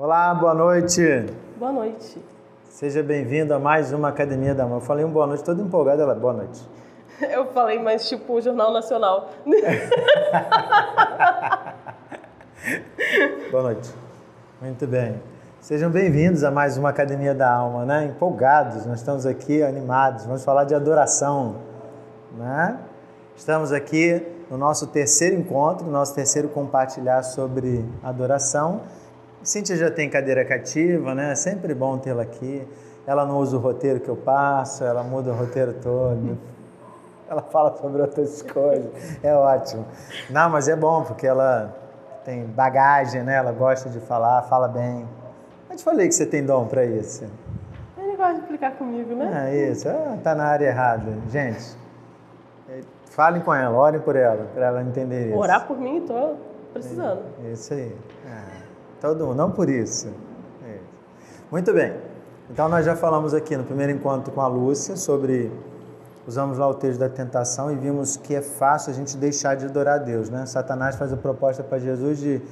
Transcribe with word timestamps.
Olá, 0.00 0.32
boa 0.32 0.54
noite. 0.54 1.26
Boa 1.58 1.72
noite. 1.72 2.22
Seja 2.70 3.02
bem-vindo 3.02 3.52
a 3.52 3.58
mais 3.58 3.92
uma 3.92 4.10
Academia 4.10 4.54
da 4.54 4.64
Mãe. 4.64 4.76
Eu 4.76 4.80
falei 4.80 5.04
um 5.04 5.10
boa 5.10 5.26
noite, 5.26 5.42
todo 5.42 5.60
empolgado. 5.60 6.00
Ela, 6.00 6.14
boa 6.14 6.34
noite. 6.34 6.60
Eu 7.20 7.46
falei, 7.46 7.82
mas 7.82 8.08
tipo 8.08 8.34
o 8.34 8.40
Jornal 8.40 8.72
Nacional. 8.72 9.28
boa 13.50 13.62
noite. 13.64 13.92
Muito 14.62 14.86
bem. 14.86 15.20
Sejam 15.60 15.90
bem-vindos 15.90 16.44
a 16.44 16.50
mais 16.52 16.78
uma 16.78 16.90
Academia 16.90 17.34
da 17.34 17.52
Alma, 17.52 17.84
né? 17.84 18.04
Empolgados, 18.04 18.86
nós 18.86 19.00
estamos 19.00 19.26
aqui 19.26 19.64
animados. 19.64 20.26
Vamos 20.26 20.44
falar 20.44 20.62
de 20.62 20.76
adoração, 20.76 21.56
né? 22.36 22.78
Estamos 23.34 23.72
aqui 23.72 24.24
no 24.48 24.56
nosso 24.56 24.86
terceiro 24.86 25.34
encontro, 25.34 25.88
nosso 25.88 26.14
terceiro 26.14 26.48
compartilhar 26.48 27.24
sobre 27.24 27.84
adoração. 28.00 28.82
Cíntia 29.42 29.76
já 29.76 29.90
tem 29.90 30.10
cadeira 30.10 30.44
cativa, 30.44 31.14
né? 31.14 31.32
É 31.32 31.34
sempre 31.34 31.74
bom 31.74 31.98
tê-la 31.98 32.22
aqui. 32.22 32.66
Ela 33.06 33.24
não 33.24 33.38
usa 33.38 33.56
o 33.56 33.60
roteiro 33.60 34.00
que 34.00 34.08
eu 34.08 34.16
passo, 34.16 34.84
ela 34.84 35.02
muda 35.02 35.30
o 35.30 35.34
roteiro 35.34 35.74
todo. 35.74 36.38
Ela 37.30 37.42
fala 37.42 37.76
sobre 37.76 38.00
outras 38.00 38.40
coisas. 38.50 38.90
É 39.22 39.34
ótimo. 39.34 39.84
Não, 40.30 40.48
mas 40.48 40.66
é 40.66 40.74
bom 40.74 41.02
porque 41.04 41.26
ela 41.26 41.76
tem 42.24 42.46
bagagem, 42.46 43.22
né? 43.22 43.34
Ela 43.34 43.52
gosta 43.52 43.90
de 43.90 44.00
falar, 44.00 44.40
fala 44.44 44.66
bem. 44.66 45.06
Eu 45.68 45.76
te 45.76 45.84
falei 45.84 46.08
que 46.08 46.14
você 46.14 46.24
tem 46.24 46.42
dom 46.42 46.66
para 46.66 46.86
isso. 46.86 47.26
Ele 47.98 48.16
gosta 48.16 48.32
de 48.32 48.40
explicar 48.40 48.72
comigo, 48.76 49.14
né? 49.14 49.50
É 49.52 49.70
isso. 49.70 49.90
Ah, 49.90 50.16
tá 50.24 50.34
na 50.34 50.44
área 50.44 50.68
errada. 50.68 51.12
Gente, 51.30 51.76
falem 53.04 53.42
com 53.42 53.52
ela, 53.52 53.76
orem 53.76 54.00
por 54.00 54.16
ela, 54.16 54.46
para 54.54 54.66
ela 54.66 54.82
entender 54.82 55.28
isso. 55.28 55.38
Orar 55.38 55.66
por 55.66 55.78
mim, 55.78 56.04
tô 56.06 56.34
precisando. 56.72 57.22
É, 57.44 57.52
isso 57.52 57.74
aí. 57.74 57.94
É. 58.98 59.00
Todo 59.00 59.26
mundo, 59.26 59.36
não 59.36 59.50
por 59.50 59.68
isso. 59.68 60.08
É. 60.66 60.78
Muito 61.50 61.72
bem. 61.72 61.94
Então 62.50 62.68
nós 62.68 62.84
já 62.84 62.96
falamos 62.96 63.34
aqui 63.34 63.56
no 63.56 63.64
primeiro 63.64 63.92
encontro 63.92 64.32
com 64.32 64.40
a 64.40 64.46
Lúcia 64.46 64.96
sobre 64.96 65.50
usamos 66.26 66.58
lá 66.58 66.68
o 66.68 66.74
texto 66.74 66.98
da 66.98 67.08
tentação 67.08 67.72
e 67.72 67.76
vimos 67.76 68.16
que 68.16 68.34
é 68.34 68.42
fácil 68.42 68.92
a 68.92 68.94
gente 68.94 69.16
deixar 69.16 69.54
de 69.54 69.64
adorar 69.64 69.94
a 69.94 69.98
Deus, 70.02 70.28
né? 70.28 70.44
Satanás 70.44 70.96
faz 70.96 71.10
a 71.12 71.16
proposta 71.16 71.62
para 71.62 71.78
Jesus 71.78 72.18
de 72.18 72.42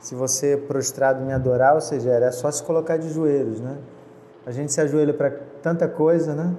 se 0.00 0.14
você 0.14 0.56
prostrado 0.56 1.24
me 1.24 1.32
adorar, 1.32 1.74
ou 1.74 1.80
seja, 1.80 2.10
era 2.10 2.30
só 2.30 2.50
se 2.50 2.62
colocar 2.62 2.96
de 2.96 3.10
joelhos, 3.10 3.60
né? 3.60 3.78
A 4.46 4.52
gente 4.52 4.72
se 4.72 4.80
ajoelha 4.80 5.14
para 5.14 5.30
tanta 5.62 5.88
coisa, 5.88 6.34
né? 6.34 6.54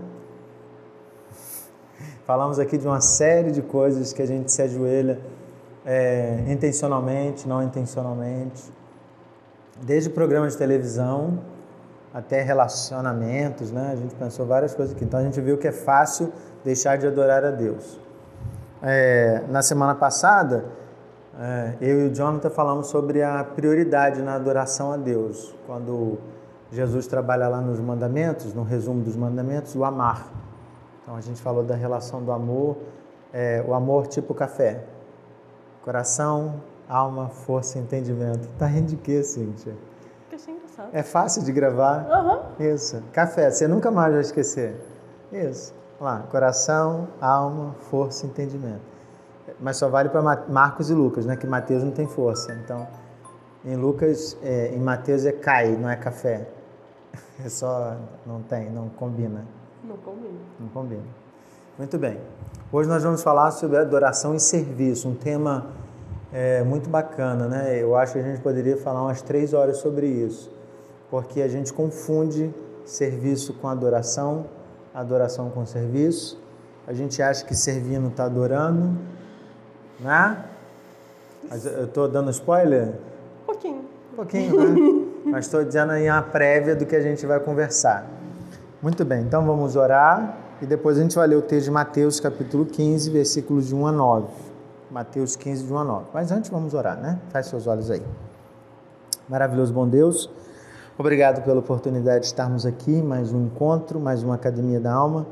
Falamos 2.25 2.59
aqui 2.59 2.77
de 2.77 2.88
uma 2.88 2.99
série 2.99 3.51
de 3.51 3.61
coisas 3.61 4.11
que 4.11 4.21
a 4.21 4.25
gente 4.25 4.51
se 4.51 4.61
ajoelha 4.61 5.19
é, 5.85 6.43
intencionalmente, 6.47 7.47
não 7.47 7.61
intencionalmente, 7.61 8.63
desde 9.81 10.09
programas 10.09 10.53
de 10.53 10.57
televisão 10.57 11.39
até 12.13 12.41
relacionamentos, 12.41 13.71
né? 13.71 13.91
A 13.91 13.95
gente 13.95 14.15
pensou 14.15 14.45
várias 14.45 14.73
coisas 14.73 14.95
aqui. 14.95 15.03
Então 15.03 15.19
a 15.19 15.23
gente 15.23 15.39
viu 15.41 15.57
que 15.57 15.67
é 15.67 15.71
fácil 15.71 16.31
deixar 16.63 16.97
de 16.97 17.05
adorar 17.05 17.43
a 17.43 17.51
Deus. 17.51 17.99
É, 18.81 19.43
na 19.49 19.61
semana 19.61 19.95
passada 19.95 20.65
é, 21.37 21.73
eu 21.81 22.05
e 22.05 22.09
o 22.09 22.15
Jonathan 22.15 22.49
falamos 22.49 22.87
sobre 22.87 23.21
a 23.21 23.43
prioridade 23.43 24.21
na 24.21 24.35
adoração 24.35 24.93
a 24.93 24.97
Deus. 24.97 25.53
Quando 25.67 26.17
Jesus 26.71 27.07
trabalha 27.07 27.49
lá 27.49 27.59
nos 27.59 27.79
mandamentos, 27.79 28.53
no 28.53 28.63
resumo 28.63 29.03
dos 29.03 29.17
mandamentos, 29.17 29.75
o 29.75 29.83
amar. 29.83 30.27
Então 31.01 31.15
a 31.15 31.21
gente 31.21 31.41
falou 31.41 31.63
da 31.63 31.75
relação 31.75 32.23
do 32.23 32.31
amor, 32.31 32.77
é, 33.33 33.63
o 33.67 33.73
amor 33.73 34.07
tipo 34.07 34.33
café. 34.33 34.85
Coração, 35.83 36.55
alma, 36.88 37.29
força 37.29 37.78
e 37.78 37.81
entendimento. 37.81 38.47
Tá 38.57 38.66
rindo 38.66 38.88
de 38.88 38.97
quê, 38.97 39.23
Cíntia? 39.23 39.73
É 40.91 41.01
fácil 41.03 41.44
de 41.44 41.51
gravar. 41.51 42.06
Uhum. 42.09 42.66
Isso. 42.73 43.01
Café, 43.13 43.50
você 43.50 43.68
nunca 43.68 43.90
mais 43.90 44.12
vai 44.12 44.22
esquecer. 44.22 44.75
Isso. 45.31 45.74
Lá, 46.00 46.19
coração, 46.29 47.07
alma, 47.22 47.74
força 47.90 48.25
e 48.25 48.29
entendimento 48.29 48.95
mas 49.59 49.78
só 49.78 49.90
vale 49.90 50.09
para 50.09 50.22
Marcos 50.47 50.90
e 50.90 50.94
Lucas, 50.94 51.25
né? 51.25 51.35
Que 51.35 51.47
Mateus 51.47 51.84
não 51.84 51.91
tem 51.91 52.07
força. 52.07 52.53
Então, 52.63 52.88
em 53.63 53.75
Lucas, 53.75 54.38
é, 54.44 54.74
em 54.74 54.79
Mateus 54.79 55.25
é 55.25 55.31
cai, 55.31 55.75
não 55.75 55.90
é 55.90 55.95
café. 55.95 56.47
É 57.44 57.50
só 57.50 57.97
não 58.25 58.41
tem, 58.41 58.69
não 58.69 58.88
combina. 58.88 59.45
Não 59.84 59.97
combina. 59.97 60.40
Não 60.57 60.69
combina. 60.69 61.03
Muito 61.78 61.97
bem. 61.97 62.18
Hoje 62.72 62.88
nós 62.88 63.03
vamos 63.03 63.22
falar 63.22 63.51
sobre 63.51 63.78
adoração 63.78 64.34
e 64.34 64.40
serviço, 64.40 65.09
um 65.09 65.16
tema 65.16 65.66
é, 66.35 66.62
muito 66.63 66.90
bacana, 66.90 67.47
né? 67.47 67.81
Eu 67.81 67.96
acho 67.96 68.12
que 68.12 68.19
a 68.19 68.22
gente 68.22 68.41
poderia 68.41 68.75
falar 68.75 69.01
umas 69.03 69.22
três 69.22 69.53
horas 69.53 69.78
sobre 69.78 70.06
isso, 70.06 70.51
porque 71.09 71.41
a 71.41 71.47
gente 71.47 71.72
confunde 71.72 72.53
serviço 72.84 73.53
com 73.53 73.69
adoração, 73.69 74.45
adoração 74.94 75.50
com 75.50 75.66
serviço. 75.66 76.38
A 76.85 76.91
gente 76.91 77.22
acha 77.22 77.45
que 77.45 77.56
servindo 77.56 78.09
está 78.09 78.25
adorando, 78.25 78.97
né? 79.97 80.44
Mas 81.50 81.66
eu 81.66 81.85
estou 81.85 82.09
dando 82.09 82.29
spoiler? 82.31 82.90
Um 83.44 83.45
pouquinho. 83.45 83.85
Um 84.12 84.16
pouquinho, 84.18 84.74
né? 84.74 85.06
Mas 85.31 85.45
estou 85.45 85.63
dizendo 85.63 85.94
aí 85.94 86.09
uma 86.09 86.22
prévia 86.22 86.75
do 86.75 86.85
que 86.85 86.97
a 86.97 87.01
gente 87.01 87.25
vai 87.25 87.40
conversar. 87.40 88.06
Muito 88.81 89.06
bem, 89.06 89.22
então 89.22 89.45
vamos 89.45 89.78
orar 89.78 90.38
e 90.62 90.66
depois 90.66 90.97
a 90.97 91.01
gente 91.01 91.16
vai 91.16 91.28
ler 91.28 91.38
o 91.38 91.41
texto 91.41 91.66
de 91.66 91.72
Mateus 91.72 92.19
capítulo 92.19 92.66
15, 92.66 93.09
versículos 93.09 93.68
de 93.68 93.74
1 93.74 93.88
a 93.88 93.91
9. 93.94 94.54
Mateus 94.91 95.35
15, 95.35 95.66
de 95.66 95.73
1 95.73 95.78
a 95.78 95.84
9. 95.84 96.06
Mas 96.13 96.31
antes 96.31 96.50
vamos 96.50 96.73
orar, 96.73 96.97
né? 96.97 97.19
Feche 97.29 97.50
seus 97.50 97.68
olhos 97.68 97.90
aí. 97.90 98.01
Maravilhoso 99.28 99.73
bom 99.73 99.88
Deus, 99.88 100.29
obrigado 100.97 101.44
pela 101.44 101.59
oportunidade 101.59 102.22
de 102.22 102.25
estarmos 102.28 102.66
aqui, 102.66 103.01
mais 103.01 103.34
um 103.34 103.45
encontro, 103.45 104.00
mais 104.00 104.22
uma 104.22 104.35
Academia 104.35 104.79
da 104.79 104.94
Alma. 104.94 105.25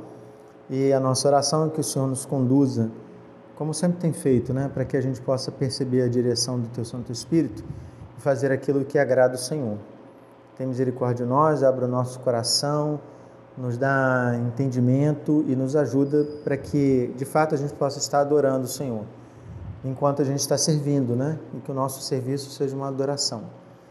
E 0.69 0.91
a 0.91 0.99
nossa 0.99 1.27
oração 1.27 1.67
é 1.67 1.69
que 1.69 1.79
o 1.79 1.83
Senhor 1.83 2.07
nos 2.07 2.25
conduza 2.25 2.89
como 3.55 3.73
sempre 3.73 3.99
tem 3.99 4.11
feito, 4.11 4.53
né, 4.53 4.69
para 4.73 4.83
que 4.83 4.97
a 4.97 5.01
gente 5.01 5.21
possa 5.21 5.51
perceber 5.51 6.01
a 6.01 6.07
direção 6.07 6.59
do 6.59 6.67
Teu 6.69 6.83
Santo 6.83 7.11
Espírito 7.11 7.63
e 8.17 8.21
fazer 8.21 8.51
aquilo 8.51 8.83
que 8.83 8.97
agrada 8.97 9.35
o 9.35 9.37
Senhor. 9.37 9.77
Tem 10.57 10.67
misericórdia 10.67 11.25
de 11.25 11.31
nós, 11.31 11.63
abra 11.63 11.85
o 11.85 11.87
nosso 11.87 12.19
coração, 12.19 12.99
nos 13.57 13.77
dá 13.77 14.33
entendimento 14.35 15.45
e 15.47 15.55
nos 15.55 15.75
ajuda 15.75 16.25
para 16.43 16.57
que, 16.57 17.13
de 17.15 17.25
fato, 17.25 17.53
a 17.53 17.57
gente 17.57 17.73
possa 17.73 17.99
estar 17.99 18.21
adorando 18.21 18.65
o 18.65 18.67
Senhor, 18.67 19.03
enquanto 19.83 20.21
a 20.21 20.25
gente 20.25 20.39
está 20.39 20.57
servindo, 20.57 21.15
né, 21.15 21.37
e 21.53 21.59
que 21.59 21.71
o 21.71 21.73
nosso 21.73 22.01
serviço 22.01 22.49
seja 22.51 22.75
uma 22.75 22.87
adoração, 22.87 23.43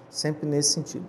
sempre 0.09 0.49
nesse 0.49 0.73
sentido. 0.73 1.07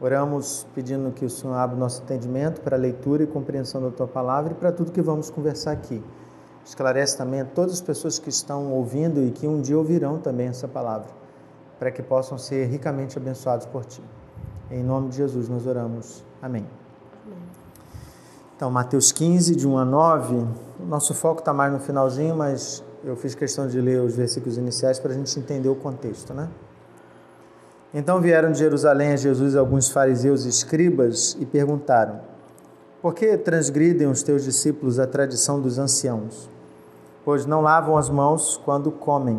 Oramos 0.00 0.64
pedindo 0.74 1.10
que 1.10 1.24
o 1.24 1.30
Senhor 1.30 1.54
abra 1.54 1.76
o 1.76 1.78
nosso 1.78 2.02
entendimento 2.02 2.60
para 2.60 2.76
a 2.76 2.78
leitura 2.78 3.24
e 3.24 3.26
compreensão 3.26 3.82
da 3.82 3.90
Tua 3.90 4.06
palavra 4.06 4.52
e 4.52 4.54
para 4.54 4.70
tudo 4.70 4.92
que 4.92 5.02
vamos 5.02 5.28
conversar 5.28 5.72
aqui. 5.72 6.02
Esclarece 6.64 7.16
também 7.16 7.40
a 7.40 7.44
todas 7.44 7.74
as 7.74 7.80
pessoas 7.80 8.18
que 8.18 8.28
estão 8.28 8.72
ouvindo 8.72 9.22
e 9.24 9.32
que 9.32 9.48
um 9.48 9.60
dia 9.60 9.76
ouvirão 9.76 10.18
também 10.18 10.46
essa 10.46 10.68
palavra, 10.68 11.08
para 11.78 11.90
que 11.90 12.02
possam 12.02 12.38
ser 12.38 12.66
ricamente 12.66 13.18
abençoados 13.18 13.66
por 13.66 13.84
Ti. 13.84 14.02
Em 14.70 14.84
nome 14.84 15.08
de 15.08 15.16
Jesus 15.16 15.48
nós 15.48 15.66
oramos. 15.66 16.22
Amém. 16.40 16.64
Então, 18.54 18.70
Mateus 18.70 19.10
15, 19.12 19.56
de 19.56 19.66
1 19.66 19.78
a 19.78 19.84
9. 19.84 20.34
O 20.80 20.84
nosso 20.86 21.14
foco 21.14 21.40
está 21.40 21.52
mais 21.52 21.72
no 21.72 21.78
finalzinho, 21.78 22.36
mas 22.36 22.84
eu 23.04 23.16
fiz 23.16 23.34
questão 23.34 23.66
de 23.66 23.80
ler 23.80 24.00
os 24.00 24.16
versículos 24.16 24.56
iniciais 24.58 24.98
para 24.98 25.12
a 25.12 25.14
gente 25.14 25.38
entender 25.38 25.68
o 25.68 25.74
contexto, 25.74 26.34
né? 26.34 26.48
Então 27.92 28.20
vieram 28.20 28.52
de 28.52 28.58
Jerusalém 28.58 29.12
a 29.12 29.16
Jesus 29.16 29.56
alguns 29.56 29.88
fariseus 29.88 30.44
e 30.44 30.48
escribas 30.48 31.36
e 31.40 31.46
perguntaram: 31.46 32.20
Por 33.00 33.14
que 33.14 33.36
transgridem 33.38 34.06
os 34.06 34.22
teus 34.22 34.44
discípulos 34.44 34.98
a 34.98 35.06
tradição 35.06 35.60
dos 35.60 35.78
anciãos? 35.78 36.48
pois 37.28 37.44
não 37.44 37.60
lavam 37.60 37.98
as 37.98 38.08
mãos 38.08 38.56
quando 38.56 38.90
comem. 38.90 39.38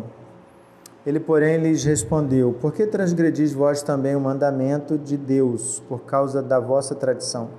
Ele, 1.04 1.18
porém, 1.18 1.56
lhes 1.56 1.82
respondeu: 1.82 2.56
Por 2.60 2.72
que 2.72 2.86
transgredis 2.86 3.52
vós 3.52 3.82
também 3.82 4.14
o 4.14 4.20
mandamento 4.20 4.96
de 4.96 5.16
Deus, 5.16 5.82
por 5.88 6.02
causa 6.02 6.40
da 6.40 6.60
vossa 6.60 6.94
tradição? 6.94 7.50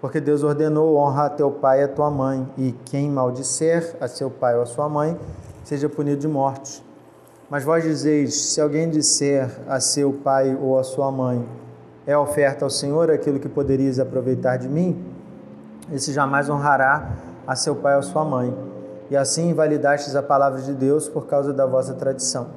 Porque 0.00 0.20
Deus 0.20 0.42
ordenou: 0.42 0.96
honra 0.96 1.26
a 1.26 1.30
teu 1.30 1.50
pai 1.50 1.80
e 1.80 1.84
a 1.84 1.88
tua 1.88 2.10
mãe, 2.10 2.48
e 2.56 2.72
quem 2.84 3.10
maldisser 3.10 3.96
a 4.00 4.08
seu 4.08 4.30
pai 4.30 4.56
ou 4.56 4.62
a 4.62 4.66
sua 4.66 4.88
mãe, 4.88 5.18
seja 5.64 5.88
punido 5.88 6.20
de 6.20 6.28
morte. 6.28 6.84
Mas 7.50 7.64
vós 7.64 7.82
dizeis: 7.82 8.34
se 8.34 8.60
alguém 8.60 8.88
disser 8.90 9.50
a 9.68 9.80
seu 9.80 10.12
pai 10.12 10.56
ou 10.60 10.78
a 10.78 10.84
sua 10.84 11.10
mãe, 11.10 11.46
é 12.06 12.16
oferta 12.16 12.64
ao 12.64 12.70
Senhor 12.70 13.10
aquilo 13.10 13.38
que 13.40 13.48
poderias 13.48 13.98
aproveitar 13.98 14.56
de 14.56 14.68
mim, 14.68 15.04
esse 15.92 16.12
jamais 16.12 16.48
honrará 16.48 17.10
a 17.46 17.54
seu 17.54 17.76
pai 17.76 17.94
ou 17.94 18.00
a 18.00 18.02
sua 18.02 18.24
mãe 18.24 18.54
e 19.10 19.16
assim 19.16 19.50
invalidastes 19.50 20.16
a 20.16 20.22
palavra 20.22 20.60
de 20.60 20.72
Deus 20.74 21.08
por 21.08 21.26
causa 21.26 21.52
da 21.52 21.66
vossa 21.66 21.94
tradição. 21.94 22.48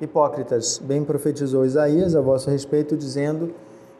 Hipócritas, 0.00 0.78
bem 0.78 1.04
profetizou 1.04 1.64
Isaías 1.64 2.14
a 2.14 2.20
vosso 2.20 2.50
respeito, 2.50 2.96
dizendo: 2.96 3.52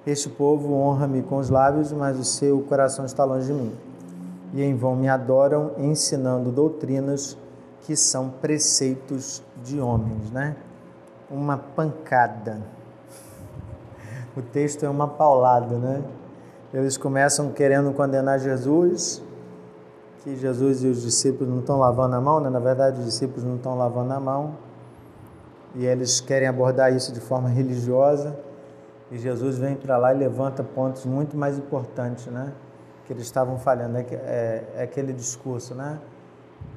Este 0.08 0.30
povo 0.30 0.72
honra-me 0.72 1.22
com 1.22 1.36
os 1.36 1.50
lábios, 1.50 1.92
mas 1.92 2.18
o 2.18 2.24
seu 2.24 2.62
coração 2.62 3.04
está 3.04 3.24
longe 3.24 3.48
de 3.48 3.52
mim. 3.52 3.72
E 4.54 4.62
em 4.62 4.74
vão 4.74 4.96
me 4.96 5.06
adoram, 5.06 5.72
ensinando 5.76 6.50
doutrinas 6.50 7.36
que 7.82 7.94
são 7.94 8.30
preceitos 8.30 9.42
de 9.62 9.78
homens, 9.78 10.30
né? 10.30 10.56
Uma 11.30 11.58
pancada. 11.58 12.62
o 14.34 14.40
texto 14.40 14.82
é 14.82 14.88
uma 14.88 15.06
paulada, 15.06 15.76
né? 15.76 16.02
Eles 16.72 16.96
começam 16.96 17.50
querendo 17.50 17.92
condenar 17.92 18.38
Jesus, 18.38 19.22
que 20.24 20.34
Jesus 20.36 20.84
e 20.84 20.86
os 20.86 21.02
discípulos 21.02 21.52
não 21.52 21.60
estão 21.60 21.78
lavando 21.78 22.16
a 22.16 22.20
mão, 22.20 22.40
né? 22.40 22.48
na 22.48 22.60
verdade 22.60 22.98
os 22.98 23.04
discípulos 23.04 23.44
não 23.44 23.56
estão 23.56 23.76
lavando 23.76 24.14
a 24.14 24.20
mão, 24.20 24.54
e 25.74 25.84
eles 25.84 26.18
querem 26.18 26.48
abordar 26.48 26.94
isso 26.94 27.12
de 27.12 27.20
forma 27.20 27.50
religiosa, 27.50 28.47
e 29.10 29.18
Jesus 29.18 29.58
vem 29.58 29.74
para 29.74 29.96
lá 29.96 30.14
e 30.14 30.18
levanta 30.18 30.62
pontos 30.62 31.06
muito 31.06 31.36
mais 31.36 31.56
importantes, 31.58 32.26
né? 32.26 32.52
Que 33.06 33.12
eles 33.12 33.24
estavam 33.24 33.58
falhando, 33.58 33.96
é, 33.96 34.02
é, 34.12 34.64
é 34.76 34.82
aquele 34.82 35.12
discurso, 35.12 35.74
né? 35.74 35.98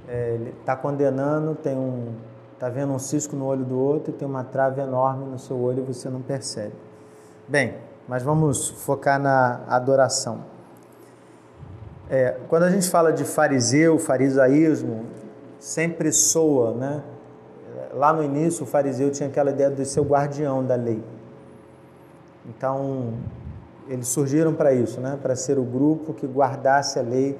É, 0.07 0.35
ele 0.35 0.55
está 0.59 0.75
condenando, 0.75 1.55
tem 1.55 1.77
um, 1.77 2.13
está 2.53 2.69
vendo 2.69 2.93
um 2.93 2.99
cisco 2.99 3.35
no 3.35 3.45
olho 3.45 3.65
do 3.65 3.77
outro 3.77 4.11
e 4.11 4.13
tem 4.13 4.27
uma 4.27 4.43
trave 4.43 4.81
enorme 4.81 5.25
no 5.25 5.37
seu 5.37 5.59
olho 5.59 5.79
e 5.79 5.93
você 5.93 6.09
não 6.09 6.21
percebe. 6.21 6.73
Bem, 7.47 7.75
mas 8.07 8.23
vamos 8.23 8.69
focar 8.69 9.19
na 9.19 9.61
adoração. 9.67 10.39
É, 12.09 12.37
quando 12.47 12.63
a 12.63 12.69
gente 12.69 12.89
fala 12.89 13.11
de 13.11 13.23
fariseu, 13.23 13.97
farisaísmo, 13.97 15.05
sempre 15.59 16.11
soa, 16.11 16.73
né? 16.73 17.03
Lá 17.93 18.13
no 18.13 18.23
início, 18.23 18.63
o 18.63 18.65
fariseu 18.65 19.11
tinha 19.11 19.27
aquela 19.27 19.51
ideia 19.51 19.69
de 19.69 19.85
ser 19.85 19.99
o 19.99 20.03
guardião 20.03 20.63
da 20.63 20.75
lei. 20.75 21.03
Então, 22.45 23.13
eles 23.87 24.07
surgiram 24.07 24.53
para 24.53 24.73
isso, 24.73 24.99
né? 24.99 25.17
Para 25.21 25.35
ser 25.35 25.59
o 25.59 25.63
grupo 25.63 26.13
que 26.13 26.25
guardasse 26.25 26.97
a 26.99 27.01
lei 27.01 27.37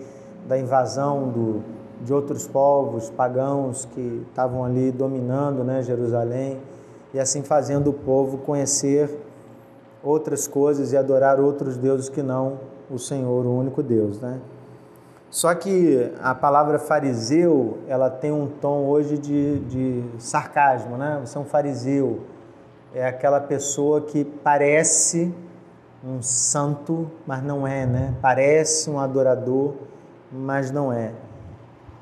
da 0.48 0.58
invasão 0.58 1.30
do, 1.30 1.64
de 2.04 2.14
outros 2.14 2.48
povos 2.48 3.10
pagãos 3.10 3.86
que 3.86 4.26
estavam 4.30 4.66
ali 4.66 4.92
dominando, 4.92 5.64
né, 5.64 5.84
Jerusalém, 5.84 6.60
e 7.14 7.20
assim 7.20 7.44
fazendo 7.44 7.90
o 7.90 7.94
povo 7.94 8.40
conhecer 8.40 9.10
outras 10.04 10.48
coisas 10.48 10.94
e 10.94 10.98
adorar 10.98 11.40
outros 11.40 11.78
deuses 11.78 12.10
que 12.10 12.24
não 12.24 12.60
o 12.90 12.98
Senhor, 12.98 13.46
o 13.46 13.58
único 13.58 13.84
Deus, 13.84 14.20
né? 14.20 14.40
Só 15.30 15.54
que 15.56 16.12
a 16.22 16.36
palavra 16.36 16.78
fariseu, 16.78 17.78
ela 17.88 18.10
tem 18.10 18.34
um 18.34 18.48
tom 18.48 18.86
hoje 18.88 19.18
de, 19.18 19.60
de 19.60 20.04
sarcasmo, 20.18 20.98
né? 20.98 21.22
Você 21.24 21.38
é 21.38 21.42
um 21.42 21.46
fariseu, 21.46 22.20
é 22.94 23.06
aquela 23.06 23.40
pessoa 23.40 24.02
que 24.02 24.24
parece 24.24 25.34
um 26.04 26.22
santo, 26.22 27.10
mas 27.26 27.44
não 27.44 27.66
é, 27.68 27.86
né? 27.86 28.14
Parece 28.22 28.90
um 28.90 29.00
adorador, 29.00 29.76
mas 30.32 30.72
não 30.72 30.92
é. 30.92 31.12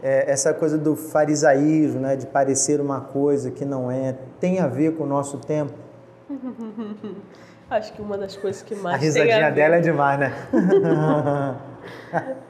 é 0.02 0.32
essa 0.32 0.54
coisa 0.54 0.78
do 0.78 0.96
farisaísmo, 0.96 2.00
né? 2.00 2.16
De 2.16 2.26
parecer 2.26 2.80
uma 2.80 3.02
coisa 3.02 3.52
que 3.52 3.66
não 3.66 3.92
é, 3.92 4.16
tem 4.40 4.60
a 4.60 4.68
ver 4.68 4.96
com 4.96 5.04
o 5.04 5.08
nosso 5.08 5.38
tempo? 5.38 5.74
Acho 7.70 7.94
que 7.94 8.02
uma 8.02 8.18
das 8.18 8.36
coisas 8.36 8.64
que 8.64 8.74
mais. 8.76 8.96
A 8.96 8.98
risadinha 8.98 9.48
a 9.48 9.50
dela 9.52 9.76
é 9.76 9.80
demais, 9.80 10.20
né? 10.20 10.34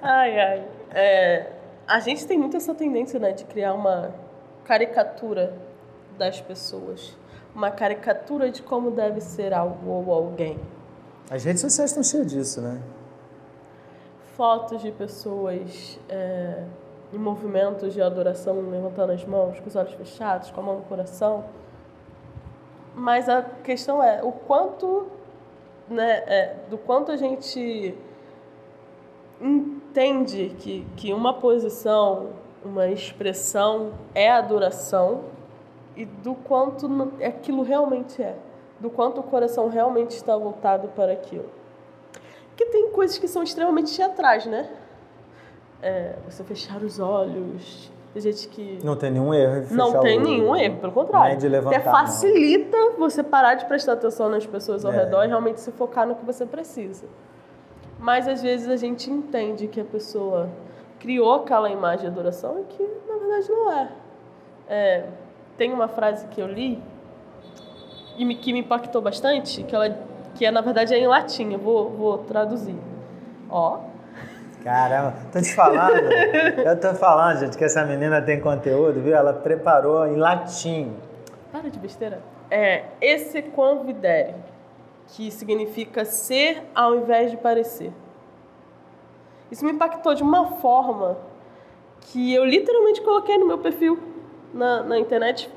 ai, 0.01 0.39
ai. 0.39 0.63
É, 0.91 1.47
a 1.85 1.99
gente 1.99 2.25
tem 2.25 2.37
muito 2.37 2.55
essa 2.55 2.73
tendência, 2.73 3.19
né, 3.19 3.33
de 3.33 3.43
criar 3.43 3.73
uma 3.73 4.13
caricatura 4.63 5.53
das 6.17 6.39
pessoas. 6.39 7.17
Uma 7.59 7.71
caricatura 7.71 8.49
de 8.49 8.61
como 8.63 8.89
deve 8.89 9.19
ser 9.21 9.53
algo 9.53 9.89
ou 9.89 10.13
alguém. 10.13 10.57
As 11.29 11.43
redes 11.43 11.61
sociais 11.61 11.91
estão 11.91 12.03
cheias 12.03 12.27
disso, 12.27 12.61
né? 12.61 12.81
Fotos 14.35 14.81
de 14.81 14.91
pessoas 14.91 15.99
é, 16.07 16.63
em 17.13 17.17
movimentos 17.17 17.93
de 17.93 18.01
adoração, 18.01 18.61
levantando 18.69 19.11
as 19.11 19.25
mãos, 19.25 19.59
com 19.59 19.67
os 19.67 19.75
olhos 19.75 19.93
fechados, 19.93 20.49
com 20.51 20.61
a 20.61 20.63
mão 20.63 20.75
no 20.77 20.83
coração 20.83 21.43
mas 22.99 23.29
a 23.29 23.41
questão 23.41 24.03
é 24.03 24.21
o 24.21 24.31
quanto, 24.31 25.07
né, 25.87 26.23
é, 26.27 26.55
do 26.69 26.77
quanto 26.77 27.11
a 27.11 27.17
gente 27.17 27.95
entende 29.39 30.55
que, 30.59 30.85
que 30.97 31.13
uma 31.13 31.33
posição, 31.33 32.31
uma 32.63 32.87
expressão 32.87 33.93
é 34.13 34.29
adoração 34.29 35.23
e 35.95 36.05
do 36.05 36.35
quanto 36.35 36.87
aquilo 37.23 37.63
realmente 37.63 38.21
é, 38.21 38.35
do 38.79 38.89
quanto 38.89 39.19
o 39.19 39.23
coração 39.23 39.69
realmente 39.69 40.11
está 40.11 40.35
voltado 40.37 40.87
para 40.89 41.11
aquilo. 41.11 41.49
Porque 42.49 42.65
tem 42.65 42.91
coisas 42.91 43.17
que 43.17 43.27
são 43.27 43.43
extremamente 43.43 43.95
teatrais, 43.95 44.45
né? 44.45 44.69
É, 45.81 46.15
você 46.27 46.43
fechar 46.43 46.81
os 46.83 46.99
olhos, 46.99 47.89
tem 48.13 48.21
gente 48.21 48.47
que. 48.47 48.79
Não 48.83 48.95
tem 48.95 49.11
nenhum 49.11 49.33
erro. 49.33 49.67
Não 49.71 49.99
tem 49.99 50.19
nenhum 50.19 50.55
erro, 50.55 50.77
pelo 50.77 50.91
contrário. 50.91 51.37
de 51.37 51.47
levantar, 51.47 51.77
Até 51.77 51.89
facilita 51.89 52.77
você 52.97 53.23
parar 53.23 53.55
de 53.55 53.65
prestar 53.65 53.93
atenção 53.93 54.29
nas 54.29 54.45
pessoas 54.45 54.83
ao 54.83 54.91
é. 54.91 54.97
redor 54.97 55.23
e 55.23 55.27
realmente 55.27 55.61
se 55.61 55.71
focar 55.71 56.07
no 56.07 56.15
que 56.15 56.25
você 56.25 56.45
precisa. 56.45 57.05
Mas 57.99 58.27
às 58.27 58.41
vezes 58.41 58.67
a 58.67 58.77
gente 58.77 59.11
entende 59.11 59.67
que 59.67 59.79
a 59.79 59.85
pessoa 59.85 60.49
criou 60.99 61.33
aquela 61.35 61.69
imagem 61.69 62.01
de 62.01 62.07
adoração 62.07 62.59
e 62.59 62.63
que 62.63 62.83
na 63.07 63.17
verdade 63.17 63.49
não 63.49 63.71
é. 63.71 63.89
é 64.67 65.05
tem 65.59 65.73
uma 65.73 65.89
frase 65.89 66.25
que 66.27 66.41
eu 66.41 66.47
li 66.47 66.81
e 68.17 68.23
me, 68.23 68.33
que 68.33 68.53
me 68.53 68.59
impactou 68.59 69.01
bastante, 69.01 69.61
que, 69.63 69.75
ela, 69.75 69.93
que 70.33 70.45
é, 70.45 70.51
na 70.51 70.61
verdade 70.61 70.93
é 70.93 70.97
em 70.97 71.05
latim, 71.05 71.51
eu 71.51 71.59
vou, 71.59 71.89
vou 71.89 72.17
traduzir. 72.19 72.77
Ó, 73.49 73.81
Caramba, 74.63 75.13
tô 75.31 75.41
te 75.41 75.53
falando, 75.53 76.11
eu 76.65 76.79
tô 76.79 76.93
falando, 76.95 77.39
gente, 77.39 77.57
que 77.57 77.63
essa 77.63 77.83
menina 77.85 78.21
tem 78.21 78.39
conteúdo, 78.39 79.01
viu? 79.01 79.15
Ela 79.15 79.33
preparou 79.33 80.05
em 80.07 80.15
latim. 80.15 80.93
Para 81.51 81.69
de 81.69 81.79
besteira. 81.79 82.21
É 82.51 82.85
esse 83.01 83.41
quam 83.41 83.83
videre, 83.83 84.35
que 85.07 85.29
significa 85.31 86.03
ser 86.05 86.63
ao 86.73 86.95
invés 86.95 87.31
de 87.31 87.37
parecer. 87.37 87.91
Isso 89.51 89.65
me 89.65 89.71
impactou 89.71 90.13
de 90.13 90.23
uma 90.23 90.57
forma 90.57 91.17
que 92.01 92.33
eu 92.33 92.45
literalmente 92.45 93.01
coloquei 93.01 93.37
no 93.37 93.45
meu 93.45 93.57
perfil 93.57 94.18
na, 94.53 94.83
na 94.83 94.99
internet 94.99 95.49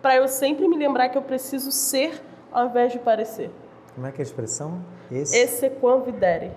para 0.00 0.16
eu 0.16 0.28
sempre 0.28 0.68
me 0.68 0.76
lembrar 0.76 1.08
que 1.08 1.18
eu 1.18 1.22
preciso 1.22 1.70
ser 1.72 2.22
ao 2.52 2.66
invés 2.66 2.92
de 2.92 2.98
parecer. 2.98 3.50
Como 3.94 4.06
é 4.06 4.12
que 4.12 4.20
é 4.20 4.22
a 4.22 4.26
expressão? 4.26 4.80
Esse, 5.10 5.36
Esse 5.36 5.70
quam 5.70 6.02
videre 6.02 6.52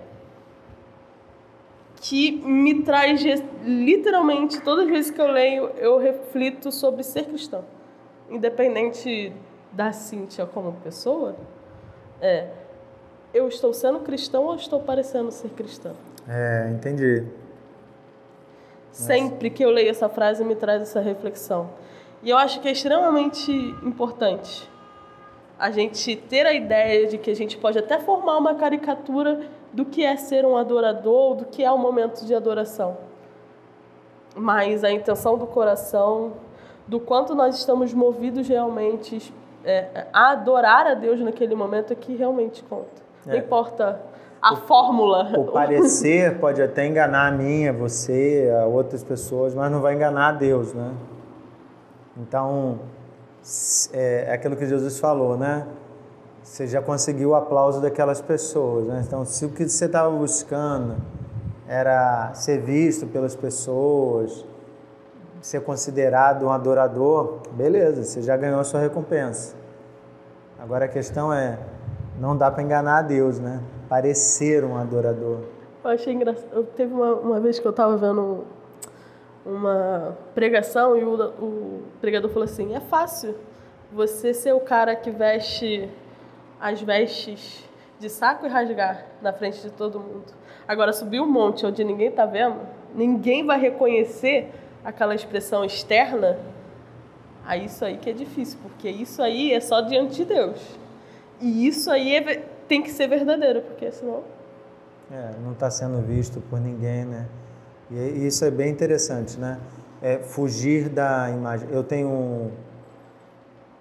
que 1.96 2.32
me 2.44 2.82
traz 2.82 3.22
literalmente 3.64 4.60
todas 4.60 4.86
as 4.86 4.90
vezes 4.90 5.10
que 5.12 5.20
eu 5.20 5.28
leio, 5.28 5.70
eu 5.78 5.98
reflito 5.98 6.72
sobre 6.72 7.04
ser 7.04 7.26
cristão. 7.26 7.64
Independente 8.28 9.32
da 9.70 9.92
Cíntia 9.92 10.44
como 10.44 10.72
pessoa, 10.82 11.36
é, 12.20 12.48
eu 13.32 13.46
estou 13.46 13.72
sendo 13.72 14.00
cristão 14.00 14.44
ou 14.44 14.56
estou 14.56 14.80
parecendo 14.80 15.30
ser 15.30 15.50
cristão? 15.50 15.94
É, 16.28 16.70
entendi. 16.72 17.24
Sempre 18.90 19.48
que 19.48 19.64
eu 19.64 19.70
leio 19.70 19.88
essa 19.88 20.08
frase 20.08 20.44
me 20.44 20.56
traz 20.56 20.82
essa 20.82 21.00
reflexão. 21.00 21.70
E 22.22 22.30
eu 22.30 22.38
acho 22.38 22.60
que 22.60 22.68
é 22.68 22.72
extremamente 22.72 23.52
importante 23.82 24.70
a 25.58 25.70
gente 25.70 26.16
ter 26.16 26.46
a 26.46 26.52
ideia 26.52 27.06
de 27.06 27.18
que 27.18 27.30
a 27.30 27.36
gente 27.36 27.56
pode 27.56 27.78
até 27.78 27.98
formar 27.98 28.36
uma 28.36 28.54
caricatura 28.54 29.40
do 29.72 29.84
que 29.84 30.04
é 30.04 30.16
ser 30.16 30.44
um 30.44 30.56
adorador, 30.56 31.36
do 31.36 31.44
que 31.44 31.62
é 31.64 31.70
o 31.70 31.74
um 31.74 31.78
momento 31.78 32.24
de 32.26 32.34
adoração. 32.34 32.96
Mas 34.34 34.82
a 34.82 34.90
intenção 34.90 35.38
do 35.38 35.46
coração, 35.46 36.32
do 36.86 36.98
quanto 36.98 37.34
nós 37.34 37.56
estamos 37.56 37.94
movidos 37.94 38.48
realmente 38.48 39.32
é, 39.64 40.06
a 40.12 40.32
adorar 40.32 40.86
a 40.86 40.94
Deus 40.94 41.20
naquele 41.20 41.54
momento 41.54 41.92
é 41.92 41.96
que 41.96 42.14
realmente 42.14 42.62
conta. 42.64 43.02
É. 43.26 43.30
Não 43.30 43.38
importa 43.38 44.00
a 44.40 44.54
o, 44.54 44.56
fórmula. 44.56 45.32
O 45.38 45.44
parecer 45.44 46.38
pode 46.38 46.60
até 46.60 46.86
enganar 46.86 47.28
a 47.28 47.30
mim, 47.30 47.68
a 47.68 47.72
você, 47.72 48.52
a 48.60 48.66
outras 48.66 49.04
pessoas, 49.04 49.54
mas 49.54 49.70
não 49.70 49.80
vai 49.80 49.94
enganar 49.94 50.28
a 50.28 50.32
Deus, 50.32 50.74
né? 50.74 50.90
Então, 52.16 52.80
é, 53.92 54.26
é 54.28 54.32
aquilo 54.32 54.56
que 54.56 54.66
Jesus 54.66 54.98
falou, 54.98 55.36
né? 55.36 55.66
você 56.42 56.66
já 56.66 56.82
conseguiu 56.82 57.30
o 57.30 57.34
aplauso 57.34 57.80
daquelas 57.80 58.20
pessoas. 58.20 58.86
Né? 58.86 59.02
Então, 59.06 59.24
se 59.24 59.44
o 59.44 59.48
que 59.48 59.68
você 59.68 59.86
estava 59.86 60.10
buscando 60.10 60.96
era 61.68 62.34
ser 62.34 62.58
visto 62.60 63.06
pelas 63.06 63.34
pessoas, 63.34 64.44
ser 65.40 65.62
considerado 65.62 66.46
um 66.46 66.50
adorador, 66.50 67.38
beleza, 67.52 68.04
você 68.04 68.22
já 68.22 68.36
ganhou 68.36 68.60
a 68.60 68.64
sua 68.64 68.80
recompensa. 68.80 69.54
Agora 70.58 70.84
a 70.84 70.88
questão 70.88 71.32
é, 71.32 71.58
não 72.20 72.36
dá 72.36 72.50
para 72.50 72.62
enganar 72.62 72.98
a 72.98 73.02
Deus, 73.02 73.38
né? 73.40 73.60
Parecer 73.88 74.64
um 74.64 74.76
adorador. 74.76 75.38
Eu 75.82 75.90
achei 75.90 76.12
engraçado. 76.12 76.64
Teve 76.76 76.92
uma, 76.92 77.14
uma 77.14 77.40
vez 77.40 77.58
que 77.58 77.66
eu 77.66 77.70
estava 77.70 77.96
vendo 77.96 78.44
uma 79.44 80.16
pregação 80.34 80.96
e 80.96 81.04
o, 81.04 81.14
o 81.14 81.82
pregador 82.00 82.30
falou 82.30 82.44
assim: 82.44 82.74
é 82.74 82.80
fácil 82.80 83.34
você 83.90 84.32
ser 84.32 84.52
o 84.52 84.60
cara 84.60 84.94
que 84.96 85.10
veste 85.10 85.88
as 86.60 86.80
vestes 86.80 87.64
de 87.98 88.08
saco 88.08 88.46
e 88.46 88.48
rasgar 88.48 89.06
na 89.20 89.32
frente 89.32 89.60
de 89.60 89.70
todo 89.70 89.98
mundo. 89.98 90.32
Agora, 90.66 90.92
subir 90.92 91.20
um 91.20 91.26
monte 91.26 91.66
onde 91.66 91.84
ninguém 91.84 92.08
está 92.08 92.24
vendo, 92.24 92.60
ninguém 92.94 93.44
vai 93.44 93.60
reconhecer 93.60 94.50
aquela 94.84 95.14
expressão 95.14 95.64
externa, 95.64 96.38
aí 97.44 97.66
isso 97.66 97.84
aí 97.84 97.96
que 97.96 98.10
é 98.10 98.12
difícil, 98.12 98.58
porque 98.62 98.88
isso 98.88 99.22
aí 99.22 99.52
é 99.52 99.60
só 99.60 99.80
diante 99.80 100.16
de 100.16 100.24
Deus. 100.24 100.60
E 101.40 101.66
isso 101.66 101.90
aí 101.90 102.14
é, 102.14 102.44
tem 102.68 102.82
que 102.82 102.90
ser 102.90 103.08
verdadeiro, 103.08 103.62
porque 103.62 103.90
senão. 103.90 104.22
É, 105.10 105.32
não 105.44 105.52
está 105.52 105.70
sendo 105.70 106.00
visto 106.00 106.40
por 106.40 106.60
ninguém, 106.60 107.04
né? 107.04 107.26
E 107.92 108.26
isso 108.26 108.44
é 108.44 108.50
bem 108.50 108.70
interessante, 108.70 109.38
né? 109.38 109.58
É 110.00 110.18
fugir 110.18 110.88
da 110.88 111.30
imagem. 111.30 111.68
Eu 111.70 111.84
tenho 111.84 112.50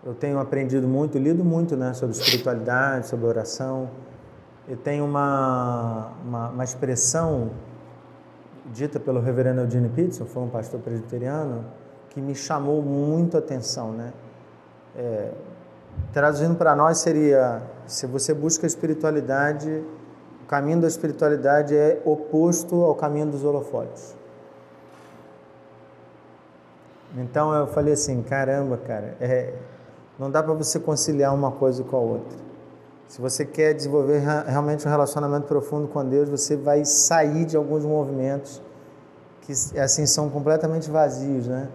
eu 0.04 0.16
tenho 0.16 0.40
aprendido 0.40 0.88
muito, 0.88 1.18
lido 1.20 1.44
muito, 1.46 1.78
né, 1.78 1.94
sobre 1.94 2.16
espiritualidade, 2.16 3.08
sobre 3.08 3.28
oração. 3.28 3.90
E 4.68 4.76
tem 4.76 5.00
uma, 5.00 6.12
uma, 6.26 6.50
uma 6.50 6.64
expressão 6.64 7.52
dita 8.74 9.00
pelo 9.00 9.20
reverendo 9.20 9.62
Eugene 9.62 9.90
Peterson, 9.90 10.26
foi 10.26 10.44
um 10.44 10.50
pastor 10.50 10.80
presbiteriano, 10.80 11.66
que 12.10 12.20
me 12.20 12.34
chamou 12.34 12.82
muito 12.82 13.38
a 13.38 13.40
atenção, 13.40 13.92
né? 13.92 14.12
É, 14.96 15.32
traduzindo 16.12 16.56
para 16.56 16.76
nós 16.76 16.98
seria, 17.00 17.62
se 17.86 18.06
você 18.08 18.34
busca 18.34 18.66
espiritualidade, 18.66 19.84
caminho 20.52 20.82
da 20.82 20.88
espiritualidade 20.90 21.74
é 21.74 22.02
oposto 22.04 22.84
ao 22.84 22.94
caminho 22.94 23.28
dos 23.28 23.42
holofotes. 23.42 24.14
Então 27.18 27.54
eu 27.54 27.68
falei 27.68 27.94
assim, 27.94 28.22
caramba, 28.22 28.78
cara, 28.78 29.16
é, 29.22 29.54
não 30.20 30.30
dá 30.30 30.44
para 30.44 30.54
você 30.54 30.78
conciliar 30.78 31.34
uma 31.34 31.54
coisa 31.54 31.86
com 31.86 31.96
a 31.96 32.00
outra. 32.02 32.38
Se 33.08 33.22
você 33.22 33.46
quer 33.46 33.74
desenvolver 33.74 34.20
realmente 34.20 34.86
um 34.86 34.90
relacionamento 34.90 35.48
profundo 35.48 35.88
com 35.88 36.04
Deus, 36.04 36.28
você 36.28 36.58
vai 36.58 36.84
sair 36.84 37.46
de 37.46 37.56
alguns 37.56 37.86
movimentos 37.86 38.62
que 39.44 39.54
assim 39.80 40.06
são 40.06 40.30
completamente 40.30 40.92
vazios, 40.92 41.48
né? 41.48 41.70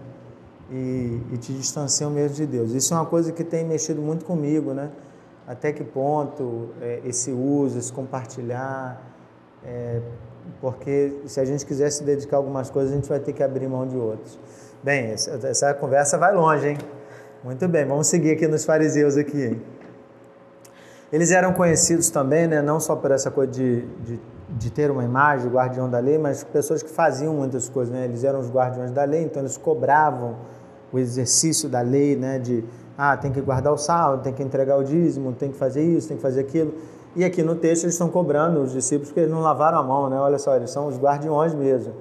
E, 0.71 1.23
e 1.33 1.39
te 1.39 1.55
distanciam 1.55 2.11
mesmo 2.11 2.37
de 2.37 2.47
Deus. 2.47 2.73
Isso 2.73 2.93
é 2.93 2.97
uma 2.99 3.07
coisa 3.07 3.33
que 3.33 3.43
tem 3.43 3.65
mexido 3.65 4.03
muito 4.03 4.27
comigo, 4.27 4.75
né? 4.75 4.91
Até 5.47 5.73
que 5.73 5.85
ponto 5.85 6.71
é, 6.81 7.01
esse 7.05 7.31
uso, 7.31 7.79
esse 7.79 7.93
compartilhar, 7.93 9.01
é, 9.65 10.01
porque 10.61 11.21
se 11.27 11.39
a 11.39 11.45
gente 11.45 11.65
quiser 11.65 11.91
se 11.91 12.03
dedicar 12.03 12.37
a 12.37 12.39
algumas 12.39 12.69
coisas, 12.69 12.93
a 12.93 12.97
gente 12.97 13.09
vai 13.09 13.21
ter 13.21 13.33
que 13.33 13.43
abrir 13.43 13.69
mão 13.69 13.87
de 13.87 13.97
outras. 13.97 14.39
Bem, 14.83 15.13
essa, 15.13 15.39
essa 15.47 15.75
conversa 15.75 16.19
vai 16.19 16.35
longe, 16.35 16.69
hein? 16.69 16.79
Muito 17.45 17.69
bem, 17.69 17.85
vamos 17.85 18.09
seguir 18.09 18.33
aqui 18.33 18.49
nos 18.49 18.65
fariseus 18.65 19.17
aqui. 19.17 19.45
Hein? 19.45 19.63
Eles 21.13 21.31
eram 21.31 21.53
conhecidos 21.53 22.11
também, 22.11 22.49
né, 22.49 22.61
não 22.61 22.81
só 22.81 22.97
por 22.97 23.13
essa 23.13 23.31
coisa 23.31 23.53
de, 23.53 23.83
de, 24.03 24.21
de, 24.51 24.71
ter 24.73 24.91
uma 24.91 25.05
imagem, 25.05 25.49
guardião 25.49 25.89
da 25.89 26.01
lei, 26.01 26.19
mas 26.19 26.43
pessoas 26.43 26.83
que 26.83 26.91
faziam 26.91 27.33
muitas 27.35 27.69
coisas. 27.69 27.95
Né? 27.95 28.05
Eles 28.05 28.25
eram 28.25 28.41
os 28.41 28.51
guardiões 28.51 28.91
da 28.91 29.05
lei, 29.05 29.23
então 29.23 29.43
eles 29.43 29.57
cobravam 29.57 30.37
o 30.93 30.99
exercício 30.99 31.69
da 31.69 31.81
lei, 31.81 32.17
né, 32.17 32.39
de 32.41 32.65
ah, 32.97 33.17
tem 33.17 33.31
que 33.31 33.41
guardar 33.41 33.73
o 33.73 33.77
saldo, 33.77 34.23
tem 34.23 34.33
que 34.33 34.43
entregar 34.43 34.77
o 34.77 34.85
dízimo, 34.85 35.33
tem 35.33 35.51
que 35.51 35.57
fazer 35.57 35.83
isso, 35.83 36.09
tem 36.09 36.17
que 36.17 36.23
fazer 36.23 36.41
aquilo. 36.41 36.75
E 37.15 37.25
aqui 37.25 37.43
no 37.43 37.55
texto 37.55 37.85
eles 37.85 37.95
estão 37.95 38.09
cobrando 38.09 38.61
os 38.61 38.73
discípulos 38.73 39.09
porque 39.09 39.21
eles 39.21 39.33
não 39.33 39.41
lavaram 39.41 39.79
a 39.79 39.83
mão, 39.83 40.09
né? 40.11 40.17
Olha 40.19 40.39
só, 40.39 40.55
eles 40.57 40.71
são 40.71 40.87
os 40.87 40.99
guardiões 40.99 41.55
mesmo. 41.55 41.93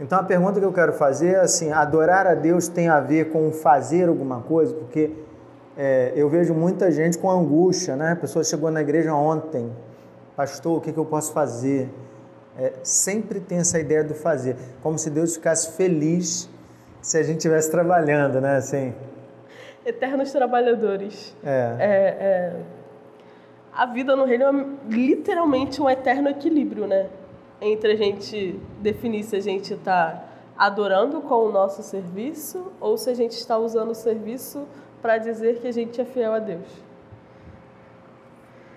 Então 0.00 0.18
a 0.18 0.22
pergunta 0.22 0.58
que 0.58 0.66
eu 0.66 0.72
quero 0.72 0.92
fazer 0.92 1.34
é 1.34 1.40
assim: 1.40 1.70
adorar 1.72 2.26
a 2.26 2.34
Deus 2.34 2.68
tem 2.68 2.88
a 2.88 3.00
ver 3.00 3.30
com 3.30 3.52
fazer 3.52 4.08
alguma 4.08 4.40
coisa? 4.40 4.74
Porque 4.74 5.12
é, 5.76 6.12
eu 6.14 6.28
vejo 6.28 6.54
muita 6.54 6.90
gente 6.90 7.18
com 7.18 7.30
angústia, 7.30 7.96
né? 7.96 8.12
A 8.12 8.16
pessoa 8.16 8.44
chegou 8.44 8.70
na 8.70 8.80
igreja 8.80 9.14
ontem, 9.14 9.70
pastor, 10.36 10.78
o 10.78 10.80
que, 10.80 10.92
que 10.92 10.98
eu 10.98 11.04
posso 11.04 11.32
fazer? 11.32 11.88
É, 12.58 12.72
sempre 12.82 13.40
tem 13.40 13.58
essa 13.58 13.78
ideia 13.78 14.04
do 14.04 14.14
fazer, 14.14 14.56
como 14.82 14.98
se 14.98 15.08
Deus 15.08 15.34
ficasse 15.34 15.72
feliz 15.72 16.48
se 17.00 17.16
a 17.16 17.22
gente 17.22 17.38
estivesse 17.38 17.70
trabalhando, 17.70 18.40
né? 18.40 18.56
Assim. 18.56 18.92
Eternos 19.84 20.30
trabalhadores. 20.32 21.36
É. 21.44 21.76
é, 21.78 21.86
é... 22.20 22.56
A 23.72 23.86
vida 23.86 24.14
no 24.14 24.24
reino 24.24 24.44
é 24.44 24.92
literalmente 24.94 25.80
um 25.80 25.88
eterno 25.88 26.28
equilíbrio, 26.28 26.86
né? 26.86 27.08
entre 27.62 27.92
a 27.92 27.96
gente 27.96 28.60
definir 28.80 29.22
se 29.22 29.36
a 29.36 29.40
gente 29.40 29.72
está 29.72 30.24
adorando 30.58 31.20
com 31.20 31.46
o 31.46 31.52
nosso 31.52 31.80
serviço 31.82 32.72
ou 32.80 32.98
se 32.98 33.08
a 33.08 33.14
gente 33.14 33.32
está 33.32 33.56
usando 33.56 33.90
o 33.90 33.94
serviço 33.94 34.66
para 35.00 35.16
dizer 35.16 35.60
que 35.60 35.68
a 35.68 35.72
gente 35.72 36.00
é 36.00 36.04
fiel 36.04 36.34
a 36.34 36.40
Deus. 36.40 36.66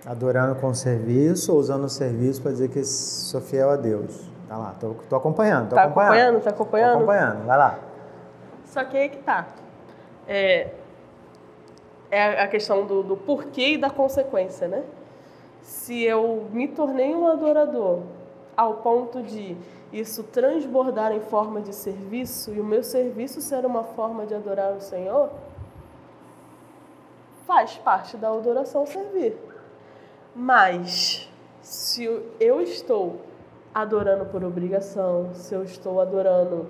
Adorando 0.05 0.55
com 0.55 0.67
o 0.67 0.75
serviço 0.75 1.51
ou 1.51 1.57
usando 1.57 1.85
o 1.85 1.89
serviço 1.89 2.43
para 2.43 2.51
dizer 2.51 2.69
que 2.69 2.83
sou 2.83 3.41
fiel 3.41 3.71
a 3.71 3.75
Deus. 3.75 4.29
Tá 4.47 4.55
lá, 4.55 4.75
tô, 4.79 4.93
tô 5.09 5.15
acompanhando, 5.15 5.69
tô 5.69 5.75
tá 5.75 5.85
acompanhando. 5.85 6.37
acompanhando. 6.37 6.43
Tá 6.43 6.49
acompanhando? 6.51 6.91
Tô 6.91 6.97
acompanhando, 6.97 7.45
vai 7.47 7.57
lá. 7.57 7.79
Só 8.65 8.83
que 8.83 8.97
aí 8.97 9.09
que 9.09 9.17
tá. 9.17 9.47
É, 10.27 10.69
é 12.15 12.41
a 12.41 12.47
questão 12.47 12.85
do, 12.85 13.03
do 13.03 13.17
porquê 13.17 13.73
e 13.73 13.77
da 13.77 13.89
consequência, 13.89 14.69
né? 14.69 14.85
Se 15.61 16.01
eu 16.01 16.47
me 16.51 16.67
tornei 16.67 17.13
um 17.13 17.27
adorador 17.27 18.03
ao 18.55 18.75
ponto 18.75 19.21
de 19.21 19.57
isso 19.91 20.23
transbordar 20.23 21.11
em 21.11 21.19
forma 21.19 21.59
de 21.59 21.75
serviço 21.75 22.53
e 22.53 22.61
o 22.61 22.63
meu 22.63 22.83
serviço 22.83 23.41
ser 23.41 23.65
uma 23.65 23.83
forma 23.83 24.25
de 24.25 24.33
adorar 24.33 24.71
o 24.71 24.79
Senhor, 24.79 25.29
faz 27.45 27.75
parte 27.77 28.15
da 28.15 28.29
adoração 28.29 28.85
servir. 28.85 29.37
Mas 30.33 31.29
se 31.61 32.05
eu 32.39 32.61
estou 32.61 33.19
adorando 33.73 34.25
por 34.25 34.41
obrigação, 34.41 35.33
se 35.33 35.53
eu 35.53 35.65
estou 35.65 35.99
adorando 35.99 36.65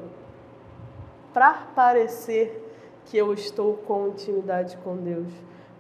para 1.31 1.67
parecer 1.75 2.64
que 3.05 3.17
eu 3.17 3.33
estou 3.33 3.75
com 3.87 4.07
intimidade 4.07 4.77
com 4.83 4.95
Deus, 4.97 5.27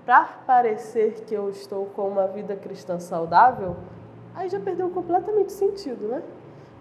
para 0.05 0.23
parecer 0.45 1.23
que 1.25 1.33
eu 1.33 1.49
estou 1.49 1.85
com 1.87 2.07
uma 2.07 2.27
vida 2.27 2.55
cristã 2.55 2.99
saudável, 2.99 3.75
aí 4.35 4.47
já 4.49 4.59
perdeu 4.59 4.89
completamente 4.89 5.51
sentido, 5.51 6.07
né? 6.07 6.21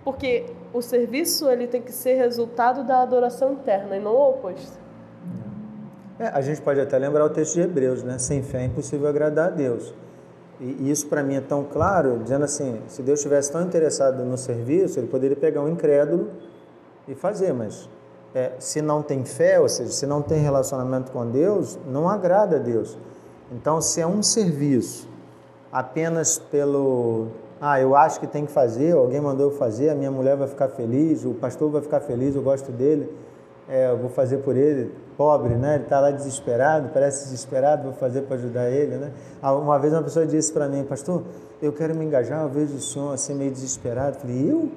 Porque 0.05 0.47
o 0.73 0.83
serviço 0.83 1.49
ele 1.49 1.67
tem 1.67 1.81
que 1.81 1.93
ser 1.93 2.15
resultado 2.15 2.85
da 2.85 3.01
adoração 3.01 3.53
interna 3.55 3.97
e 3.97 4.01
não 4.01 4.13
o 4.15 4.31
oposto. 4.31 4.79
É, 6.19 6.29
a 6.29 6.43
gente 6.43 6.61
pode 6.61 6.79
até 6.79 6.99
lembrar 6.99 7.25
o 7.25 7.31
texto 7.31 7.55
de 7.55 7.63
Hebreus, 7.63 8.03
né? 8.03 8.19
Sem 8.19 8.43
fé 8.43 8.63
é 8.63 8.65
impossível 8.67 9.09
agradar 9.09 9.49
a 9.49 9.51
Deus. 9.51 9.95
E 10.61 10.91
isso 10.91 11.09
para 11.09 11.23
mim 11.23 11.35
é 11.35 11.41
tão 11.41 11.65
claro, 11.65 12.19
dizendo 12.23 12.45
assim, 12.45 12.81
se 12.87 13.03
Deus 13.03 13.19
estivesse 13.19 13.51
tão 13.51 13.63
interessado 13.63 14.23
no 14.25 14.37
serviço, 14.37 15.01
ele 15.01 15.09
poderia 15.09 15.37
pegar 15.37 15.63
um 15.63 15.69
incrédulo 15.69 16.31
e 17.09 17.15
fazer, 17.15 17.53
mas 17.53 17.89
é, 18.35 18.53
se 18.59 18.83
não 18.83 19.03
tem 19.03 19.25
fé, 19.25 19.61
ou 19.61 19.69
seja, 19.69 19.93
se 19.93 20.07
não 20.07 20.21
tem 20.21 20.41
relacionamento 20.41 21.12
com 21.12 21.25
Deus, 21.31 21.79
não 21.87 22.09
agrada 22.09 22.57
a 22.57 22.59
Deus. 22.59 22.99
Então, 23.53 23.81
se 23.81 24.00
é 24.00 24.07
um 24.07 24.23
serviço 24.23 25.09
apenas 25.71 26.38
pelo 26.38 27.29
ah, 27.61 27.81
eu 27.81 27.97
acho 27.97 28.21
que 28.21 28.26
tem 28.26 28.45
que 28.45 28.53
fazer, 28.53 28.93
alguém 28.93 29.21
mandou 29.21 29.50
eu 29.50 29.57
fazer, 29.57 29.88
a 29.88 29.95
minha 29.95 30.11
mulher 30.11 30.37
vai 30.37 30.49
ficar 30.49 30.69
feliz, 30.69 31.25
o 31.25 31.33
pastor 31.33 31.71
vai 31.71 31.81
ficar 31.81 32.00
feliz, 32.00 32.35
eu 32.35 32.43
gosto 32.43 32.71
dele, 32.71 33.11
é, 33.69 33.91
eu 33.91 33.97
vou 33.97 34.11
fazer 34.11 34.38
por 34.38 34.57
ele, 34.57 34.93
pobre, 35.17 35.55
né? 35.55 35.76
Ele 35.76 35.85
está 35.85 35.99
lá 35.99 36.11
desesperado, 36.11 36.91
parece 36.93 37.25
desesperado, 37.25 37.85
vou 37.85 37.93
fazer 37.95 38.23
para 38.23 38.37
ajudar 38.37 38.69
ele, 38.69 38.97
né? 38.97 39.12
Ah, 39.41 39.55
uma 39.55 39.79
vez 39.79 39.93
uma 39.93 40.03
pessoa 40.03 40.26
disse 40.26 40.53
para 40.53 40.69
mim, 40.69 40.85
pastor, 40.85 41.23
eu 41.62 41.73
quero 41.73 41.95
me 41.95 42.05
engajar, 42.05 42.43
eu 42.43 42.49
vejo 42.50 42.75
o 42.75 42.81
senhor 42.81 43.14
assim 43.14 43.35
meio 43.35 43.50
desesperado. 43.50 44.17
Eu 44.17 44.21
falei, 44.21 44.50
eu? 44.50 44.71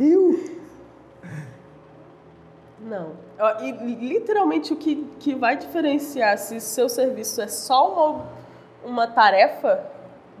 eu? 0.00 0.61
Não. 2.92 3.12
E 3.62 3.72
literalmente 3.72 4.74
o 4.74 4.76
que, 4.76 4.96
que 5.18 5.34
vai 5.34 5.56
diferenciar 5.56 6.36
se 6.36 6.60
seu 6.60 6.90
serviço 6.90 7.40
é 7.40 7.48
só 7.48 7.90
uma, 7.90 8.26
uma 8.84 9.06
tarefa 9.06 9.82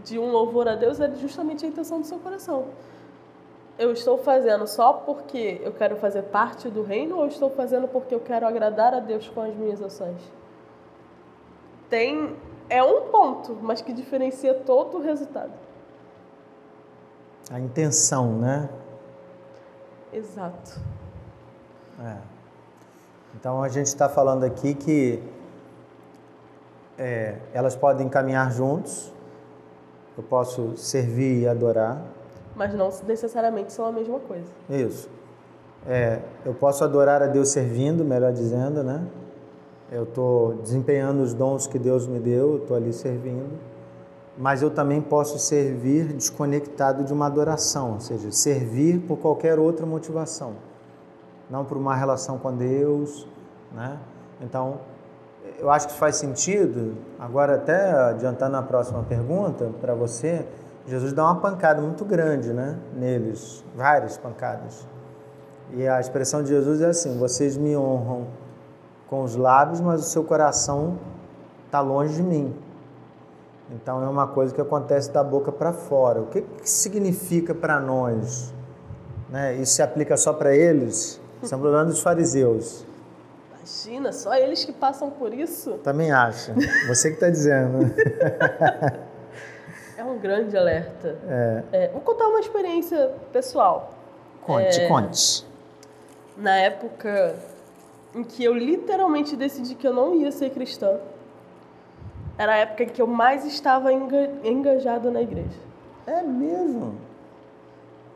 de 0.04 0.18
um 0.18 0.30
louvor 0.30 0.68
a 0.68 0.74
Deus 0.74 1.00
é 1.00 1.10
justamente 1.16 1.64
a 1.64 1.68
intenção 1.68 2.02
do 2.02 2.06
seu 2.06 2.18
coração. 2.18 2.66
Eu 3.78 3.90
estou 3.90 4.18
fazendo 4.18 4.66
só 4.66 4.92
porque 4.92 5.62
eu 5.64 5.72
quero 5.72 5.96
fazer 5.96 6.24
parte 6.24 6.68
do 6.68 6.82
reino 6.82 7.16
ou 7.16 7.26
estou 7.26 7.48
fazendo 7.48 7.88
porque 7.88 8.14
eu 8.14 8.20
quero 8.20 8.46
agradar 8.46 8.92
a 8.92 9.00
Deus 9.00 9.26
com 9.30 9.40
as 9.40 9.54
minhas 9.54 9.80
ações? 9.80 10.20
Tem 11.88 12.36
é 12.68 12.82
um 12.82 13.08
ponto, 13.08 13.56
mas 13.62 13.80
que 13.80 13.94
diferencia 13.94 14.52
todo 14.52 14.98
o 14.98 15.00
resultado. 15.00 15.52
A 17.50 17.58
intenção, 17.58 18.38
né? 18.38 18.68
Exato. 20.12 20.78
É. 21.98 22.31
Então 23.34 23.62
a 23.62 23.68
gente 23.68 23.86
está 23.86 24.08
falando 24.08 24.44
aqui 24.44 24.74
que 24.74 25.22
é, 26.98 27.36
elas 27.52 27.74
podem 27.74 28.08
caminhar 28.08 28.52
juntos, 28.52 29.12
eu 30.16 30.22
posso 30.22 30.76
servir 30.76 31.42
e 31.42 31.48
adorar. 31.48 32.02
Mas 32.54 32.74
não 32.74 32.90
necessariamente 33.06 33.72
são 33.72 33.86
a 33.86 33.92
mesma 33.92 34.18
coisa. 34.20 34.46
Isso. 34.68 35.08
É, 35.86 36.20
eu 36.44 36.54
posso 36.54 36.84
adorar 36.84 37.22
a 37.22 37.26
Deus 37.26 37.48
servindo, 37.48 38.04
melhor 38.04 38.32
dizendo, 38.32 38.84
né? 38.84 39.04
Eu 39.90 40.04
estou 40.04 40.54
desempenhando 40.54 41.22
os 41.22 41.34
dons 41.34 41.66
que 41.66 41.78
Deus 41.78 42.06
me 42.06 42.18
deu, 42.18 42.58
estou 42.58 42.76
ali 42.76 42.92
servindo. 42.92 43.58
Mas 44.38 44.62
eu 44.62 44.70
também 44.70 45.00
posso 45.00 45.38
servir 45.38 46.12
desconectado 46.12 47.04
de 47.04 47.12
uma 47.12 47.26
adoração, 47.26 47.94
ou 47.94 48.00
seja, 48.00 48.30
servir 48.30 49.00
por 49.00 49.18
qualquer 49.18 49.58
outra 49.58 49.84
motivação, 49.84 50.54
não 51.52 51.66
por 51.66 51.76
uma 51.76 51.94
relação 51.94 52.38
com 52.38 52.56
Deus, 52.56 53.28
né? 53.70 53.98
Então, 54.40 54.78
eu 55.58 55.70
acho 55.70 55.86
que 55.86 55.92
faz 55.92 56.16
sentido. 56.16 56.96
Agora, 57.18 57.56
até 57.56 57.92
adiantando 57.92 58.56
a 58.56 58.62
próxima 58.62 59.02
pergunta 59.02 59.70
para 59.78 59.94
você, 59.94 60.46
Jesus 60.86 61.12
dá 61.12 61.24
uma 61.24 61.40
pancada 61.40 61.82
muito 61.82 62.06
grande 62.06 62.54
né, 62.54 62.78
neles, 62.94 63.62
várias 63.76 64.16
pancadas. 64.16 64.86
E 65.74 65.86
a 65.86 66.00
expressão 66.00 66.42
de 66.42 66.48
Jesus 66.48 66.80
é 66.80 66.86
assim: 66.86 67.18
vocês 67.18 67.58
me 67.58 67.76
honram 67.76 68.28
com 69.06 69.22
os 69.22 69.36
lábios, 69.36 69.78
mas 69.78 70.00
o 70.00 70.04
seu 70.04 70.24
coração 70.24 70.98
está 71.66 71.82
longe 71.82 72.14
de 72.14 72.22
mim. 72.22 72.56
Então 73.70 74.02
é 74.02 74.08
uma 74.08 74.26
coisa 74.26 74.54
que 74.54 74.60
acontece 74.60 75.10
da 75.12 75.22
boca 75.22 75.52
para 75.52 75.74
fora. 75.74 76.22
O 76.22 76.26
que, 76.28 76.40
que 76.40 76.68
significa 76.68 77.54
para 77.54 77.78
nós? 77.78 78.54
Né? 79.28 79.54
Isso 79.56 79.74
se 79.74 79.82
aplica 79.82 80.16
só 80.16 80.32
para 80.32 80.56
eles? 80.56 81.21
São 81.42 81.60
problema 81.60 81.84
dos 81.84 82.00
fariseus. 82.00 82.84
Imagina, 83.58 84.12
só 84.12 84.34
eles 84.34 84.64
que 84.64 84.72
passam 84.72 85.10
por 85.10 85.32
isso? 85.32 85.74
Também 85.84 86.10
acho. 86.10 86.52
Você 86.88 87.10
que 87.10 87.14
está 87.14 87.30
dizendo. 87.30 87.92
é 89.96 90.04
um 90.04 90.18
grande 90.18 90.56
alerta. 90.56 91.16
É. 91.28 91.62
É, 91.72 91.88
vou 91.88 92.00
contar 92.00 92.26
uma 92.28 92.40
experiência 92.40 93.12
pessoal. 93.32 93.94
Conte, 94.42 94.80
é, 94.80 94.88
conte. 94.88 95.46
Na 96.36 96.56
época 96.56 97.36
em 98.14 98.22
que 98.22 98.44
eu 98.44 98.54
literalmente 98.54 99.36
decidi 99.36 99.74
que 99.74 99.86
eu 99.86 99.92
não 99.92 100.14
ia 100.14 100.30
ser 100.30 100.50
cristã, 100.50 100.98
era 102.36 102.52
a 102.52 102.56
época 102.56 102.84
em 102.84 102.88
que 102.88 103.00
eu 103.00 103.06
mais 103.06 103.44
estava 103.44 103.92
engajado 103.92 105.10
na 105.10 105.22
igreja. 105.22 105.60
É 106.06 106.22
mesmo? 106.22 106.96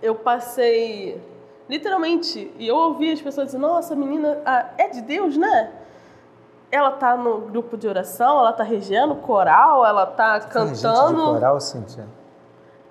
Eu 0.03 0.15
passei, 0.15 1.21
literalmente, 1.69 2.53
e 2.59 2.67
eu 2.67 2.77
ouvi 2.77 3.13
as 3.13 3.21
pessoas 3.21 3.47
dizendo: 3.47 3.63
Nossa, 3.67 3.95
a 3.95 3.97
menina 3.97 4.41
ah, 4.45 4.67
é 4.79 4.89
de 4.89 5.01
Deus, 5.03 5.37
né? 5.37 5.73
Ela 6.71 6.93
tá 6.93 7.17
no 7.17 7.43
grupo 7.43 7.77
de 7.77 7.87
oração, 7.87 8.41
ela 8.41 8.53
tá 8.53 8.65
regendo 8.65 9.15
coral, 9.17 9.87
ela 9.87 10.07
tá 10.07 10.41
Você 10.41 10.49
cantando. 10.49 11.27
De 11.27 11.33
coral, 11.33 11.61
Cíntia? 11.61 12.07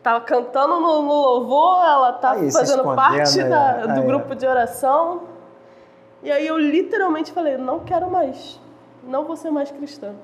Tá 0.02 0.22
cantando 0.22 0.80
no, 0.80 1.02
no 1.02 1.14
louvor, 1.14 1.84
ela 1.84 2.14
tá 2.14 2.32
aí, 2.32 2.52
fazendo 2.52 2.84
parte 2.96 3.44
da, 3.44 3.86
do 3.88 4.04
grupo 4.04 4.36
de 4.36 4.46
oração. 4.46 5.24
E 6.22 6.32
aí 6.32 6.46
eu 6.48 6.58
literalmente 6.58 7.32
falei: 7.32 7.58
Não 7.58 7.80
quero 7.80 8.10
mais. 8.10 8.60
Não 9.04 9.26
vou 9.26 9.36
ser 9.36 9.52
mais 9.52 9.72
cristã. 9.72 10.16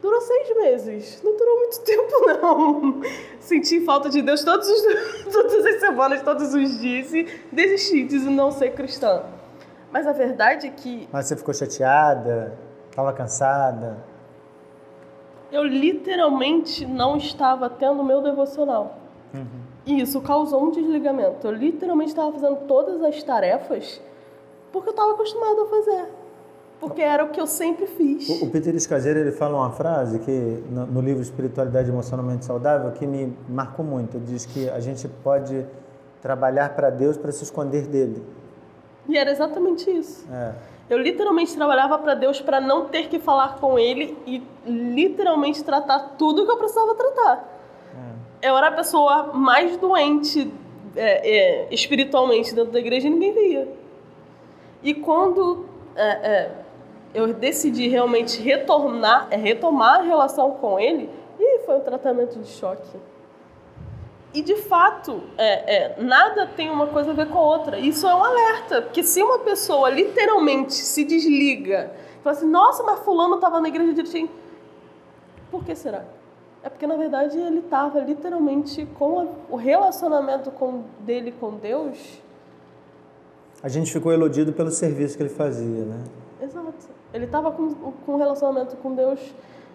Durou 0.00 0.20
seis 0.20 0.56
meses. 0.56 1.22
Não 1.22 1.36
durou 1.36 1.58
muito 1.58 1.80
tempo, 1.82 2.12
não. 2.26 3.00
Senti 3.40 3.84
falta 3.84 4.08
de 4.08 4.22
Deus 4.22 4.44
todos 4.44 4.68
os, 4.68 4.82
todas 5.32 5.66
as 5.66 5.80
semanas, 5.80 6.22
todos 6.22 6.54
os 6.54 6.78
dias 6.78 7.12
e 7.12 7.26
desisti 7.50 8.04
de 8.04 8.18
não 8.18 8.50
ser 8.50 8.72
cristã. 8.72 9.24
Mas 9.90 10.06
a 10.06 10.12
verdade 10.12 10.66
é 10.66 10.70
que. 10.70 11.08
Mas 11.12 11.26
você 11.26 11.36
ficou 11.36 11.52
chateada? 11.54 12.58
Estava 12.90 13.12
cansada? 13.12 14.04
Eu 15.50 15.62
literalmente 15.62 16.84
não 16.84 17.16
estava 17.16 17.70
tendo 17.70 18.04
meu 18.04 18.20
devocional. 18.20 18.98
Uhum. 19.32 19.62
E 19.86 20.00
isso 20.00 20.20
causou 20.20 20.62
um 20.62 20.70
desligamento. 20.70 21.46
Eu 21.46 21.52
literalmente 21.52 22.10
estava 22.10 22.30
fazendo 22.32 22.66
todas 22.66 23.02
as 23.02 23.22
tarefas 23.22 24.00
porque 24.72 24.88
eu 24.88 24.92
estava 24.92 25.12
acostumado 25.12 25.62
a 25.62 25.66
fazer 25.66 26.06
porque 26.80 27.02
era 27.02 27.24
o 27.24 27.30
que 27.30 27.40
eu 27.40 27.46
sempre 27.46 27.86
fiz. 27.86 28.28
O, 28.28 28.44
o 28.44 28.50
Peter 28.50 28.74
Escaseiro, 28.74 29.18
ele 29.18 29.32
fala 29.32 29.56
uma 29.56 29.70
frase 29.70 30.18
que 30.20 30.62
no, 30.70 30.86
no, 30.86 31.00
livro 31.00 31.22
Espiritualidade 31.22 31.88
Emocionalmente 31.88 32.44
Saudável 32.44 32.92
que 32.92 33.06
me 33.06 33.36
marcou 33.48 33.84
muito. 33.84 34.16
Ele 34.16 34.26
diz 34.26 34.46
que 34.46 34.68
a 34.70 34.80
gente 34.80 35.08
pode 35.08 35.66
trabalhar 36.22 36.74
para 36.74 36.90
Deus 36.90 37.16
para 37.16 37.32
se 37.32 37.44
esconder 37.44 37.86
dele. 37.86 38.22
E 39.08 39.16
era 39.16 39.30
exatamente 39.30 39.90
isso. 39.90 40.26
É. 40.30 40.52
Eu 40.88 40.98
literalmente 40.98 41.54
trabalhava 41.54 41.98
para 41.98 42.14
Deus 42.14 42.40
para 42.40 42.60
não 42.60 42.86
ter 42.86 43.08
que 43.08 43.18
falar 43.18 43.56
com 43.56 43.78
Ele 43.78 44.16
e 44.26 44.42
literalmente 44.66 45.62
tratar 45.62 46.14
tudo 46.16 46.46
que 46.46 46.50
eu 46.50 46.56
precisava 46.56 46.94
tratar. 46.94 47.60
É. 48.42 48.48
Eu 48.48 48.56
era 48.56 48.68
a 48.68 48.72
pessoa 48.72 49.32
mais 49.34 49.76
doente 49.76 50.52
é, 50.96 51.66
é, 51.66 51.74
espiritualmente 51.74 52.54
dentro 52.54 52.72
da 52.72 52.78
igreja 52.78 53.08
e 53.08 53.10
ninguém 53.10 53.32
via. 53.32 53.68
E 54.82 54.94
quando 54.94 55.66
é, 55.96 56.02
é, 56.02 56.50
eu 57.14 57.32
decidi 57.32 57.88
realmente 57.88 58.40
retornar, 58.40 59.28
é, 59.30 59.36
retomar 59.36 60.00
a 60.00 60.02
relação 60.02 60.52
com 60.52 60.78
ele, 60.78 61.10
e 61.38 61.60
foi 61.60 61.76
um 61.76 61.80
tratamento 61.80 62.38
de 62.38 62.48
choque. 62.48 62.98
E 64.34 64.42
de 64.42 64.56
fato, 64.56 65.22
é, 65.38 65.76
é, 65.76 66.02
nada 66.02 66.46
tem 66.46 66.70
uma 66.70 66.86
coisa 66.86 67.12
a 67.12 67.14
ver 67.14 67.28
com 67.28 67.38
a 67.38 67.42
outra. 67.42 67.78
Isso 67.78 68.06
é 68.06 68.14
um 68.14 68.22
alerta, 68.22 68.82
porque 68.82 69.02
se 69.02 69.22
uma 69.22 69.38
pessoa 69.38 69.88
literalmente 69.88 70.74
se 70.74 71.02
desliga, 71.04 71.90
fala 72.22 72.36
assim, 72.36 72.46
nossa, 72.46 72.82
mas 72.82 73.00
fulano 73.00 73.36
estava 73.36 73.60
na 73.60 73.68
igreja 73.68 73.92
direitinho. 73.94 74.28
Por 75.50 75.64
que 75.64 75.74
será? 75.74 76.04
É 76.62 76.68
porque 76.68 76.86
na 76.86 76.96
verdade 76.96 77.38
ele 77.38 77.60
estava 77.60 78.00
literalmente 78.00 78.84
com 78.98 79.20
a, 79.20 79.26
o 79.48 79.56
relacionamento 79.56 80.50
com, 80.50 80.82
dele 81.00 81.32
com 81.32 81.54
Deus. 81.54 82.20
A 83.62 83.68
gente 83.68 83.90
ficou 83.90 84.12
iludido 84.12 84.52
pelo 84.52 84.70
serviço 84.70 85.16
que 85.16 85.22
ele 85.22 85.30
fazia, 85.30 85.84
né? 85.84 86.04
Exato. 86.42 86.97
Ele 87.12 87.24
estava 87.24 87.50
com, 87.50 87.74
com 87.74 88.12
um 88.14 88.16
relacionamento 88.16 88.76
com 88.76 88.94
Deus 88.94 89.34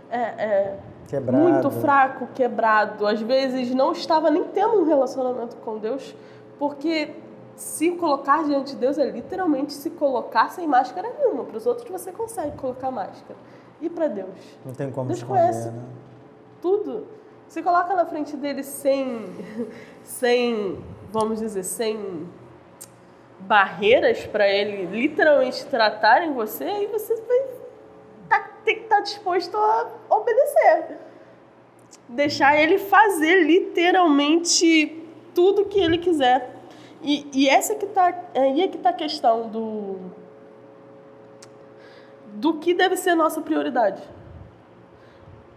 é, 0.09 0.77
é, 1.11 1.19
muito 1.19 1.71
fraco, 1.71 2.27
quebrado. 2.33 3.07
Às 3.07 3.21
vezes 3.21 3.73
não 3.73 3.91
estava 3.91 4.29
nem 4.29 4.43
tendo 4.45 4.81
um 4.81 4.85
relacionamento 4.85 5.55
com 5.57 5.77
Deus, 5.77 6.15
porque 6.59 7.15
se 7.55 7.91
colocar 7.91 8.43
diante 8.43 8.73
de 8.73 8.77
Deus 8.77 8.97
é 8.97 9.09
literalmente 9.09 9.73
se 9.73 9.89
colocar 9.91 10.49
sem 10.49 10.67
máscara 10.67 11.09
nenhuma. 11.17 11.43
Para 11.43 11.57
os 11.57 11.65
outros 11.65 11.89
você 11.89 12.11
consegue 12.11 12.55
colocar 12.57 12.91
máscara. 12.91 13.37
E 13.81 13.89
para 13.89 14.07
Deus? 14.07 14.57
Não 14.65 14.73
tem 14.73 14.91
como 14.91 15.07
Deus 15.07 15.19
esconder, 15.19 15.41
conhece 15.41 15.69
né? 15.69 15.83
tudo. 16.61 17.07
Se 17.47 17.61
coloca 17.61 17.93
na 17.93 18.05
frente 18.05 18.35
dele 18.37 18.63
sem, 18.63 19.25
sem, 20.03 20.79
vamos 21.11 21.39
dizer, 21.39 21.63
sem 21.63 22.27
barreiras 23.47 24.25
para 24.25 24.47
ele 24.47 24.85
literalmente 24.85 25.65
tratarem 25.65 26.33
você, 26.33 26.63
aí 26.63 26.87
você 26.87 27.15
vai 27.15 27.39
tá, 28.29 28.39
ter 28.63 28.75
que 28.75 28.83
estar 28.83 28.97
tá 28.97 29.01
disposto 29.01 29.57
a 29.57 29.87
obedecer. 30.09 30.97
Deixar 32.07 32.59
ele 32.59 32.77
fazer 32.77 33.43
literalmente 33.43 35.03
tudo 35.33 35.65
que 35.65 35.79
ele 35.79 35.97
quiser. 35.97 36.51
E, 37.01 37.27
e 37.33 37.49
essa 37.49 37.75
que 37.75 37.85
tá, 37.87 38.13
aí 38.35 38.61
é 38.61 38.67
que 38.67 38.77
tá 38.77 38.89
a 38.89 38.93
questão 38.93 39.49
do 39.49 40.23
do 42.35 42.55
que 42.55 42.73
deve 42.73 42.97
ser 42.97 43.13
nossa 43.13 43.41
prioridade. 43.41 44.01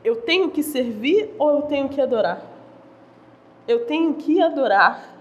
Eu 0.04 0.16
tenho 0.16 0.50
que 0.50 0.62
servir 0.62 1.34
ou 1.38 1.50
eu 1.50 1.62
tenho 1.62 1.88
que 1.88 2.00
adorar? 2.00 2.42
Eu 3.66 3.86
tenho 3.86 4.14
que 4.14 4.40
adorar 4.42 5.15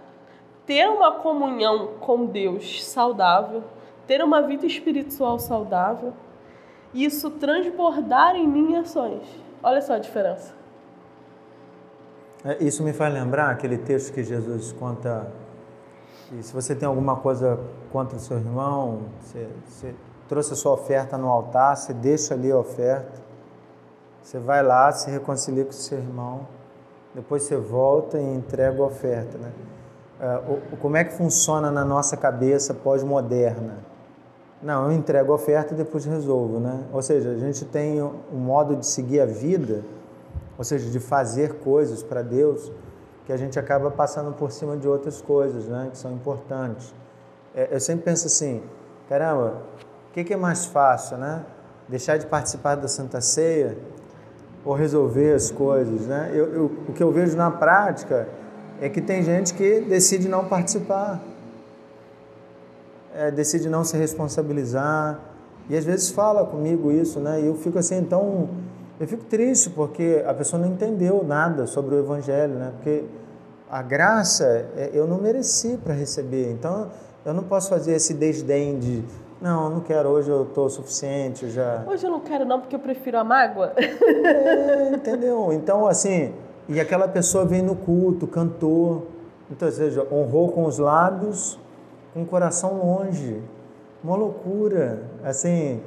ter 0.65 0.87
uma 0.87 1.13
comunhão 1.13 1.93
com 1.99 2.25
Deus 2.25 2.83
saudável, 2.85 3.63
ter 4.07 4.23
uma 4.23 4.41
vida 4.41 4.65
espiritual 4.65 5.39
saudável, 5.39 6.13
e 6.93 7.05
isso 7.05 7.29
transbordar 7.31 8.35
em 8.35 8.47
minhas 8.47 8.89
ações. 8.89 9.23
Olha 9.61 9.81
só 9.81 9.93
a 9.93 9.99
diferença. 9.99 10.53
É, 12.43 12.63
isso 12.63 12.83
me 12.83 12.93
faz 12.93 13.13
lembrar 13.13 13.49
aquele 13.49 13.77
texto 13.77 14.13
que 14.13 14.23
Jesus 14.23 14.71
conta. 14.71 15.31
Que 16.29 16.43
se 16.43 16.53
você 16.53 16.75
tem 16.75 16.87
alguma 16.87 17.15
coisa 17.15 17.59
contra 17.91 18.17
o 18.17 18.19
seu 18.19 18.37
irmão, 18.37 19.01
você, 19.19 19.47
você 19.67 19.95
trouxe 20.27 20.53
a 20.53 20.55
sua 20.55 20.73
oferta 20.73 21.17
no 21.17 21.27
altar, 21.27 21.75
você 21.75 21.93
deixa 21.93 22.33
ali 22.33 22.51
a 22.51 22.57
oferta, 22.57 23.21
você 24.21 24.39
vai 24.39 24.63
lá, 24.63 24.91
se 24.91 25.09
reconcilia 25.09 25.63
com 25.63 25.71
o 25.71 25.73
seu 25.73 25.97
irmão, 25.97 26.47
depois 27.13 27.43
você 27.43 27.55
volta 27.57 28.17
e 28.19 28.23
entrega 28.23 28.81
a 28.81 28.85
oferta, 28.85 29.37
né? 29.37 29.51
Uh, 30.19 30.77
como 30.77 30.97
é 30.97 31.03
que 31.03 31.13
funciona 31.13 31.71
na 31.71 31.83
nossa 31.83 32.15
cabeça 32.15 32.73
pós-moderna? 32.73 33.77
Não, 34.61 34.85
eu 34.85 34.91
entrego 34.93 35.31
a 35.31 35.35
oferta 35.35 35.73
e 35.73 35.77
depois 35.77 36.05
resolvo, 36.05 36.59
né? 36.59 36.83
Ou 36.91 37.01
seja, 37.01 37.31
a 37.31 37.37
gente 37.37 37.65
tem 37.65 38.01
um 38.01 38.37
modo 38.37 38.75
de 38.75 38.85
seguir 38.85 39.19
a 39.19 39.25
vida, 39.25 39.83
ou 40.57 40.63
seja, 40.63 40.89
de 40.89 40.99
fazer 40.99 41.55
coisas 41.55 42.01
para 42.01 42.21
Deus, 42.21 42.71
que 43.25 43.33
a 43.33 43.37
gente 43.37 43.59
acaba 43.59 43.91
passando 43.91 44.31
por 44.31 44.51
cima 44.51 44.77
de 44.77 44.87
outras 44.87 45.21
coisas, 45.21 45.65
né? 45.65 45.89
Que 45.91 45.97
são 45.97 46.11
importantes. 46.11 46.93
É, 47.53 47.69
eu 47.71 47.79
sempre 47.79 48.05
penso 48.05 48.27
assim, 48.27 48.63
caramba, 49.07 49.61
o 50.09 50.13
que, 50.13 50.23
que 50.23 50.33
é 50.33 50.37
mais 50.37 50.65
fácil, 50.65 51.17
né? 51.17 51.43
Deixar 51.87 52.17
de 52.17 52.25
participar 52.25 52.75
da 52.75 52.87
Santa 52.87 53.21
Ceia 53.21 53.77
ou 54.63 54.73
resolver 54.73 55.33
as 55.33 55.51
coisas, 55.51 56.07
né? 56.07 56.31
Eu, 56.33 56.53
eu, 56.53 56.65
o 56.87 56.93
que 56.93 57.03
eu 57.03 57.11
vejo 57.11 57.37
na 57.37 57.51
prática 57.51 58.27
é 58.81 58.89
que 58.89 59.01
tem 59.01 59.23
gente 59.23 59.53
que 59.53 59.81
decide 59.81 60.27
não 60.27 60.45
participar, 60.45 61.21
é, 63.13 63.31
decide 63.31 63.69
não 63.69 63.83
se 63.83 63.97
responsabilizar, 63.97 65.19
e 65.69 65.75
às 65.75 65.85
vezes 65.85 66.09
fala 66.09 66.45
comigo 66.45 66.91
isso, 66.91 67.19
né? 67.19 67.41
E 67.41 67.47
eu 67.47 67.55
fico 67.55 67.79
assim, 67.79 67.97
então, 67.97 68.49
eu 68.99 69.07
fico 69.07 69.23
triste 69.23 69.69
porque 69.69 70.23
a 70.27 70.33
pessoa 70.33 70.61
não 70.61 70.69
entendeu 70.69 71.23
nada 71.23 71.65
sobre 71.65 71.95
o 71.95 71.99
Evangelho, 71.99 72.53
né? 72.55 72.71
Porque 72.75 73.03
a 73.69 73.81
graça 73.81 74.45
é, 74.77 74.91
eu 74.93 75.07
não 75.07 75.17
mereci 75.17 75.77
para 75.83 75.93
receber, 75.93 76.51
então 76.51 76.89
eu 77.25 77.33
não 77.33 77.43
posso 77.43 77.69
fazer 77.69 77.93
esse 77.93 78.13
desdém 78.13 78.77
de 78.77 79.03
Não, 79.41 79.69
não 79.69 79.79
quero, 79.81 80.09
hoje 80.09 80.29
eu 80.29 80.45
tô 80.45 80.69
suficiente, 80.69 81.45
eu 81.45 81.51
já. 81.51 81.83
Hoje 81.87 82.05
eu 82.05 82.11
não 82.11 82.19
quero 82.19 82.45
não, 82.45 82.59
porque 82.59 82.75
eu 82.75 82.79
prefiro 82.79 83.17
a 83.17 83.23
mágoa. 83.23 83.73
É, 83.77 84.89
entendeu? 84.93 85.51
Então, 85.51 85.87
assim, 85.87 86.33
e 86.67 86.79
aquela 86.79 87.07
pessoa 87.07 87.45
vem 87.45 87.61
no 87.61 87.75
culto, 87.75 88.25
cantou, 88.27 89.07
então, 89.49 89.67
ou 89.67 89.73
seja, 89.73 90.07
honrou 90.11 90.51
com 90.51 90.65
os 90.65 90.79
lábios, 90.79 91.59
com 92.13 92.23
o 92.23 92.25
coração 92.25 92.77
longe. 92.77 93.41
Uma 94.03 94.15
loucura. 94.15 95.03
Assim, 95.23 95.81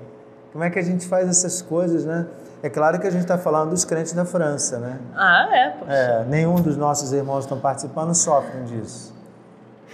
como 0.52 0.64
é 0.64 0.70
que 0.70 0.78
a 0.78 0.82
gente 0.82 1.06
faz 1.06 1.28
essas 1.28 1.60
coisas, 1.60 2.04
né? 2.04 2.26
É 2.62 2.68
claro 2.68 2.98
que 2.98 3.06
a 3.06 3.10
gente 3.10 3.22
está 3.22 3.38
falando 3.38 3.70
dos 3.70 3.84
crentes 3.84 4.12
da 4.12 4.24
França, 4.24 4.78
né? 4.78 4.98
Ah, 5.14 5.48
é? 5.52 5.70
Poxa. 5.70 5.92
É, 5.92 6.24
nenhum 6.24 6.56
dos 6.56 6.76
nossos 6.76 7.12
irmãos 7.12 7.38
que 7.38 7.42
estão 7.44 7.60
participando 7.60 8.14
sofrem 8.14 8.64
disso. 8.64 9.14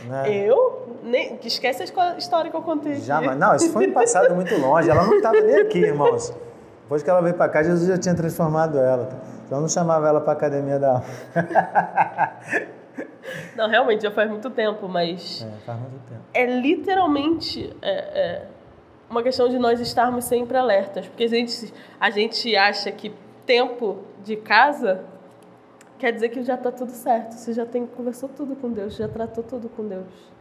Né? 0.07 0.31
Eu? 0.31 0.83
Nem, 1.03 1.39
esquece 1.45 1.83
a 1.83 2.17
história 2.17 2.51
que 2.51 2.57
eu 2.57 2.63
contei. 2.63 2.97
Jamais. 2.97 3.39
Não, 3.39 3.55
isso 3.55 3.71
foi 3.71 3.89
um 3.89 3.93
passado 3.93 4.35
muito 4.35 4.57
longe. 4.59 4.89
Ela 4.89 5.05
não 5.05 5.17
estava 5.17 5.41
nem 5.41 5.57
aqui, 5.57 5.79
irmãos. 5.79 6.33
Depois 6.83 7.03
que 7.03 7.11
ela 7.11 7.21
veio 7.21 7.35
para 7.35 7.49
cá, 7.51 7.63
Jesus 7.63 7.87
já 7.87 7.99
tinha 7.99 8.15
transformado 8.15 8.79
ela. 8.79 9.09
Então 9.45 9.59
eu 9.59 9.63
não 9.63 9.69
chamava 9.69 10.09
ela 10.09 10.21
para 10.21 10.33
academia 10.33 10.79
da 10.79 10.91
alma. 10.95 11.05
Não, 13.57 13.69
realmente, 13.69 14.03
já 14.03 14.11
faz 14.11 14.29
muito 14.31 14.51
tempo, 14.51 14.89
mas 14.89 15.43
É, 15.43 15.59
faz 15.65 15.79
muito 15.81 15.99
tempo. 16.09 16.21
é 16.33 16.45
literalmente 16.47 17.75
é, 17.81 17.91
é, 17.91 18.47
uma 19.09 19.23
questão 19.23 19.49
de 19.49 19.59
nós 19.59 19.81
estarmos 19.81 20.25
sempre 20.25 20.57
alertas. 20.57 21.07
Porque 21.07 21.25
a 21.25 21.29
gente, 21.29 21.73
a 21.99 22.11
gente 22.11 22.55
acha 22.57 22.91
que 22.93 23.15
tempo 23.47 23.99
de 24.23 24.37
casa 24.37 25.05
quer 25.99 26.13
dizer 26.13 26.29
que 26.31 26.43
já 26.43 26.55
está 26.55 26.71
tudo 26.71 26.91
certo. 26.91 27.33
Você 27.33 27.53
já 27.53 27.65
tem 27.65 27.87
conversou 27.87 28.29
tudo 28.29 28.55
com 28.57 28.71
Deus, 28.71 28.97
já 28.97 29.09
tratou 29.09 29.43
tudo 29.43 29.69
com 29.69 29.87
Deus. 29.87 30.35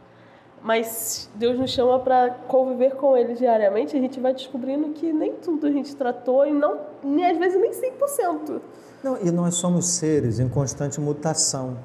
Mas 0.62 1.30
Deus 1.34 1.58
nos 1.58 1.70
chama 1.70 1.98
para 2.00 2.30
conviver 2.48 2.94
com 2.94 3.16
Ele 3.16 3.34
diariamente. 3.34 3.96
A 3.96 4.00
gente 4.00 4.18
vai 4.18 4.32
descobrindo 4.32 4.90
que 4.90 5.12
nem 5.12 5.34
tudo 5.34 5.66
a 5.66 5.70
gente 5.70 5.94
tratou 5.94 6.46
e 6.46 6.52
não, 6.52 6.80
nem 7.02 7.26
às 7.30 7.36
vezes 7.36 7.60
nem 7.60 7.70
100%. 7.70 8.60
Não, 9.04 9.18
e 9.20 9.30
nós 9.30 9.56
somos 9.56 9.86
seres 9.86 10.40
em 10.40 10.48
constante 10.48 10.98
mutação. 10.98 11.76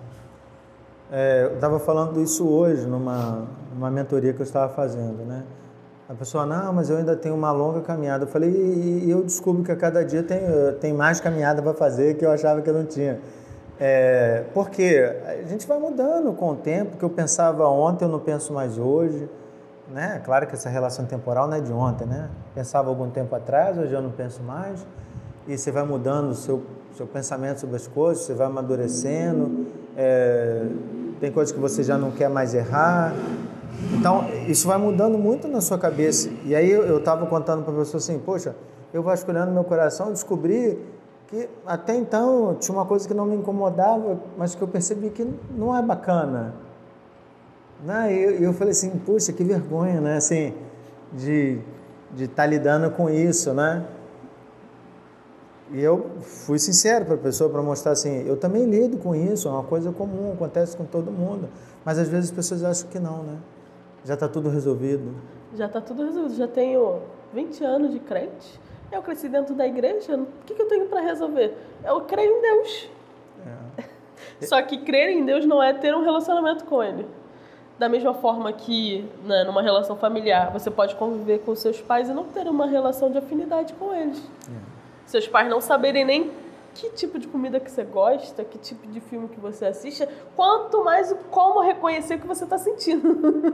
É, 1.12 1.48
eu 1.50 1.56
estava 1.56 1.78
falando 1.78 2.22
isso 2.22 2.48
hoje 2.48 2.88
numa, 2.88 3.46
numa 3.74 3.92
mentoria 3.92 4.32
que 4.32 4.40
eu 4.40 4.46
estava 4.46 4.72
fazendo, 4.74 5.26
né? 5.26 5.44
A 6.08 6.14
pessoa, 6.14 6.46
não, 6.46 6.72
mas 6.72 6.90
eu 6.90 6.96
ainda 6.96 7.18
tenho 7.18 7.36
uma 7.36 7.52
longa 7.52 7.82
caminhada. 7.82 8.24
Eu 8.24 8.30
falei, 8.30 8.50
e, 8.50 9.04
e 9.04 9.12
eu 9.12 9.22
descubro 9.22 9.66
que 9.66 9.72
a 9.72 9.76
cada 9.76 10.06
dia 10.06 10.24
tem, 10.24 10.40
tem 10.80 10.94
mais 10.94 11.20
caminhada 11.20 11.62
para 11.62 11.74
fazer 11.74 12.16
que 12.16 12.26
eu 12.26 12.32
achava 12.32 12.62
que 12.62 12.70
eu 12.70 12.74
não 12.74 12.86
tinha. 12.86 13.20
É, 13.78 14.46
porque 14.54 15.14
a 15.26 15.46
gente 15.46 15.68
vai 15.68 15.78
mudando 15.78 16.32
com 16.32 16.52
o 16.52 16.56
tempo, 16.56 16.96
que 16.96 17.04
eu 17.04 17.10
pensava 17.10 17.68
ontem, 17.68 18.06
eu 18.06 18.10
não 18.10 18.22
penso 18.22 18.54
mais 18.54 18.78
hoje. 18.78 19.30
Né? 19.90 20.22
Claro 20.24 20.48
que 20.48 20.54
essa 20.54 20.70
relação 20.70 21.06
temporal 21.06 21.50
não 21.50 21.58
é 21.58 21.60
de 21.60 21.74
ontem, 21.74 22.08
né? 22.08 22.30
Pensava 22.56 22.88
algum 22.88 23.10
tempo 23.10 23.36
atrás, 23.36 23.78
hoje 23.78 23.92
eu 23.92 24.02
não 24.02 24.12
penso 24.12 24.42
mais. 24.42 24.88
E 25.46 25.58
você 25.58 25.70
vai 25.70 25.84
mudando 25.84 26.30
o 26.30 26.36
seu, 26.36 26.64
seu 26.96 27.08
pensamento 27.08 27.60
sobre 27.60 27.76
as 27.76 27.88
coisas, 27.88 28.24
você 28.24 28.34
vai 28.34 28.48
amadurecendo. 28.48 29.66
é, 29.98 30.68
tem 31.20 31.32
coisas 31.32 31.54
que 31.54 31.60
você 31.60 31.84
já 31.84 31.98
não 31.98 32.12
quer 32.12 32.30
mais 32.30 32.54
errar. 32.54 33.14
Então, 33.94 34.26
isso 34.48 34.68
vai 34.68 34.78
mudando 34.78 35.18
muito 35.18 35.48
na 35.48 35.60
sua 35.60 35.78
cabeça. 35.78 36.30
E 36.46 36.56
aí 36.56 36.70
eu 36.70 36.98
estava 36.98 37.26
contando 37.26 37.64
para 37.64 37.74
a 37.74 37.78
pessoa 37.78 38.00
assim, 38.00 38.18
poxa, 38.20 38.56
eu 38.94 39.04
vasculhando 39.04 39.52
meu 39.52 39.64
coração, 39.64 40.12
descobri 40.12 40.80
que 41.28 41.50
até 41.66 41.96
então 41.96 42.56
tinha 42.60 42.76
uma 42.76 42.86
coisa 42.86 43.08
que 43.08 43.14
não 43.14 43.26
me 43.26 43.36
incomodava, 43.36 44.20
mas 44.38 44.56
que 44.56 44.62
eu 44.62 44.68
percebi 44.68 45.10
que 45.10 45.28
não 45.56 45.76
é 45.76 45.82
bacana. 45.82 46.54
Né? 47.84 48.14
E 48.14 48.24
eu, 48.24 48.32
eu 48.32 48.54
falei 48.54 48.72
assim, 48.72 48.90
puxa, 48.92 49.34
que 49.34 49.44
vergonha, 49.44 50.00
né? 50.02 50.18
Assim, 50.18 50.54
de 51.14 51.60
de 52.12 52.26
estar 52.26 52.46
lidando 52.46 52.90
com 52.92 53.10
isso, 53.10 53.54
né? 53.54 53.86
E 55.72 55.82
eu 55.82 56.18
fui 56.22 56.58
sincero 56.58 57.06
para 57.06 57.16
a 57.16 57.18
pessoa 57.18 57.50
para 57.50 57.62
mostrar 57.62 57.92
assim, 57.92 58.28
eu 58.28 58.36
também 58.36 58.66
lido 58.66 58.98
com 58.98 59.14
isso, 59.16 59.48
é 59.48 59.52
uma 59.52 59.64
coisa 59.64 59.92
comum, 59.92 60.34
acontece 60.34 60.76
com 60.76 60.84
todo 60.84 61.12
mundo. 61.12 61.48
Mas 61.86 62.00
às 62.00 62.08
vezes 62.08 62.32
as 62.32 62.36
pessoas 62.36 62.64
acham 62.64 62.90
que 62.90 63.00
não, 63.00 63.24
né? 63.24 63.38
Já 64.04 64.16
está 64.16 64.28
tudo 64.28 64.50
resolvido. 64.50 65.14
Já 65.56 65.68
está 65.68 65.80
tudo 65.80 66.04
resolvido. 66.04 66.36
Já 66.36 66.48
tenho 66.48 67.00
20 67.34 67.64
anos 67.64 67.92
de 67.92 68.00
crente. 68.00 68.60
Eu 68.92 69.02
cresci 69.02 69.30
dentro 69.30 69.54
da 69.54 69.68
igreja. 69.68 70.16
O 70.16 70.28
que, 70.46 70.56
que 70.56 70.62
eu 70.62 70.68
tenho 70.68 70.88
para 70.88 71.02
resolver? 71.02 71.56
Eu 71.84 72.02
creio 72.02 72.38
em 72.38 72.42
Deus. 72.42 72.90
Só 74.42 74.62
que 74.62 74.80
crer 74.80 75.10
em 75.10 75.26
Deus 75.26 75.46
não 75.46 75.62
é 75.62 75.74
ter 75.74 75.94
um 75.94 76.04
relacionamento 76.04 76.66
com 76.66 76.82
Ele. 76.82 77.06
Da 77.78 77.88
mesma 77.88 78.14
forma 78.14 78.52
que, 78.52 79.10
né, 79.24 79.44
numa 79.46 79.62
relação 79.62 79.96
familiar, 79.96 80.52
você 80.52 80.70
pode 80.70 80.96
conviver 80.96 81.40
com 81.40 81.56
seus 81.56 81.80
pais 81.80 82.10
e 82.10 82.14
não 82.14 82.26
ter 82.26 82.48
uma 82.48 82.66
relação 82.66 83.10
de 83.10 83.18
afinidade 83.18 83.74
com 83.74 83.96
eles. 83.96 84.22
Seus 85.10 85.28
pais 85.28 85.50
não 85.50 85.60
saberem 85.60 86.06
nem 86.06 86.32
que 86.76 86.88
tipo 86.92 87.18
de 87.18 87.28
comida 87.28 87.60
que 87.60 87.70
você 87.72 87.84
gosta, 87.84 88.44
que 88.44 88.60
tipo 88.60 88.86
de 88.88 89.00
filme 89.02 89.28
que 89.28 89.40
você 89.40 89.66
assiste, 89.66 90.08
quanto 90.36 90.84
mais 90.86 91.14
como 91.32 91.62
reconhecer 91.62 92.14
o 92.16 92.20
que 92.20 92.28
você 92.28 92.44
está 92.44 92.60
sentindo. 92.60 93.10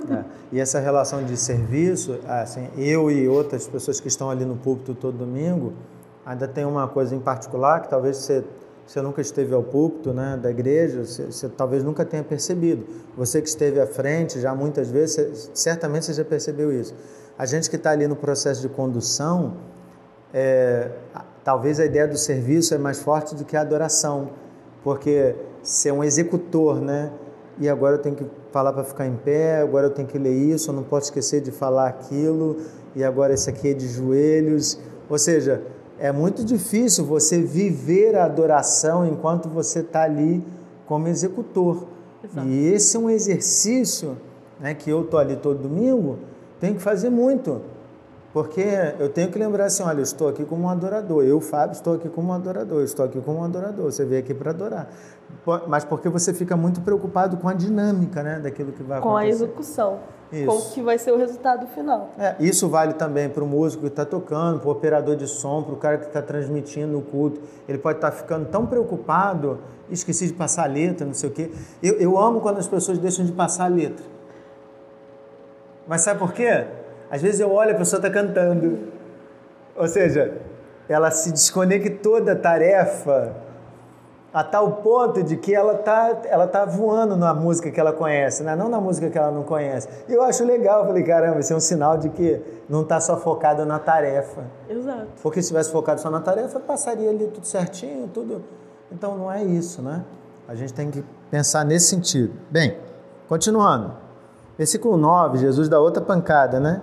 É. 0.14 0.24
E 0.52 0.60
essa 0.60 0.80
relação 0.82 1.24
de 1.24 1.36
serviço, 1.38 2.20
assim, 2.28 2.70
eu 2.78 3.10
e 3.10 3.28
outras 3.30 3.68
pessoas 3.70 4.02
que 4.02 4.10
estão 4.10 4.30
ali 4.30 4.44
no 4.44 4.58
púlpito 4.58 4.94
todo 4.94 5.18
domingo, 5.18 5.72
ainda 6.26 6.46
tem 6.46 6.66
uma 6.66 6.88
coisa 6.90 7.16
em 7.16 7.20
particular 7.22 7.82
que 7.84 7.90
talvez 7.90 8.18
você, 8.18 8.44
você 8.86 9.02
nunca 9.02 9.22
esteve 9.22 9.54
ao 9.56 9.64
púlpito 9.64 10.14
né, 10.14 10.38
da 10.40 10.52
igreja, 10.52 11.06
você, 11.06 11.26
você 11.28 11.48
talvez 11.48 11.84
nunca 11.86 12.04
tenha 12.04 12.22
percebido. 12.24 12.86
Você 13.18 13.42
que 13.42 13.48
esteve 13.48 13.80
à 13.80 13.88
frente 13.88 14.42
já 14.42 14.54
muitas 14.54 14.92
vezes, 14.92 15.16
você- 15.16 15.50
certamente 15.54 16.06
você 16.06 16.14
já 16.14 16.26
percebeu 16.26 16.70
isso. 16.72 16.94
A 17.40 17.46
gente 17.46 17.70
que 17.70 17.78
está 17.78 17.92
ali 17.92 18.08
no 18.08 18.16
processo 18.18 18.62
de 18.62 18.68
condução, 18.70 19.54
é, 20.34 20.92
talvez 21.46 21.80
a 21.80 21.86
ideia 21.86 22.08
do 22.08 22.18
serviço 22.18 22.74
é 22.74 22.78
mais 22.78 23.00
forte 23.00 23.36
do 23.36 23.46
que 23.46 23.56
a 23.56 23.62
adoração, 23.62 24.32
porque 24.84 25.36
ser 25.62 25.94
um 25.94 26.04
executor, 26.04 26.82
né? 26.82 27.12
E 27.60 27.70
agora 27.70 27.96
eu 27.96 28.02
tenho 28.02 28.16
que 28.16 28.26
falar 28.52 28.74
para 28.74 28.84
ficar 28.84 29.06
em 29.06 29.16
pé, 29.16 29.62
agora 29.62 29.86
eu 29.86 29.92
tenho 29.92 30.08
que 30.08 30.18
ler 30.18 30.34
isso, 30.34 30.72
eu 30.72 30.74
não 30.74 30.84
posso 30.84 31.06
esquecer 31.06 31.42
de 31.42 31.52
falar 31.52 31.88
aquilo, 31.88 32.58
e 32.96 33.04
agora 33.04 33.32
esse 33.34 33.48
aqui 33.48 33.70
é 33.70 33.74
de 33.74 33.88
joelhos. 33.88 34.80
Ou 35.08 35.20
seja, 35.20 35.62
é 36.00 36.12
muito 36.12 36.44
difícil 36.44 37.06
você 37.06 37.40
viver 37.40 38.16
a 38.16 38.26
adoração 38.26 39.06
enquanto 39.06 39.48
você 39.48 39.80
está 39.80 40.02
ali 40.02 40.44
como 40.88 41.08
executor. 41.08 41.86
Exato. 42.24 42.48
E 42.48 42.74
esse 42.74 42.98
é 42.98 43.00
um 43.00 43.10
exercício 43.10 44.18
né, 44.60 44.74
que 44.74 44.90
eu 44.90 45.04
estou 45.04 45.20
ali 45.20 45.36
todo 45.36 45.60
domingo, 45.60 46.18
tenho 46.60 46.74
que 46.74 46.82
fazer 46.82 47.12
muito. 47.12 47.62
Porque 48.36 48.68
eu 49.00 49.08
tenho 49.08 49.32
que 49.32 49.40
lembrar 49.40 49.68
assim, 49.68 49.82
olha, 49.82 50.00
eu 50.00 50.04
estou 50.04 50.28
aqui 50.28 50.44
como 50.44 50.66
um 50.66 50.70
adorador. 50.70 51.24
Eu, 51.24 51.40
Fábio, 51.40 51.72
estou 51.72 51.94
aqui 51.94 52.10
como 52.10 52.32
um 52.32 52.34
adorador. 52.34 52.80
Eu 52.80 52.84
estou 52.84 53.06
aqui 53.06 53.22
como 53.22 53.40
um 53.40 53.44
adorador. 53.46 53.86
Você 53.86 54.04
veio 54.04 54.22
aqui 54.22 54.34
para 54.34 54.52
adorar. 54.52 54.90
Mas 55.70 55.86
porque 55.86 56.10
você 56.10 56.34
fica 56.34 56.58
muito 56.58 56.82
preocupado 56.82 57.38
com 57.38 57.48
a 57.48 57.54
dinâmica, 57.54 58.22
né, 58.22 58.42
daquilo 58.42 58.74
que 58.74 58.84
vai 58.84 59.00
com 59.00 59.16
a 59.16 59.22
acontecer. 59.22 59.46
execução. 59.46 60.00
Isso. 60.34 60.48
Com 60.48 60.58
o 60.58 60.62
que 60.74 60.82
vai 60.82 60.98
ser 60.98 61.14
o 61.14 61.18
resultado 61.18 61.66
final. 61.68 62.10
É, 62.20 62.36
isso 62.42 62.68
vale 62.68 62.96
também 62.96 63.30
para 63.30 63.42
o 63.42 63.48
músico 63.48 63.84
que 63.84 63.88
está 63.88 64.04
tocando, 64.04 64.60
para 64.60 64.68
o 64.68 64.72
operador 64.74 65.16
de 65.16 65.30
som, 65.30 65.64
para 65.64 65.74
o 65.74 65.78
cara 65.78 65.98
que 65.98 66.08
está 66.08 66.22
transmitindo 66.22 66.98
o 66.98 67.02
culto. 67.02 67.40
Ele 67.70 67.78
pode 67.78 68.00
estar 68.00 68.12
ficando 68.12 68.50
tão 68.50 68.66
preocupado, 68.66 69.60
esqueci 69.90 70.28
de 70.28 70.34
passar 70.34 70.64
a 70.64 70.68
letra, 70.68 71.08
não 71.08 71.14
sei 71.14 71.30
o 71.30 71.32
quê. 71.32 71.52
Eu, 71.82 71.94
eu 72.00 72.20
amo 72.20 72.42
quando 72.42 72.58
as 72.58 72.68
pessoas 72.68 72.98
deixam 72.98 73.24
de 73.24 73.32
passar 73.32 73.64
a 73.64 73.70
letra. 73.70 74.06
Mas 75.88 76.02
sabe 76.02 76.20
por 76.20 76.34
quê? 76.34 76.66
Às 77.16 77.22
vezes 77.22 77.40
eu 77.40 77.50
olho 77.50 77.70
e 77.70 77.74
a 77.74 77.78
pessoa 77.78 77.98
está 77.98 78.10
cantando. 78.10 78.78
Ou 79.74 79.88
seja, 79.88 80.34
ela 80.90 81.10
se 81.12 81.32
desconectou 81.32 82.22
da 82.22 82.36
tarefa 82.36 83.34
a 84.34 84.44
tal 84.44 84.70
ponto 84.84 85.24
de 85.24 85.38
que 85.38 85.56
ela 85.56 85.76
tá, 85.76 86.24
ela 86.26 86.46
tá 86.46 86.66
voando 86.66 87.16
na 87.16 87.34
música 87.34 87.72
que 87.72 87.80
ela 87.80 87.94
conhece, 87.94 88.44
né? 88.44 88.54
não 88.54 88.68
na 88.68 88.82
música 88.82 89.10
que 89.10 89.18
ela 89.18 89.32
não 89.32 89.44
conhece. 89.44 89.88
E 90.10 90.14
eu 90.14 90.22
acho 90.24 90.44
legal, 90.44 90.82
eu 90.82 90.88
falei, 90.88 91.04
caramba, 91.04 91.40
isso 91.40 91.54
é 91.54 91.56
um 91.56 91.62
sinal 91.62 91.98
de 91.98 92.10
que 92.10 92.42
não 92.68 92.82
está 92.82 93.00
só 93.00 93.16
focada 93.16 93.64
na 93.64 93.80
tarefa. 93.80 94.44
Exato. 94.68 95.08
Porque 95.24 95.42
se 95.42 95.48
tivesse 95.48 95.72
focado 95.72 96.02
só 96.02 96.12
na 96.12 96.20
tarefa, 96.20 96.60
passaria 96.60 97.10
ali 97.10 97.28
tudo 97.28 97.48
certinho, 97.48 98.10
tudo. 98.14 98.44
Então 98.92 99.18
não 99.18 99.32
é 99.32 99.42
isso, 99.42 99.82
né? 99.82 100.04
A 100.50 100.54
gente 100.54 100.74
tem 100.74 100.92
que 100.92 101.02
pensar 101.32 101.64
nesse 101.64 101.88
sentido. 101.88 102.34
Bem, 102.52 102.78
continuando. 103.30 103.94
Versículo 104.58 104.98
9, 104.98 105.38
Jesus 105.38 105.70
dá 105.70 105.80
outra 105.80 106.04
pancada, 106.04 106.60
né? 106.60 106.82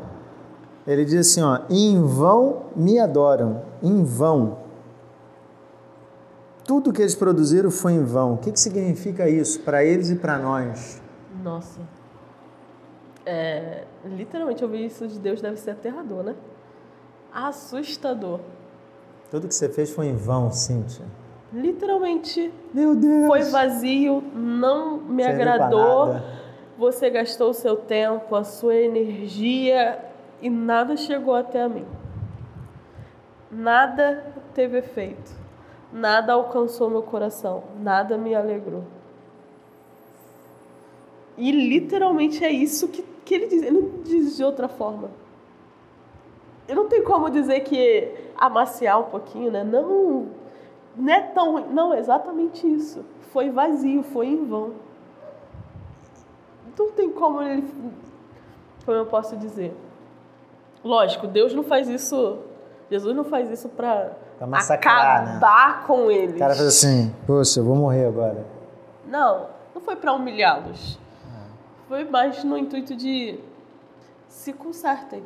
Ele 0.87 1.05
diz 1.05 1.31
assim, 1.31 1.42
ó, 1.42 1.61
em 1.71 2.03
vão 2.03 2.64
me 2.75 2.99
adoram, 2.99 3.62
em 3.83 4.03
vão. 4.03 4.59
Tudo 6.64 6.92
que 6.92 7.01
eles 7.01 7.14
produziram 7.14 7.71
foi 7.71 7.92
em 7.92 8.05
vão. 8.05 8.35
O 8.35 8.38
que, 8.38 8.51
que 8.51 8.59
significa 8.59 9.29
isso 9.29 9.61
para 9.61 9.85
eles 9.85 10.11
e 10.11 10.16
para 10.16 10.38
nós? 10.38 11.01
Nossa. 11.42 11.81
É, 13.25 13.85
literalmente 14.05 14.64
ouvir 14.64 14.87
isso 14.87 15.07
de 15.07 15.18
Deus 15.18 15.40
deve 15.40 15.57
ser 15.57 15.73
aterrador, 15.73 16.25
né? 16.25 16.35
Assustador. 17.33 18.40
Tudo 19.31 19.49
que 19.49 19.55
você 19.55 19.68
fez 19.68 19.90
foi 19.90 20.07
em 20.07 20.16
vão, 20.16 20.51
Cíntia. 20.51 21.05
Literalmente 21.53 22.53
Meu 22.73 22.95
Deus! 22.95 23.27
foi 23.27 23.42
vazio, 23.42 24.23
não 24.35 24.97
me 24.97 25.23
Serviu 25.23 25.42
agradou. 25.42 26.16
Você 26.79 27.11
gastou 27.11 27.51
o 27.51 27.55
seu 27.55 27.77
tempo, 27.77 28.35
a 28.35 28.42
sua 28.42 28.75
energia 28.75 30.12
e 30.42 30.50
nada 30.50 30.96
chegou 30.96 31.35
até 31.35 31.62
a 31.62 31.68
mim. 31.68 31.87
Nada 33.48 34.35
teve 34.52 34.78
efeito. 34.78 35.33
Nada 35.92 36.33
alcançou 36.33 36.90
meu 36.90 37.02
coração. 37.02 37.62
Nada 37.81 38.18
me 38.18 38.35
alegrou. 38.35 38.83
E 41.38 41.52
literalmente 41.52 42.44
é 42.44 42.50
isso 42.50 42.88
que, 42.88 43.02
que 43.24 43.35
ele 43.35 43.46
diz. 43.46 43.62
Ele 43.62 43.81
não 43.81 44.02
diz 44.02 44.37
de 44.37 44.42
outra 44.42 44.68
forma. 44.68 45.11
Eu 46.66 46.74
não 46.74 46.88
tenho 46.88 47.05
como 47.05 47.31
dizer 47.31 47.61
que 47.61 48.12
amaciar 48.37 48.98
um 49.00 49.05
pouquinho, 49.05 49.50
né? 49.52 49.62
Não, 49.62 50.26
não 50.96 51.12
é 51.12 51.20
tão. 51.20 51.61
Não, 51.68 51.94
é 51.94 52.00
exatamente 52.00 52.66
isso. 52.66 53.05
Foi 53.33 53.48
vazio, 53.48 54.02
foi 54.02 54.26
em 54.26 54.44
vão. 54.44 54.72
Não 56.76 56.90
tem 56.90 57.11
como 57.11 57.40
ele. 57.42 57.64
Como 58.85 58.96
eu 58.96 59.07
posso 59.07 59.37
dizer? 59.37 59.72
Lógico, 60.85 61.27
Deus 61.27 61.55
não 61.55 61.62
faz 61.62 61.88
isso. 61.88 62.38
Jesus 62.90 63.16
não 63.16 63.25
faz 63.25 63.51
isso 63.51 63.68
para 63.68 64.12
acabar 64.68 65.81
né? 65.81 65.87
com 65.87 66.11
eles. 66.11 66.35
O 66.35 66.38
cara 66.38 66.55
faz 66.55 66.66
assim: 66.66 67.14
Poxa, 67.27 67.61
eu 67.61 67.64
vou 67.64 67.77
morrer 67.77 68.07
agora. 68.07 68.45
Não, 69.07 69.47
não 69.75 69.81
foi 69.81 69.97
para 69.97 70.12
humilhá-los. 70.12 70.99
Foi 71.88 72.05
mais 72.05 72.42
no 72.42 72.57
intuito 72.57 72.97
de 72.97 73.38
se 74.29 74.53
consertem. 74.53 75.23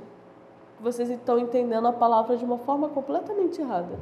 Vocês 0.81 1.09
estão 1.09 1.38
entendendo 1.38 1.87
a 1.87 1.92
palavra 1.92 2.37
de 2.37 2.45
uma 2.45 2.59
forma 2.59 2.88
completamente 2.88 3.61
errada. 3.61 3.99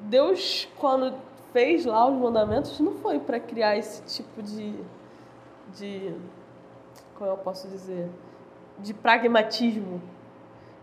Deus, 0.00 0.68
quando 0.78 1.14
fez 1.52 1.86
lá 1.86 2.06
os 2.06 2.18
mandamentos, 2.18 2.78
não 2.80 2.92
foi 2.96 3.18
para 3.18 3.40
criar 3.40 3.76
esse 3.76 4.02
tipo 4.02 4.42
de, 4.42 4.74
de. 5.74 6.14
Como 7.16 7.30
eu 7.30 7.36
posso 7.36 7.68
dizer? 7.68 8.10
De 8.78 8.92
pragmatismo. 8.92 10.02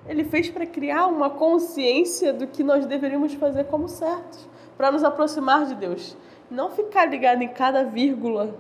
Ele 0.08 0.24
fez 0.24 0.50
para 0.50 0.66
criar 0.66 1.08
uma 1.08 1.30
consciência 1.30 2.34
do 2.34 2.48
que 2.48 2.64
nós 2.64 2.86
deveríamos 2.86 3.34
fazer 3.34 3.66
como 3.66 3.88
certos, 3.88 4.48
para 4.78 4.92
nos 4.92 5.04
aproximar 5.04 5.66
de 5.66 5.76
Deus. 5.76 6.18
Não 6.50 6.72
ficar 6.72 7.06
ligado 7.06 7.42
em 7.42 7.48
cada 7.48 7.84
vírgula 7.84 8.54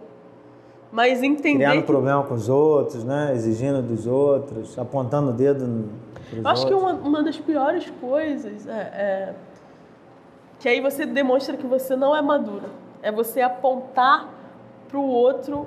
mas 0.91 1.23
entender. 1.23 1.59
Criando 1.59 1.81
que... 1.81 1.87
problema 1.87 2.23
com 2.23 2.33
os 2.33 2.49
outros, 2.49 3.03
né? 3.03 3.31
Exigindo 3.33 3.81
dos 3.81 4.05
outros, 4.05 4.77
apontando 4.77 5.29
o 5.29 5.33
dedo. 5.33 5.89
Eu 6.33 6.47
acho 6.47 6.65
outros. 6.65 6.65
que 6.65 6.73
uma, 6.73 6.93
uma 6.93 7.23
das 7.23 7.37
piores 7.37 7.89
coisas 8.01 8.67
é, 8.67 8.71
é, 8.71 9.33
que 10.59 10.67
aí 10.67 10.81
você 10.81 11.05
demonstra 11.05 11.55
que 11.55 11.65
você 11.65 11.95
não 11.95 12.15
é 12.15 12.21
maduro. 12.21 12.69
É 13.01 13.11
você 13.11 13.41
apontar 13.41 14.27
para 14.89 14.99
o 14.99 15.07
outro 15.07 15.65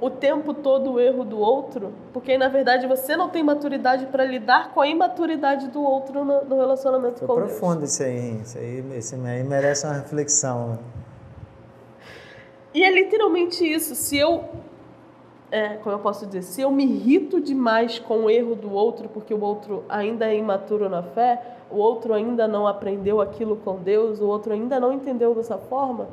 o 0.00 0.10
tempo 0.10 0.52
todo 0.52 0.92
o 0.92 1.00
erro 1.00 1.24
do 1.24 1.38
outro, 1.38 1.92
porque 2.12 2.36
na 2.36 2.48
verdade 2.48 2.86
você 2.86 3.16
não 3.16 3.28
tem 3.30 3.42
maturidade 3.42 4.06
para 4.06 4.24
lidar 4.24 4.72
com 4.72 4.80
a 4.80 4.86
imaturidade 4.86 5.68
do 5.68 5.82
outro 5.82 6.24
no, 6.24 6.44
no 6.44 6.56
relacionamento 6.56 7.20
Foi 7.20 7.28
com 7.28 7.34
Deus. 7.36 7.52
profundo 7.52 7.84
isso 7.84 8.02
aí, 8.02 8.40
isso 8.42 8.58
aí, 8.58 8.98
isso 8.98 9.14
aí 9.14 9.42
merece 9.42 9.86
uma 9.86 9.94
reflexão. 9.94 10.68
Né? 10.68 10.78
E 12.74 12.84
é 12.84 12.90
literalmente 12.92 13.64
isso. 13.64 13.94
Se 13.94 14.18
eu, 14.18 14.44
é, 15.50 15.76
como 15.76 15.94
eu 15.94 15.98
posso 15.98 16.26
dizer, 16.26 16.42
se 16.42 16.60
eu 16.60 16.70
me 16.70 16.84
irrito 16.84 17.40
demais 17.40 17.98
com 17.98 18.24
o 18.24 18.30
erro 18.30 18.54
do 18.54 18.70
outro, 18.70 19.08
porque 19.08 19.32
o 19.32 19.42
outro 19.42 19.82
ainda 19.88 20.26
é 20.26 20.36
imaturo 20.36 20.88
na 20.90 21.02
fé, 21.02 21.42
o 21.70 21.78
outro 21.78 22.12
ainda 22.12 22.46
não 22.46 22.66
aprendeu 22.66 23.20
aquilo 23.22 23.56
com 23.56 23.76
Deus, 23.76 24.20
o 24.20 24.26
outro 24.26 24.52
ainda 24.52 24.78
não 24.78 24.92
entendeu 24.92 25.34
dessa 25.34 25.56
forma, 25.56 26.08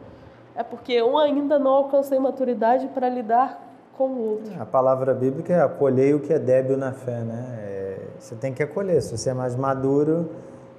é 0.56 0.64
porque 0.64 0.94
eu 0.94 1.18
ainda 1.18 1.60
não 1.60 1.72
alcancei 1.72 2.18
maturidade 2.18 2.88
para 2.88 3.10
lidar 3.10 3.73
com 3.98 4.06
o 4.06 4.30
outro. 4.32 4.54
A 4.60 4.66
palavra 4.66 5.14
bíblica 5.14 5.54
é 5.54 5.62
acolher 5.62 6.16
o 6.16 6.20
que 6.20 6.34
é 6.34 6.40
débil 6.40 6.78
na 6.78 6.92
fé, 6.92 7.20
né? 7.22 7.60
É, 7.60 7.98
você 8.20 8.36
tem 8.36 8.54
que 8.54 8.64
acolher. 8.64 9.02
Se 9.02 9.18
você 9.18 9.30
é 9.30 9.34
mais 9.34 9.56
maduro, 9.56 10.30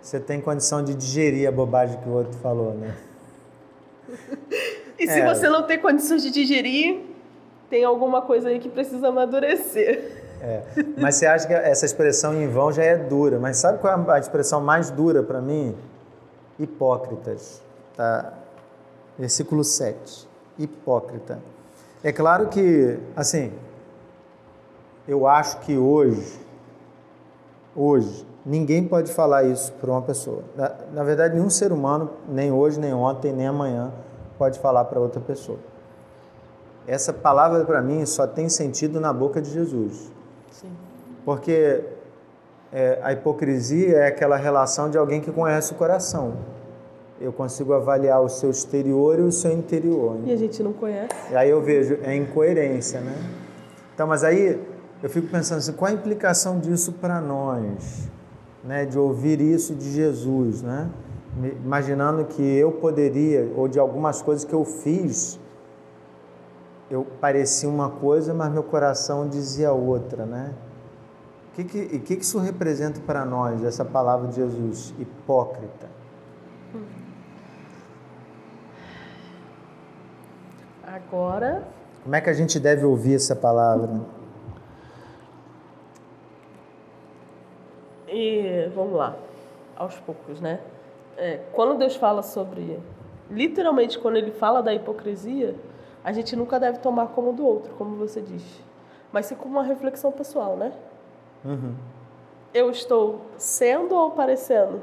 você 0.00 0.20
tem 0.20 0.40
condição 0.40 0.82
de 0.82 0.94
digerir 0.94 1.48
a 1.48 1.52
bobagem 1.52 1.98
que 2.00 2.08
o 2.08 2.12
outro 2.12 2.36
falou, 2.38 2.74
né? 2.74 2.94
E 4.96 5.08
se 5.08 5.18
é. 5.18 5.34
você 5.34 5.48
não 5.48 5.64
tem 5.64 5.76
condições 5.80 6.22
de 6.22 6.30
digerir, 6.30 7.00
tem 7.68 7.84
alguma 7.84 8.22
coisa 8.22 8.48
aí 8.48 8.60
que 8.60 8.68
precisa 8.68 9.08
amadurecer. 9.08 10.22
É. 10.40 10.62
Mas 10.96 11.16
você 11.16 11.26
acha 11.26 11.46
que 11.48 11.52
essa 11.52 11.84
expressão 11.84 12.40
em 12.40 12.46
vão 12.46 12.70
já 12.70 12.84
é 12.84 12.96
dura, 12.96 13.38
mas 13.40 13.56
sabe 13.56 13.80
qual 13.80 13.92
é 13.92 14.12
a 14.12 14.18
expressão 14.18 14.60
mais 14.60 14.90
dura 14.90 15.22
para 15.22 15.40
mim? 15.40 15.74
Hipócritas. 16.58 17.60
Tá? 17.96 18.34
Versículo 19.18 19.64
7. 19.64 20.28
Hipócrita. 20.58 21.40
É 22.04 22.12
claro 22.12 22.48
que, 22.48 22.98
assim, 23.16 23.50
eu 25.08 25.26
acho 25.26 25.60
que 25.60 25.78
hoje, 25.78 26.38
hoje, 27.74 28.26
ninguém 28.44 28.86
pode 28.86 29.10
falar 29.10 29.44
isso 29.44 29.72
para 29.80 29.90
uma 29.90 30.02
pessoa. 30.02 30.42
Na, 30.54 30.70
na 30.92 31.02
verdade, 31.02 31.34
nenhum 31.34 31.48
ser 31.48 31.72
humano, 31.72 32.10
nem 32.28 32.52
hoje, 32.52 32.78
nem 32.78 32.92
ontem, 32.92 33.32
nem 33.32 33.46
amanhã, 33.46 33.90
pode 34.36 34.58
falar 34.58 34.84
para 34.84 35.00
outra 35.00 35.18
pessoa. 35.18 35.58
Essa 36.86 37.10
palavra 37.10 37.64
para 37.64 37.80
mim 37.80 38.04
só 38.04 38.26
tem 38.26 38.50
sentido 38.50 39.00
na 39.00 39.10
boca 39.10 39.40
de 39.40 39.50
Jesus. 39.50 40.12
Sim. 40.50 40.76
Porque 41.24 41.84
é, 42.70 42.98
a 43.02 43.14
hipocrisia 43.14 43.96
é 43.96 44.08
aquela 44.08 44.36
relação 44.36 44.90
de 44.90 44.98
alguém 44.98 45.22
que 45.22 45.32
conhece 45.32 45.72
o 45.72 45.76
coração. 45.76 46.34
Eu 47.20 47.32
consigo 47.32 47.72
avaliar 47.72 48.20
o 48.20 48.28
seu 48.28 48.50
exterior 48.50 49.18
e 49.18 49.22
o 49.22 49.32
seu 49.32 49.52
interior. 49.52 50.14
Né? 50.16 50.24
E 50.26 50.32
a 50.32 50.36
gente 50.36 50.62
não 50.62 50.72
conhece. 50.72 51.14
E 51.30 51.36
aí 51.36 51.48
eu 51.48 51.62
vejo, 51.62 51.98
é 52.02 52.14
incoerência, 52.14 53.00
né? 53.00 53.14
Então, 53.94 54.06
mas 54.06 54.24
aí 54.24 54.60
eu 55.02 55.08
fico 55.08 55.28
pensando 55.28 55.58
assim, 55.58 55.72
qual 55.72 55.90
a 55.90 55.94
implicação 55.94 56.58
disso 56.58 56.92
para 56.92 57.20
nós? 57.20 58.08
Né? 58.64 58.84
De 58.84 58.98
ouvir 58.98 59.40
isso 59.40 59.74
de 59.74 59.92
Jesus, 59.92 60.62
né? 60.62 60.90
imaginando 61.64 62.24
que 62.24 62.42
eu 62.42 62.72
poderia, 62.72 63.50
ou 63.56 63.66
de 63.66 63.78
algumas 63.78 64.22
coisas 64.22 64.44
que 64.44 64.52
eu 64.52 64.64
fiz, 64.64 65.38
eu 66.90 67.06
parecia 67.20 67.68
uma 67.68 67.90
coisa, 67.90 68.32
mas 68.32 68.52
meu 68.52 68.62
coração 68.62 69.28
dizia 69.28 69.72
outra, 69.72 70.24
né? 70.24 70.54
O 71.50 71.56
que, 71.56 71.64
que, 71.64 71.98
que, 72.00 72.16
que 72.16 72.22
isso 72.22 72.38
representa 72.38 73.00
para 73.00 73.24
nós, 73.24 73.62
essa 73.64 73.84
palavra 73.84 74.28
de 74.28 74.36
Jesus? 74.36 74.94
Hipócrita. 74.98 75.93
Agora. 80.94 81.64
Como 82.02 82.14
é 82.14 82.20
que 82.20 82.30
a 82.30 82.34
gente 82.34 82.60
deve 82.60 82.84
ouvir 82.84 83.16
essa 83.16 83.34
palavra? 83.34 84.00
E 88.08 88.70
vamos 88.74 88.94
lá, 88.94 89.16
aos 89.76 89.98
poucos, 90.00 90.40
né? 90.40 90.60
é, 91.16 91.40
quando 91.52 91.78
Deus 91.78 91.96
fala 91.96 92.22
sobre. 92.22 92.78
Literalmente, 93.30 93.98
quando 93.98 94.16
ele 94.16 94.30
fala 94.30 94.62
da 94.62 94.74
hipocrisia, 94.74 95.54
a 96.02 96.12
gente 96.12 96.36
nunca 96.36 96.60
deve 96.60 96.78
tomar 96.78 97.08
como 97.08 97.32
do 97.32 97.44
outro, 97.44 97.74
como 97.74 97.96
você 97.96 98.20
diz. 98.20 98.42
Mas 99.10 99.26
sim 99.26 99.34
como 99.34 99.54
uma 99.54 99.62
reflexão 99.62 100.12
pessoal, 100.12 100.56
né? 100.56 100.72
Uhum. 101.44 101.74
Eu 102.52 102.70
estou 102.70 103.22
sendo 103.38 103.94
ou 103.94 104.10
parecendo? 104.10 104.80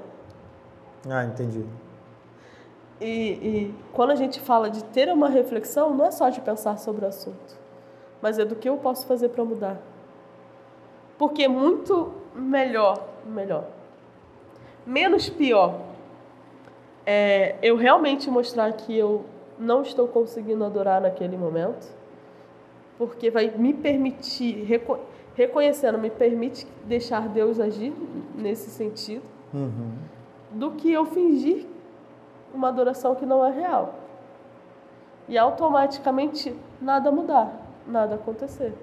Ah, 1.09 1.23
entendi. 1.23 1.65
E, 3.01 3.31
e 3.31 3.75
quando 3.91 4.11
a 4.11 4.15
gente 4.15 4.39
fala 4.39 4.69
de 4.69 4.83
ter 4.85 5.09
uma 5.09 5.27
reflexão, 5.27 5.95
não 5.95 6.05
é 6.05 6.11
só 6.11 6.29
de 6.29 6.39
pensar 6.39 6.77
sobre 6.77 7.03
o 7.03 7.07
assunto, 7.07 7.59
mas 8.21 8.37
é 8.37 8.45
do 8.45 8.55
que 8.55 8.69
eu 8.69 8.77
posso 8.77 9.07
fazer 9.07 9.29
para 9.29 9.43
mudar. 9.43 9.81
Porque 11.17 11.47
muito 11.47 12.13
melhor, 12.35 13.03
melhor, 13.25 13.65
menos 14.85 15.29
pior 15.29 15.79
é, 17.05 17.55
eu 17.63 17.75
realmente 17.75 18.29
mostrar 18.29 18.71
que 18.73 18.95
eu 18.95 19.25
não 19.57 19.81
estou 19.81 20.07
conseguindo 20.07 20.63
adorar 20.63 21.01
naquele 21.01 21.35
momento, 21.35 21.87
porque 22.97 23.31
vai 23.31 23.49
me 23.49 23.73
permitir, 23.73 24.63
reco 24.63 24.99
reconhecendo, 25.33 25.97
me 25.97 26.09
permite 26.09 26.67
deixar 26.85 27.29
Deus 27.29 27.59
agir 27.59 27.93
nesse 28.35 28.69
sentido, 28.69 29.23
uhum. 29.53 29.93
do 30.51 30.71
que 30.71 30.91
eu 30.91 31.05
fingir 31.05 31.65
uma 32.53 32.67
adoração 32.69 33.15
que 33.15 33.25
não 33.25 33.45
é 33.45 33.51
real. 33.51 33.95
E 35.27 35.37
automaticamente 35.37 36.55
nada 36.81 37.11
mudar, 37.11 37.51
nada 37.87 38.15
acontecer. 38.15 38.73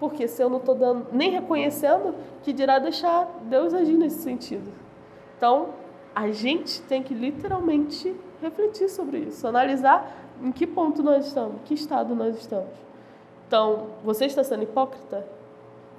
Porque 0.00 0.28
se 0.28 0.42
eu 0.42 0.48
não 0.48 0.58
estou 0.58 0.74
dando, 0.74 1.06
nem 1.12 1.30
reconhecendo, 1.30 2.14
que 2.42 2.52
dirá 2.52 2.78
deixar 2.78 3.26
Deus 3.42 3.74
agir 3.74 3.96
nesse 3.96 4.22
sentido. 4.22 4.72
Então, 5.36 5.70
a 6.14 6.30
gente 6.30 6.82
tem 6.82 7.02
que 7.02 7.14
literalmente 7.14 8.14
refletir 8.40 8.88
sobre 8.88 9.18
isso, 9.18 9.46
analisar 9.46 10.12
em 10.40 10.52
que 10.52 10.66
ponto 10.66 11.02
nós 11.02 11.26
estamos, 11.26 11.56
que 11.64 11.74
estado 11.74 12.14
nós 12.14 12.36
estamos. 12.36 12.70
Então, 13.46 13.86
você 14.04 14.26
está 14.26 14.44
sendo 14.44 14.62
hipócrita? 14.62 15.26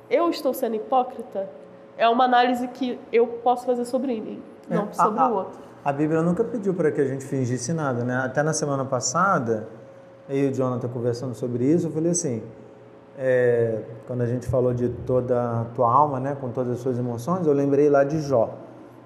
Eu 0.09 0.29
estou 0.29 0.53
sendo 0.53 0.75
hipócrita? 0.75 1.49
É 1.97 2.07
uma 2.07 2.23
análise 2.23 2.67
que 2.69 2.99
eu 3.11 3.27
posso 3.27 3.65
fazer 3.65 3.85
sobre 3.85 4.19
mim, 4.19 4.41
é, 4.69 4.75
não 4.75 4.93
sobre 4.93 5.19
a, 5.19 5.27
o 5.27 5.35
outro. 5.35 5.68
A 5.83 5.93
Bíblia 5.93 6.21
nunca 6.21 6.43
pediu 6.43 6.73
para 6.73 6.91
que 6.91 6.99
a 6.99 7.05
gente 7.05 7.23
fingisse 7.23 7.71
nada, 7.71 8.03
né? 8.03 8.17
Até 8.17 8.43
na 8.43 8.51
semana 8.53 8.83
passada, 8.83 9.67
eu 10.27 10.35
e 10.35 10.47
o 10.49 10.53
Jonathan 10.53 10.89
conversando 10.89 11.33
sobre 11.33 11.63
isso, 11.63 11.87
eu 11.87 11.91
falei 11.91 12.11
assim, 12.11 12.43
é, 13.17 13.81
quando 14.05 14.21
a 14.21 14.25
gente 14.25 14.47
falou 14.47 14.73
de 14.73 14.89
toda 14.89 15.61
a 15.61 15.65
tua 15.75 15.91
alma, 15.91 16.19
né, 16.19 16.37
com 16.39 16.49
todas 16.49 16.73
as 16.73 16.79
suas 16.79 16.97
emoções, 16.97 17.47
eu 17.47 17.53
lembrei 17.53 17.89
lá 17.89 18.03
de 18.03 18.21
Jó. 18.21 18.57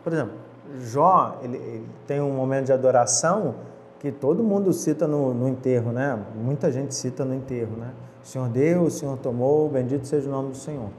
Por 0.04 0.12
exemplo, 0.12 0.34
Jó, 0.80 1.40
ele, 1.44 1.58
ele 1.58 1.90
tem 2.08 2.20
um 2.20 2.32
momento 2.32 2.66
de 2.66 2.74
adoração 2.74 3.56
que 4.00 4.12
todo 4.12 4.44
mundo 4.44 4.74
cita 4.74 5.08
no, 5.08 5.34
no, 5.34 5.48
enterro, 5.48 5.92
né? 5.92 6.20
Muita 6.36 6.72
gente 6.72 6.94
cita 6.94 7.24
no 7.24 7.34
enterro, 7.34 7.78
né? 7.78 7.92
O 8.22 8.28
Senhor 8.28 8.50
deu, 8.50 8.84
o 8.84 8.92
Senhor 8.92 9.18
tomou, 9.18 9.70
bendito 9.70 10.06
seja 10.08 10.28
o 10.28 10.32
nome 10.32 10.50
do 10.50 10.58
Senhor. 10.58 10.90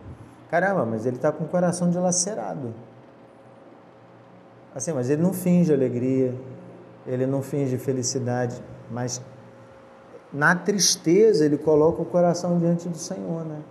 Caramba, 0.50 0.86
mas 0.86 1.04
ele 1.04 1.16
está 1.16 1.30
com 1.30 1.44
o 1.44 1.48
coração 1.48 1.90
dilacerado. 1.90 2.72
Assim, 4.74 4.92
mas 4.92 5.08
ele 5.08 5.22
não 5.22 5.32
finge 5.32 5.72
alegria, 5.72 6.34
ele 7.06 7.26
não 7.26 7.42
finge 7.42 7.78
felicidade, 7.78 8.60
mas 8.90 9.22
na 10.34 10.56
tristeza, 10.56 11.44
ele 11.44 11.56
coloca 11.56 12.02
o 12.02 12.04
coração 12.04 12.58
diante 12.58 12.88
do 12.88 12.98
Senhor, 12.98 13.44
né? 13.44 13.62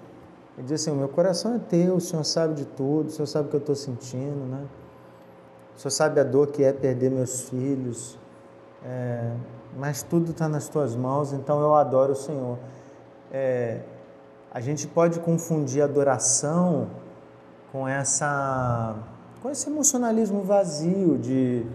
Ele 0.58 0.66
diz 0.66 0.82
assim: 0.82 0.92
O 0.92 0.96
meu 0.96 1.10
coração 1.10 1.56
é 1.56 1.60
teu, 1.60 1.96
o 1.96 2.02
Senhor 2.02 2.24
sabe 2.24 2.54
de 2.54 2.66
tudo, 2.66 3.08
o 3.08 3.12
Senhor 3.12 3.28
sabe 3.28 3.48
o 3.48 3.50
que 3.50 3.58
eu 3.58 3.60
estou 3.60 3.76
sentindo, 3.76 4.46
né? 4.46 4.66
O 5.76 5.80
Senhor 5.80 5.92
sabe 5.92 6.22
a 6.22 6.24
dor 6.24 6.48
que 6.48 6.64
é 6.64 6.72
perder 6.72 7.12
meus 7.12 7.50
filhos, 7.50 8.18
é, 8.86 9.34
mas 9.78 10.04
tudo 10.04 10.32
está 10.32 10.48
nas 10.48 10.70
tuas 10.70 10.96
mãos, 10.96 11.34
então 11.34 11.60
eu 11.60 11.76
adoro 11.76 12.14
o 12.14 12.16
Senhor. 12.16 12.58
É, 13.30 13.82
a 14.54 14.62
gente 14.62 14.88
pode 14.88 15.20
confundir 15.20 15.82
adoração 15.82 16.88
com 17.72 17.86
essa 17.86 18.96
com 19.44 19.50
esse 19.50 19.70
emocionalismo 19.70 20.42
vazio 20.42 21.18
de, 21.18 21.66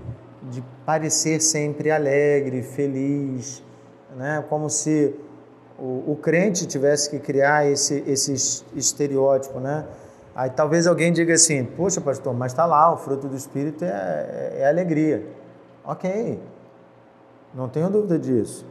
de 0.44 0.64
parecer 0.86 1.38
sempre 1.42 1.90
alegre, 1.90 2.62
feliz, 2.62 3.62
né? 4.16 4.42
como 4.48 4.70
se 4.70 5.14
o, 5.78 6.12
o 6.12 6.16
crente 6.16 6.66
tivesse 6.66 7.10
que 7.10 7.18
criar 7.18 7.66
esse, 7.70 8.02
esse 8.06 8.64
estereótipo. 8.74 9.60
Né? 9.60 9.84
Aí 10.34 10.48
talvez 10.48 10.86
alguém 10.86 11.12
diga 11.12 11.34
assim: 11.34 11.62
Poxa, 11.62 12.00
pastor, 12.00 12.32
mas 12.32 12.52
está 12.52 12.64
lá, 12.64 12.90
o 12.90 12.96
fruto 12.96 13.28
do 13.28 13.36
Espírito 13.36 13.84
é, 13.84 13.88
é, 13.88 14.56
é 14.60 14.68
alegria. 14.68 15.26
Ok, 15.84 16.40
não 17.54 17.68
tenho 17.68 17.90
dúvida 17.90 18.18
disso. 18.18 18.64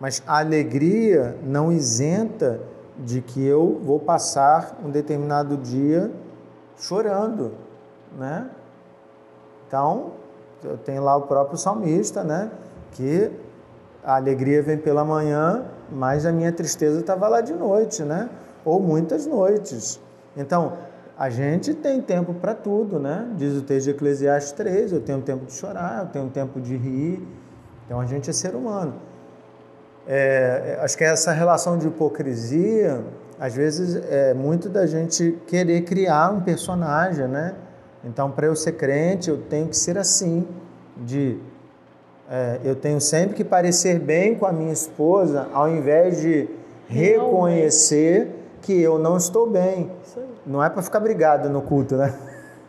Mas 0.00 0.20
a 0.26 0.38
alegria 0.38 1.36
não 1.44 1.70
isenta 1.70 2.60
de 2.98 3.20
que 3.20 3.46
eu 3.46 3.80
vou 3.84 4.00
passar 4.00 4.80
um 4.84 4.90
determinado 4.90 5.56
dia 5.56 6.10
chorando, 6.76 7.52
né? 8.18 8.48
Então, 9.66 10.12
eu 10.62 10.76
tenho 10.76 11.02
lá 11.02 11.16
o 11.16 11.22
próprio 11.22 11.58
salmista, 11.58 12.22
né? 12.22 12.50
Que 12.92 13.30
a 14.04 14.16
alegria 14.16 14.62
vem 14.62 14.76
pela 14.76 15.04
manhã, 15.04 15.64
mas 15.90 16.26
a 16.26 16.32
minha 16.32 16.52
tristeza 16.52 17.00
estava 17.00 17.28
lá 17.28 17.40
de 17.40 17.52
noite, 17.52 18.02
né? 18.02 18.28
Ou 18.64 18.80
muitas 18.80 19.26
noites. 19.26 20.00
Então, 20.36 20.74
a 21.18 21.30
gente 21.30 21.74
tem 21.74 22.00
tempo 22.00 22.34
para 22.34 22.54
tudo, 22.54 22.98
né? 22.98 23.28
Diz 23.36 23.56
o 23.56 23.62
texto 23.62 23.84
de 23.84 23.90
Eclesiastes 23.90 24.52
3, 24.52 24.92
eu 24.92 25.00
tenho 25.00 25.20
tempo 25.22 25.46
de 25.46 25.52
chorar, 25.52 26.04
eu 26.04 26.06
tenho 26.06 26.28
tempo 26.28 26.60
de 26.60 26.76
rir. 26.76 27.26
Então, 27.86 28.00
a 28.00 28.06
gente 28.06 28.28
é 28.28 28.32
ser 28.32 28.54
humano. 28.54 28.94
É, 30.06 30.78
acho 30.82 30.98
que 30.98 31.04
essa 31.04 31.32
relação 31.32 31.78
de 31.78 31.86
hipocrisia, 31.86 33.04
às 33.38 33.54
vezes, 33.54 33.96
é 34.10 34.34
muito 34.34 34.68
da 34.68 34.86
gente 34.86 35.38
querer 35.46 35.82
criar 35.82 36.32
um 36.32 36.40
personagem, 36.40 37.28
né? 37.28 37.54
Então, 38.04 38.30
para 38.30 38.46
eu 38.46 38.56
ser 38.56 38.72
crente, 38.72 39.30
eu 39.30 39.38
tenho 39.38 39.68
que 39.68 39.76
ser 39.76 39.96
assim, 39.96 40.46
de 40.96 41.38
é, 42.28 42.60
eu 42.64 42.74
tenho 42.74 43.00
sempre 43.00 43.36
que 43.36 43.44
parecer 43.44 43.98
bem 43.98 44.34
com 44.34 44.46
a 44.46 44.52
minha 44.52 44.72
esposa, 44.72 45.48
ao 45.52 45.68
invés 45.68 46.20
de 46.20 46.48
reconhecer 46.88 48.28
que 48.62 48.80
eu 48.80 48.98
não 48.98 49.16
estou 49.16 49.48
bem. 49.48 49.90
Não 50.46 50.64
é 50.64 50.70
para 50.70 50.82
ficar 50.82 51.00
brigado 51.00 51.50
no 51.50 51.60
culto, 51.60 51.96
né? 51.96 52.14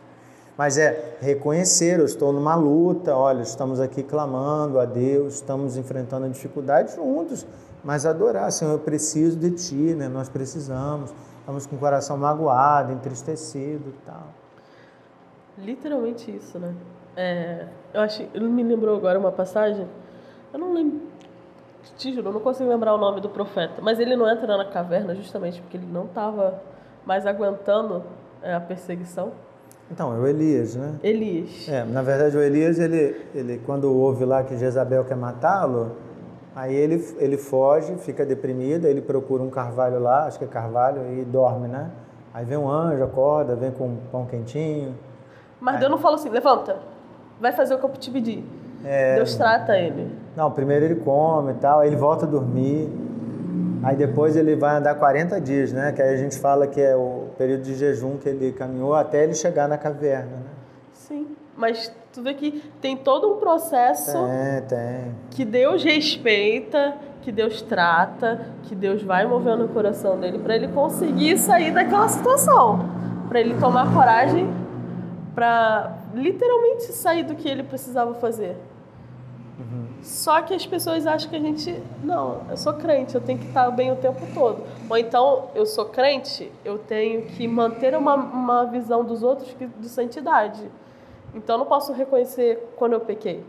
Mas 0.56 0.76
é 0.76 1.16
reconhecer, 1.20 1.98
eu 1.98 2.04
estou 2.04 2.32
numa 2.32 2.54
luta, 2.54 3.16
olha, 3.16 3.42
estamos 3.42 3.80
aqui 3.80 4.02
clamando 4.02 4.78
a 4.78 4.84
Deus, 4.84 5.34
estamos 5.34 5.76
enfrentando 5.76 6.28
dificuldades 6.28 6.94
juntos, 6.94 7.44
mas 7.82 8.06
adorar, 8.06 8.52
Senhor, 8.52 8.70
eu 8.70 8.78
preciso 8.78 9.36
de 9.36 9.50
Ti, 9.50 9.94
né? 9.96 10.08
Nós 10.08 10.28
precisamos, 10.28 11.12
estamos 11.40 11.66
com 11.66 11.74
o 11.74 11.78
coração 11.78 12.16
magoado, 12.16 12.92
entristecido 12.92 13.88
e 13.88 14.06
tal. 14.06 14.43
Literalmente 15.58 16.34
isso, 16.34 16.58
né? 16.58 16.74
É, 17.16 17.66
eu 17.92 18.00
acho, 18.00 18.22
ele 18.34 18.46
me 18.46 18.62
lembrou 18.62 18.96
agora 18.96 19.18
uma 19.18 19.32
passagem. 19.32 19.86
Eu 20.52 20.58
não 20.58 20.72
lembro, 20.72 21.00
te 21.96 22.12
juro, 22.12 22.28
eu 22.28 22.32
não 22.32 22.40
consigo 22.40 22.68
lembrar 22.68 22.94
o 22.94 22.98
nome 22.98 23.20
do 23.20 23.28
profeta. 23.28 23.80
Mas 23.80 24.00
ele 24.00 24.16
não 24.16 24.28
entra 24.28 24.56
na 24.56 24.64
caverna 24.64 25.14
justamente 25.14 25.60
porque 25.60 25.76
ele 25.76 25.86
não 25.86 26.04
estava 26.06 26.60
mais 27.06 27.26
aguentando 27.26 28.02
é, 28.42 28.54
a 28.54 28.60
perseguição. 28.60 29.32
Então, 29.90 30.14
é 30.14 30.18
o 30.18 30.26
Elias, 30.26 30.74
né? 30.74 30.94
Elias. 31.02 31.68
É, 31.68 31.84
na 31.84 32.02
verdade, 32.02 32.36
o 32.36 32.40
Elias, 32.40 32.78
ele, 32.78 33.26
ele 33.34 33.60
quando 33.66 33.92
ouve 33.92 34.24
lá 34.24 34.42
que 34.42 34.56
Jezabel 34.56 35.04
quer 35.04 35.16
matá-lo, 35.16 35.92
aí 36.56 36.74
ele, 36.74 37.06
ele 37.18 37.36
foge, 37.36 37.94
fica 37.98 38.24
deprimido, 38.24 38.86
aí 38.86 38.90
ele 38.90 39.02
procura 39.02 39.42
um 39.42 39.50
carvalho 39.50 40.00
lá, 40.00 40.24
acho 40.24 40.38
que 40.38 40.44
é 40.44 40.48
carvalho, 40.48 41.02
e 41.12 41.24
dorme, 41.24 41.68
né? 41.68 41.90
Aí 42.32 42.44
vem 42.44 42.56
um 42.56 42.68
anjo, 42.68 43.04
acorda, 43.04 43.54
vem 43.54 43.70
com 43.70 43.88
um 43.88 43.96
pão 44.10 44.26
quentinho. 44.26 44.94
Mas 45.64 45.80
Deus 45.80 45.90
não 45.90 45.96
fala 45.96 46.16
assim, 46.16 46.28
levanta, 46.28 46.76
vai 47.40 47.50
fazer 47.50 47.74
o 47.74 47.78
que 47.78 47.84
eu 47.86 47.90
te 47.92 48.10
pedi. 48.10 48.44
É, 48.84 49.16
Deus 49.16 49.34
trata 49.34 49.74
ele. 49.78 50.10
Não, 50.36 50.50
primeiro 50.50 50.84
ele 50.84 50.96
come 50.96 51.52
e 51.52 51.54
tal, 51.54 51.80
aí 51.80 51.88
ele 51.88 51.96
volta 51.96 52.26
a 52.26 52.28
dormir. 52.28 52.92
Aí 53.82 53.96
depois 53.96 54.36
ele 54.36 54.56
vai 54.56 54.76
andar 54.76 54.94
40 54.94 55.40
dias, 55.40 55.72
né? 55.72 55.90
Que 55.92 56.02
aí 56.02 56.12
a 56.12 56.16
gente 56.18 56.38
fala 56.38 56.66
que 56.66 56.80
é 56.82 56.94
o 56.94 57.28
período 57.38 57.62
de 57.62 57.74
jejum 57.76 58.18
que 58.18 58.28
ele 58.28 58.52
caminhou 58.52 58.94
até 58.94 59.24
ele 59.24 59.34
chegar 59.34 59.66
na 59.66 59.78
caverna, 59.78 60.36
né? 60.36 60.50
Sim, 60.92 61.28
mas 61.56 61.90
tu 62.12 62.22
vê 62.22 62.34
que 62.34 62.62
tem 62.82 62.94
todo 62.94 63.32
um 63.32 63.38
processo 63.38 64.12
tem, 64.12 64.62
tem. 64.68 65.14
que 65.30 65.46
Deus 65.46 65.82
respeita, 65.82 66.94
que 67.22 67.32
Deus 67.32 67.62
trata, 67.62 68.48
que 68.64 68.74
Deus 68.74 69.02
vai 69.02 69.26
movendo 69.26 69.64
o 69.64 69.68
coração 69.68 70.20
dele 70.20 70.38
para 70.38 70.56
ele 70.56 70.68
conseguir 70.68 71.38
sair 71.38 71.72
daquela 71.72 72.08
situação, 72.08 72.86
para 73.30 73.40
ele 73.40 73.54
tomar 73.54 73.92
coragem 73.94 74.63
para 75.34 75.98
literalmente 76.14 76.84
sair 76.92 77.24
do 77.24 77.34
que 77.34 77.48
ele 77.48 77.62
precisava 77.62 78.14
fazer. 78.14 78.56
Uhum. 79.58 79.86
Só 80.02 80.42
que 80.42 80.54
as 80.54 80.66
pessoas 80.66 81.06
acham 81.06 81.30
que 81.30 81.36
a 81.36 81.40
gente, 81.40 81.82
não, 82.02 82.42
eu 82.48 82.56
sou 82.56 82.74
crente, 82.74 83.14
eu 83.14 83.20
tenho 83.20 83.38
que 83.38 83.46
estar 83.46 83.70
bem 83.70 83.92
o 83.92 83.96
tempo 83.96 84.20
todo. 84.32 84.64
Ou 84.88 84.96
então, 84.96 85.50
eu 85.54 85.66
sou 85.66 85.86
crente, 85.86 86.50
eu 86.64 86.78
tenho 86.78 87.22
que 87.22 87.46
manter 87.48 87.96
uma, 87.96 88.14
uma 88.14 88.64
visão 88.64 89.04
dos 89.04 89.22
outros 89.22 89.54
de 89.78 89.88
santidade. 89.88 90.62
Então, 91.34 91.56
eu 91.56 91.58
não 91.60 91.66
posso 91.66 91.92
reconhecer 91.92 92.72
quando 92.76 92.92
eu 92.92 93.00
pequei. 93.00 93.44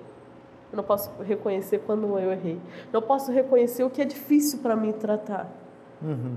Eu 0.72 0.78
não 0.78 0.84
posso 0.84 1.12
reconhecer 1.22 1.80
quando 1.80 2.18
eu 2.18 2.32
errei. 2.32 2.60
Não 2.92 3.02
posso 3.02 3.32
reconhecer 3.32 3.84
o 3.84 3.90
que 3.90 4.02
é 4.02 4.06
difícil 4.06 4.60
para 4.60 4.76
mim 4.76 4.92
tratar. 4.92 5.50
Uhum. 6.02 6.36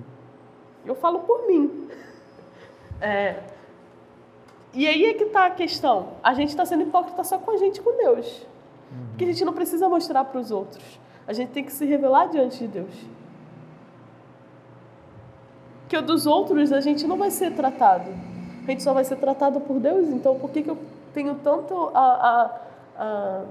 Eu 0.84 0.94
falo 0.94 1.20
por 1.20 1.46
mim. 1.46 1.88
É, 3.00 3.36
e 4.78 4.86
aí 4.86 5.06
é 5.06 5.14
que 5.14 5.24
está 5.24 5.46
a 5.46 5.50
questão. 5.50 6.10
A 6.22 6.32
gente 6.34 6.50
está 6.50 6.64
sendo 6.64 6.84
hipócrita 6.84 7.24
só 7.24 7.36
com 7.36 7.50
a 7.50 7.56
gente 7.56 7.80
com 7.80 7.96
Deus. 7.96 8.46
Uhum. 8.92 9.06
Porque 9.08 9.24
a 9.24 9.26
gente 9.26 9.44
não 9.44 9.52
precisa 9.52 9.88
mostrar 9.88 10.24
para 10.24 10.40
os 10.40 10.52
outros. 10.52 11.00
A 11.26 11.32
gente 11.32 11.50
tem 11.50 11.64
que 11.64 11.72
se 11.72 11.84
revelar 11.84 12.28
diante 12.28 12.58
de 12.58 12.68
Deus. 12.68 12.94
Que 15.88 15.96
o 15.96 16.00
dos 16.00 16.26
outros 16.28 16.70
a 16.70 16.80
gente 16.80 17.08
não 17.08 17.16
vai 17.16 17.32
ser 17.32 17.56
tratado. 17.56 18.08
A 18.62 18.70
gente 18.70 18.84
só 18.84 18.92
vai 18.92 19.02
ser 19.02 19.16
tratado 19.16 19.58
por 19.58 19.80
Deus. 19.80 20.06
Então 20.10 20.38
por 20.38 20.48
que, 20.50 20.62
que 20.62 20.70
eu 20.70 20.78
tenho 21.12 21.34
tanto 21.42 21.90
a, 21.92 21.98
a, 21.98 23.02
a 23.02 23.44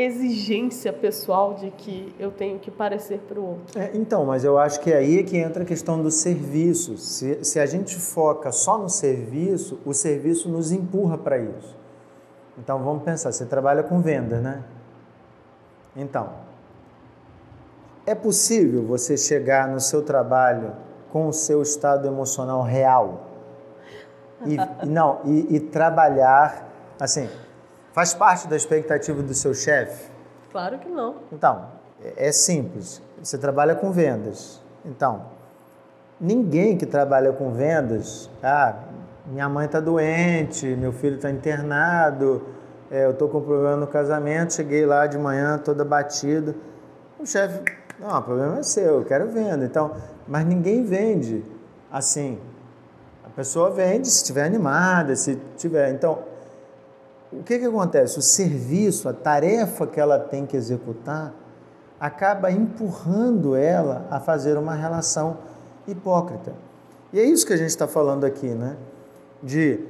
exigência 0.00 0.92
pessoal 0.92 1.54
de 1.54 1.70
que 1.72 2.14
eu 2.20 2.30
tenho 2.30 2.58
que 2.58 2.70
parecer 2.70 3.18
para 3.26 3.40
o 3.40 3.44
outro. 3.44 3.78
É, 3.78 3.90
então, 3.94 4.24
mas 4.24 4.44
eu 4.44 4.56
acho 4.56 4.80
que 4.80 4.92
aí 4.92 5.18
é 5.18 5.22
que 5.24 5.36
entra 5.36 5.64
a 5.64 5.66
questão 5.66 6.00
do 6.00 6.10
serviço. 6.10 6.96
Se, 6.96 7.44
se 7.44 7.58
a 7.58 7.66
gente 7.66 7.96
foca 7.96 8.52
só 8.52 8.78
no 8.78 8.88
serviço, 8.88 9.80
o 9.84 9.92
serviço 9.92 10.48
nos 10.48 10.70
empurra 10.70 11.18
para 11.18 11.38
isso. 11.38 11.76
Então 12.56 12.82
vamos 12.82 13.02
pensar, 13.02 13.32
você 13.32 13.44
trabalha 13.44 13.82
com 13.82 14.00
venda, 14.00 14.40
né? 14.40 14.62
Então, 15.96 16.30
é 18.06 18.14
possível 18.14 18.84
você 18.84 19.16
chegar 19.16 19.66
no 19.66 19.80
seu 19.80 20.02
trabalho 20.02 20.72
com 21.10 21.26
o 21.26 21.32
seu 21.32 21.60
estado 21.60 22.06
emocional 22.06 22.62
real 22.62 23.26
e, 24.46 24.56
não 24.86 25.20
e, 25.24 25.56
e 25.56 25.60
trabalhar 25.60 26.68
assim 27.00 27.28
Faz 27.98 28.14
parte 28.14 28.46
da 28.46 28.54
expectativa 28.54 29.20
do 29.24 29.34
seu 29.34 29.52
chefe? 29.52 30.08
Claro 30.52 30.78
que 30.78 30.88
não. 30.88 31.16
Então, 31.32 31.66
é 32.16 32.30
simples. 32.30 33.02
Você 33.20 33.36
trabalha 33.36 33.74
com 33.74 33.90
vendas. 33.90 34.62
Então, 34.84 35.22
ninguém 36.20 36.76
que 36.78 36.86
trabalha 36.86 37.32
com 37.32 37.50
vendas, 37.50 38.30
ah, 38.40 38.76
minha 39.26 39.48
mãe 39.48 39.66
está 39.66 39.80
doente, 39.80 40.64
meu 40.76 40.92
filho 40.92 41.16
está 41.16 41.28
internado, 41.28 42.46
é, 42.88 43.04
eu 43.04 43.10
estou 43.10 43.28
com 43.28 43.38
um 43.38 43.42
problema 43.42 43.74
no 43.74 43.88
casamento, 43.88 44.54
cheguei 44.54 44.86
lá 44.86 45.08
de 45.08 45.18
manhã 45.18 45.58
toda 45.58 45.84
batida. 45.84 46.54
O 47.18 47.26
chefe, 47.26 47.64
não, 47.98 48.16
o 48.16 48.22
problema 48.22 48.60
é 48.60 48.62
seu, 48.62 49.00
eu 49.00 49.04
quero 49.04 49.28
venda. 49.28 49.64
Então, 49.64 49.96
Mas 50.28 50.46
ninguém 50.46 50.84
vende 50.84 51.44
assim. 51.90 52.38
A 53.24 53.28
pessoa 53.28 53.72
vende 53.72 54.06
se 54.08 54.18
estiver 54.18 54.44
animada, 54.44 55.16
se 55.16 55.34
tiver. 55.56 55.90
Então, 55.90 56.27
o 57.32 57.42
que, 57.42 57.58
que 57.58 57.64
acontece? 57.64 58.18
O 58.18 58.22
serviço, 58.22 59.08
a 59.08 59.12
tarefa 59.12 59.86
que 59.86 60.00
ela 60.00 60.18
tem 60.18 60.46
que 60.46 60.56
executar, 60.56 61.34
acaba 62.00 62.50
empurrando 62.50 63.54
ela 63.54 64.06
a 64.10 64.20
fazer 64.20 64.56
uma 64.56 64.74
relação 64.74 65.38
hipócrita. 65.86 66.52
E 67.12 67.18
é 67.18 67.24
isso 67.24 67.46
que 67.46 67.52
a 67.52 67.56
gente 67.56 67.70
está 67.70 67.88
falando 67.88 68.24
aqui, 68.24 68.48
né? 68.48 68.76
De 69.42 69.80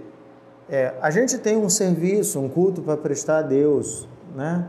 é, 0.69 0.95
a 1.01 1.11
gente 1.11 1.39
tem 1.39 1.57
um 1.57 1.69
serviço, 1.69 2.39
um 2.39 2.49
culto 2.49 2.83
para 2.83 2.97
prestar 2.97 3.39
a 3.39 3.43
Deus, 3.43 4.09
né? 4.35 4.69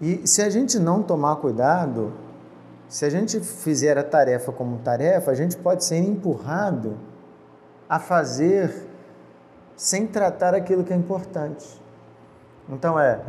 E 0.00 0.26
se 0.26 0.40
a 0.40 0.48
gente 0.48 0.78
não 0.78 1.02
tomar 1.02 1.36
cuidado, 1.36 2.12
se 2.88 3.04
a 3.04 3.10
gente 3.10 3.40
fizer 3.40 3.98
a 3.98 4.02
tarefa 4.02 4.52
como 4.52 4.78
tarefa, 4.78 5.30
a 5.30 5.34
gente 5.34 5.56
pode 5.56 5.84
ser 5.84 5.98
empurrado 5.98 6.96
a 7.88 7.98
fazer 7.98 8.86
sem 9.76 10.06
tratar 10.06 10.54
aquilo 10.54 10.82
que 10.82 10.92
é 10.92 10.96
importante. 10.96 11.80
Então 12.68 12.98
é, 12.98 13.20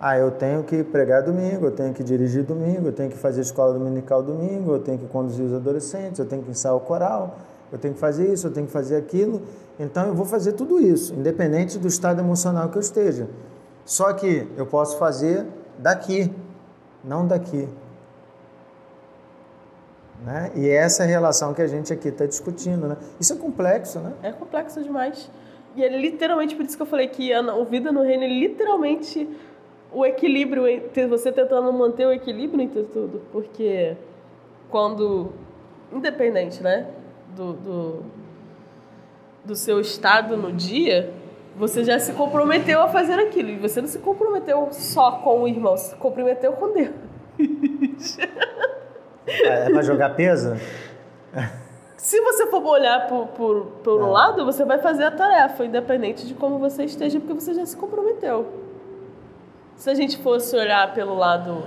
ah, 0.00 0.16
eu 0.16 0.30
tenho 0.30 0.62
que 0.64 0.82
pregar 0.82 1.22
domingo, 1.22 1.66
eu 1.66 1.70
tenho 1.70 1.92
que 1.92 2.02
dirigir 2.02 2.42
domingo, 2.42 2.88
eu 2.88 2.92
tenho 2.92 3.10
que 3.10 3.18
fazer 3.18 3.42
escola 3.42 3.74
dominical 3.74 4.22
domingo, 4.22 4.72
eu 4.72 4.78
tenho 4.80 4.98
que 4.98 5.06
conduzir 5.06 5.44
os 5.44 5.52
adolescentes, 5.52 6.18
eu 6.18 6.26
tenho 6.26 6.42
que 6.42 6.50
ensaiar 6.50 6.74
o 6.74 6.80
coral, 6.80 7.36
eu 7.70 7.78
tenho 7.78 7.92
que 7.92 8.00
fazer 8.00 8.32
isso, 8.32 8.46
eu 8.46 8.50
tenho 8.50 8.66
que 8.66 8.72
fazer 8.72 8.96
aquilo. 8.96 9.42
Então 9.78 10.06
eu 10.06 10.14
vou 10.14 10.24
fazer 10.24 10.52
tudo 10.52 10.80
isso, 10.80 11.14
independente 11.14 11.78
do 11.78 11.86
estado 11.86 12.20
emocional 12.20 12.70
que 12.70 12.76
eu 12.76 12.80
esteja. 12.80 13.28
Só 13.84 14.12
que 14.12 14.48
eu 14.56 14.64
posso 14.66 14.96
fazer 14.96 15.46
daqui, 15.78 16.34
não 17.04 17.26
daqui. 17.26 17.68
Né? 20.24 20.52
E 20.54 20.68
é 20.68 20.74
essa 20.74 21.04
relação 21.04 21.52
que 21.54 21.62
a 21.62 21.66
gente 21.66 21.92
aqui 21.92 22.08
está 22.08 22.26
discutindo. 22.26 22.86
Né? 22.86 22.96
Isso 23.18 23.32
é 23.32 23.36
complexo, 23.36 23.98
né? 24.00 24.12
É 24.22 24.32
complexo 24.32 24.82
demais. 24.82 25.30
E 25.76 25.84
é 25.84 25.88
literalmente 25.88 26.54
por 26.54 26.64
isso 26.64 26.76
que 26.76 26.82
eu 26.82 26.86
falei 26.86 27.08
que 27.08 27.32
a, 27.32 27.40
o 27.54 27.64
Vida 27.64 27.92
no 27.92 28.02
Reino 28.02 28.24
é 28.24 28.28
literalmente 28.28 29.28
o 29.92 30.04
equilíbrio, 30.04 30.64
você 31.08 31.32
tentando 31.32 31.72
manter 31.72 32.06
o 32.06 32.12
equilíbrio 32.12 32.62
entre 32.62 32.84
tudo. 32.84 33.22
Porque 33.32 33.96
quando, 34.68 35.32
independente 35.92 36.62
né, 36.62 36.88
do, 37.34 37.52
do, 37.52 38.02
do 39.44 39.56
seu 39.56 39.80
estado 39.80 40.36
no 40.36 40.52
dia, 40.52 41.12
você 41.56 41.84
já 41.84 41.98
se 41.98 42.12
comprometeu 42.12 42.80
a 42.82 42.88
fazer 42.88 43.18
aquilo. 43.18 43.50
E 43.50 43.56
você 43.56 43.80
não 43.80 43.88
se 43.88 43.98
comprometeu 43.98 44.68
só 44.72 45.12
com 45.12 45.42
o 45.42 45.48
irmão, 45.48 45.76
se 45.76 45.94
comprometeu 45.96 46.52
com 46.52 46.72
Deus. 46.72 48.18
É, 49.26 49.66
é 49.66 49.70
para 49.70 49.82
jogar 49.82 50.10
peso? 50.10 50.56
Se 52.00 52.18
você 52.22 52.46
for 52.46 52.64
olhar 52.64 53.08
por, 53.08 53.26
por, 53.26 53.66
por 53.84 54.00
um 54.00 54.08
é. 54.08 54.10
lado, 54.10 54.42
você 54.46 54.64
vai 54.64 54.78
fazer 54.78 55.04
a 55.04 55.10
tarefa, 55.10 55.66
independente 55.66 56.26
de 56.26 56.32
como 56.32 56.58
você 56.58 56.84
esteja, 56.84 57.20
porque 57.20 57.34
você 57.34 57.52
já 57.52 57.66
se 57.66 57.76
comprometeu. 57.76 58.46
Se 59.76 59.90
a 59.90 59.94
gente 59.94 60.16
fosse 60.16 60.56
olhar 60.56 60.94
pelo 60.94 61.14
lado 61.14 61.62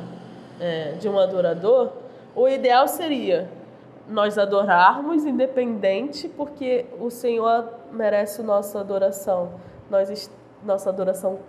é, 0.59 0.93
de 0.93 1.07
um 1.07 1.19
adorador, 1.19 1.91
o 2.35 2.49
ideal 2.49 2.87
seria 2.87 3.47
nós 4.09 4.39
adorarmos 4.39 5.23
independente, 5.23 6.27
porque 6.27 6.87
o 6.99 7.11
Senhor 7.11 7.69
merece 7.91 8.41
nossa 8.41 8.79
adoração. 8.79 9.51
Nós, 9.87 10.31
nossa 10.63 10.89
adoração 10.89 11.41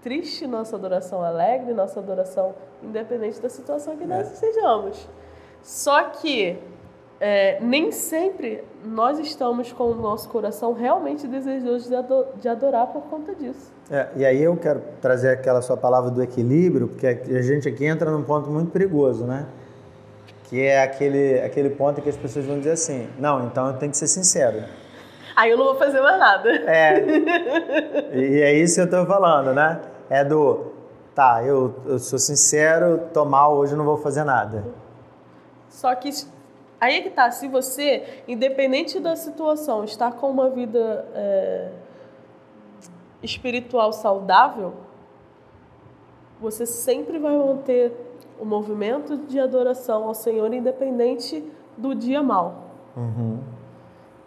triste, 0.00 0.46
nossa 0.46 0.76
adoração 0.76 1.24
alegre, 1.24 1.74
nossa 1.74 1.98
adoração 1.98 2.54
independente 2.84 3.40
da 3.40 3.48
situação 3.48 3.96
que 3.96 4.06
nós 4.06 4.30
é. 4.30 4.32
estejamos. 4.32 5.08
Só 5.60 6.04
que 6.04 6.56
é, 7.24 7.58
nem 7.60 7.92
sempre 7.92 8.64
nós 8.84 9.16
estamos 9.20 9.72
com 9.72 9.84
o 9.84 9.94
nosso 9.94 10.28
coração 10.28 10.72
realmente 10.72 11.28
desejoso 11.28 11.88
de 12.40 12.48
adorar 12.48 12.88
por 12.88 13.02
conta 13.02 13.32
disso. 13.32 13.72
É, 13.88 14.08
e 14.16 14.26
aí 14.26 14.42
eu 14.42 14.56
quero 14.56 14.82
trazer 15.00 15.28
aquela 15.28 15.62
sua 15.62 15.76
palavra 15.76 16.10
do 16.10 16.20
equilíbrio, 16.20 16.88
porque 16.88 17.06
a 17.06 17.40
gente 17.42 17.68
aqui 17.68 17.84
entra 17.84 18.10
num 18.10 18.24
ponto 18.24 18.50
muito 18.50 18.72
perigoso, 18.72 19.24
né? 19.24 19.46
Que 20.48 20.62
é 20.62 20.82
aquele, 20.82 21.38
aquele 21.42 21.70
ponto 21.70 22.02
que 22.02 22.08
as 22.08 22.16
pessoas 22.16 22.44
vão 22.44 22.58
dizer 22.58 22.72
assim, 22.72 23.08
não, 23.16 23.46
então 23.46 23.68
eu 23.68 23.74
tenho 23.74 23.92
que 23.92 23.98
ser 23.98 24.08
sincero. 24.08 24.64
Aí 25.36 25.52
eu 25.52 25.56
não 25.56 25.66
vou 25.66 25.76
fazer 25.76 26.00
mais 26.00 26.18
nada. 26.18 26.50
É, 26.50 27.04
e 28.18 28.40
é 28.40 28.52
isso 28.52 28.74
que 28.74 28.80
eu 28.80 28.84
estou 28.86 29.06
falando, 29.06 29.54
né? 29.54 29.80
É 30.10 30.24
do, 30.24 30.72
tá, 31.14 31.40
eu, 31.44 31.72
eu 31.86 32.00
sou 32.00 32.18
sincero, 32.18 33.00
tô 33.14 33.24
mal, 33.24 33.56
hoje 33.56 33.74
eu 33.74 33.78
não 33.78 33.84
vou 33.84 33.96
fazer 33.96 34.24
nada. 34.24 34.64
Só 35.68 35.94
que 35.94 36.10
Aí 36.82 36.96
é 36.96 37.00
que 37.00 37.10
tá, 37.10 37.30
se 37.30 37.46
você, 37.46 38.02
independente 38.26 38.98
da 38.98 39.14
situação, 39.14 39.84
está 39.84 40.10
com 40.10 40.28
uma 40.28 40.50
vida 40.50 41.06
é, 41.14 41.68
espiritual 43.22 43.92
saudável, 43.92 44.72
você 46.40 46.66
sempre 46.66 47.20
vai 47.20 47.36
manter 47.36 47.92
o 48.36 48.44
movimento 48.44 49.16
de 49.16 49.38
adoração 49.38 50.08
ao 50.08 50.12
Senhor, 50.12 50.52
independente 50.52 51.48
do 51.78 51.94
dia 51.94 52.20
mal. 52.20 52.64
Uhum. 52.96 53.38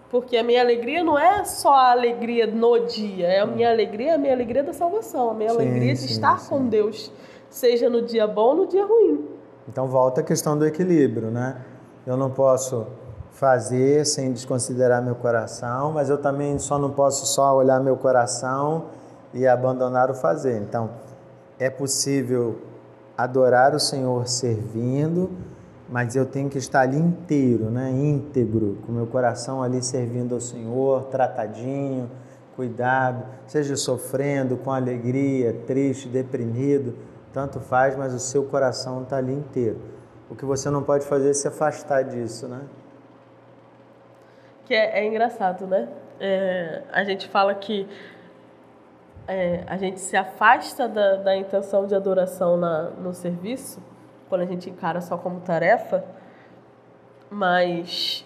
Porque 0.10 0.38
a 0.38 0.44
minha 0.44 0.62
alegria 0.62 1.04
não 1.04 1.20
é 1.20 1.44
só 1.44 1.74
a 1.74 1.92
alegria 1.92 2.48
no 2.48 2.80
dia, 2.86 3.28
é 3.28 3.40
a 3.42 3.46
minha 3.46 3.70
alegria, 3.70 4.16
a 4.16 4.18
minha 4.18 4.32
alegria 4.34 4.64
da 4.64 4.72
salvação, 4.72 5.32
a 5.32 5.34
minha 5.34 5.50
sim, 5.50 5.58
alegria 5.58 5.92
de 5.92 6.00
sim, 6.00 6.06
estar 6.06 6.40
sim. 6.40 6.48
com 6.48 6.66
Deus, 6.66 7.12
seja 7.50 7.90
no 7.90 8.02
dia 8.02 8.26
bom 8.26 8.52
ou 8.52 8.56
no 8.56 8.66
dia 8.66 8.86
ruim. 8.86 9.28
Então 9.68 9.88
volta 9.88 10.22
a 10.22 10.24
questão 10.24 10.58
do 10.58 10.66
equilíbrio, 10.66 11.30
né? 11.30 11.62
Eu 12.06 12.16
não 12.16 12.30
posso 12.30 12.86
fazer 13.32 14.06
sem 14.06 14.32
desconsiderar 14.32 15.04
meu 15.04 15.16
coração, 15.16 15.92
mas 15.92 16.10
eu 16.10 16.18
também 16.18 16.58
só 16.58 16.78
não 16.80 16.92
posso 16.92 17.26
só 17.26 17.56
olhar 17.56 17.80
meu 17.82 17.98
coração 17.98 18.86
e 19.34 19.46
abandonar 19.46 20.10
o 20.10 20.14
fazer. 20.14 20.62
Então, 20.62 20.90
é 21.60 21.70
possível 21.70 22.58
adorar 23.18 23.76
o 23.76 23.80
Senhor 23.80 24.28
servindo, 24.28 25.30
mas 25.90 26.16
eu 26.16 26.26
tenho 26.26 26.50
que 26.50 26.58
estar 26.58 26.82
ali 26.82 26.98
inteiro, 26.98 27.66
né? 27.66 27.92
íntegro, 27.92 28.78
com 28.86 28.92
meu 28.92 29.08
coração 29.08 29.62
ali 29.62 29.82
servindo 29.82 30.36
ao 30.36 30.42
Senhor, 30.42 31.04
tratadinho, 31.06 32.10
cuidado, 32.56 33.24
seja 33.48 33.76
sofrendo, 33.76 34.58
com 34.58 34.72
alegria, 34.72 35.54
triste, 35.68 36.08
deprimido, 36.08 36.96
tanto 37.34 37.60
faz, 37.60 37.98
mas 37.98 38.14
o 38.14 38.20
seu 38.20 38.44
coração 38.46 39.04
está 39.04 39.18
ali 39.18 39.34
inteiro. 39.34 39.95
O 40.30 40.36
que 40.36 40.46
você 40.46 40.70
não 40.70 40.84
pode 40.84 41.06
fazer 41.06 41.30
é 41.30 41.34
se 41.34 41.48
afastar 41.48 42.04
disso, 42.04 42.48
né? 42.48 42.62
Que 44.66 44.74
é, 44.74 45.00
é 45.00 45.06
engraçado, 45.06 45.68
né? 45.68 45.88
É, 46.20 46.82
a 46.92 47.04
gente 47.04 47.28
fala 47.30 47.54
que 47.54 47.88
é, 49.28 49.64
a 49.68 49.78
gente 49.78 50.00
se 50.00 50.16
afasta 50.16 50.88
da, 50.88 51.18
da 51.18 51.36
intenção 51.36 51.86
de 51.86 51.96
adoração 51.96 52.58
na, 52.58 52.90
no 52.92 53.14
serviço, 53.14 53.82
quando 54.30 54.42
a 54.42 54.46
gente 54.46 54.70
encara 54.70 55.02
só 55.02 55.18
como 55.18 55.42
tarefa, 55.42 56.04
mas 57.30 58.26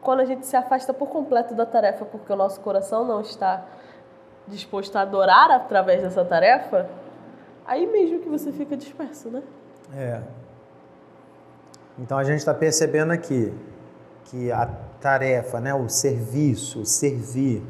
quando 0.00 0.20
a 0.20 0.24
gente 0.24 0.46
se 0.46 0.56
afasta 0.56 0.94
por 0.94 1.08
completo 1.08 1.54
da 1.54 1.66
tarefa 1.66 2.04
porque 2.04 2.32
o 2.32 2.36
nosso 2.36 2.60
coração 2.60 3.04
não 3.04 3.20
está 3.20 3.64
disposto 4.46 4.96
a 4.96 5.02
adorar 5.02 5.50
através 5.50 6.02
dessa 6.02 6.24
tarefa, 6.24 6.88
aí 7.66 7.86
mesmo 7.86 8.20
que 8.20 8.28
você 8.28 8.50
fica 8.52 8.76
disperso, 8.76 9.28
né? 9.28 9.42
É. 9.94 10.22
Então 11.98 12.16
a 12.16 12.24
gente 12.24 12.38
está 12.38 12.54
percebendo 12.54 13.10
aqui 13.10 13.52
que 14.24 14.52
a 14.52 14.66
tarefa, 15.00 15.60
né, 15.60 15.74
o 15.74 15.88
serviço, 15.88 16.82
o 16.82 16.86
servir, 16.86 17.62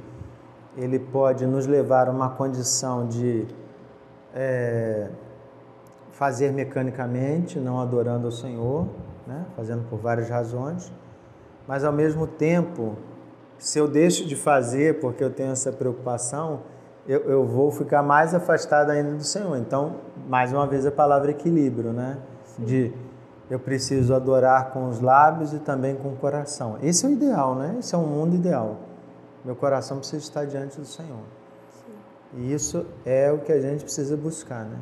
ele 0.77 0.99
pode 0.99 1.47
nos 1.47 1.67
levar 1.67 2.09
a 2.09 2.11
uma 2.11 2.31
condição 2.31 3.07
de 3.07 3.47
é, 4.35 5.09
fazer 6.13 6.53
mecanicamente, 6.53 7.59
não 7.59 7.81
adorando 7.81 8.29
o 8.29 8.33
Senhor, 8.33 8.87
né, 9.27 9.47
fazendo 9.57 9.89
por 9.89 9.99
várias 9.99 10.29
razões, 10.29 10.93
mas 11.67 11.85
ao 11.85 11.93
mesmo 11.93 12.27
tempo, 12.27 12.97
se 13.59 13.79
eu 13.79 13.89
deixo 13.89 14.27
de 14.27 14.37
fazer 14.37 15.01
porque 15.01 15.23
eu 15.23 15.31
tenho 15.31 15.53
essa 15.53 15.73
preocupação, 15.73 16.61
eu, 17.07 17.21
eu 17.21 17.45
vou 17.45 17.71
ficar 17.71 18.03
mais 18.03 18.35
afastado 18.35 18.91
ainda 18.91 19.13
do 19.13 19.25
Senhor. 19.25 19.57
Então, 19.57 19.97
mais 20.29 20.53
uma 20.53 20.67
vez 20.67 20.85
a 20.85 20.91
palavra 20.91 21.31
equilíbrio, 21.31 21.93
né? 21.93 22.19
De 22.59 22.93
eu 23.51 23.59
preciso 23.59 24.15
adorar 24.15 24.73
com 24.73 24.89
os 24.89 25.01
lábios 25.01 25.53
e 25.53 25.59
também 25.59 25.97
com 25.97 26.09
o 26.09 26.17
coração. 26.17 26.77
Esse 26.83 27.07
é 27.07 27.09
o 27.09 27.13
ideal, 27.13 27.55
né? 27.55 27.77
Esse 27.79 27.95
é 27.95 27.99
um 27.99 28.07
mundo 28.07 28.35
ideal. 28.37 28.77
Meu 29.45 29.57
coração 29.57 29.99
precisa 29.99 30.23
estar 30.23 30.45
diante 30.45 30.79
do 30.79 30.87
Senhor. 30.87 31.23
Sim. 31.73 31.93
E 32.41 32.53
isso 32.53 32.85
é 33.07 33.33
o 33.33 33.39
que 33.39 33.53
a 33.53 33.61
gente 33.61 33.85
precisa 33.85 34.17
buscar, 34.17 34.65
né? 34.65 34.77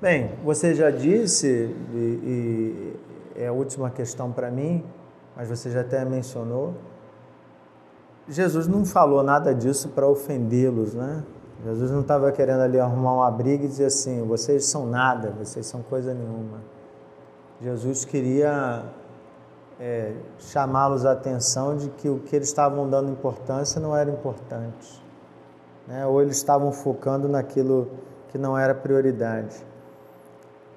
Bem, 0.00 0.32
você 0.42 0.74
já 0.74 0.90
disse, 0.90 1.76
e, 1.92 2.96
e 3.36 3.40
é 3.42 3.48
a 3.48 3.52
última 3.52 3.90
questão 3.90 4.32
para 4.32 4.50
mim, 4.50 4.84
mas 5.36 5.48
você 5.48 5.70
já 5.70 5.82
até 5.82 6.04
mencionou, 6.04 6.74
Jesus 8.28 8.66
não 8.66 8.84
falou 8.84 9.22
nada 9.22 9.54
disso 9.54 9.90
para 9.90 10.06
ofendê-los, 10.08 10.94
né? 10.94 11.22
Jesus 11.64 11.90
não 11.90 12.00
estava 12.00 12.32
querendo 12.32 12.60
ali 12.60 12.78
arrumar 12.78 13.14
uma 13.14 13.30
briga 13.30 13.64
e 13.64 13.68
dizer 13.68 13.86
assim: 13.86 14.26
vocês 14.26 14.64
são 14.64 14.86
nada, 14.86 15.32
vocês 15.38 15.66
são 15.66 15.82
coisa 15.82 16.12
nenhuma. 16.12 16.58
Jesus 17.62 18.04
queria 18.04 18.82
é, 19.78 20.12
chamá-los 20.38 21.06
a 21.06 21.12
atenção 21.12 21.76
de 21.76 21.88
que 21.90 22.08
o 22.08 22.18
que 22.18 22.34
eles 22.34 22.48
estavam 22.48 22.90
dando 22.90 23.10
importância 23.10 23.80
não 23.80 23.96
era 23.96 24.10
importante. 24.10 25.00
Né? 25.86 26.04
Ou 26.04 26.20
eles 26.20 26.36
estavam 26.36 26.72
focando 26.72 27.28
naquilo 27.28 27.88
que 28.30 28.38
não 28.38 28.58
era 28.58 28.74
prioridade. 28.74 29.56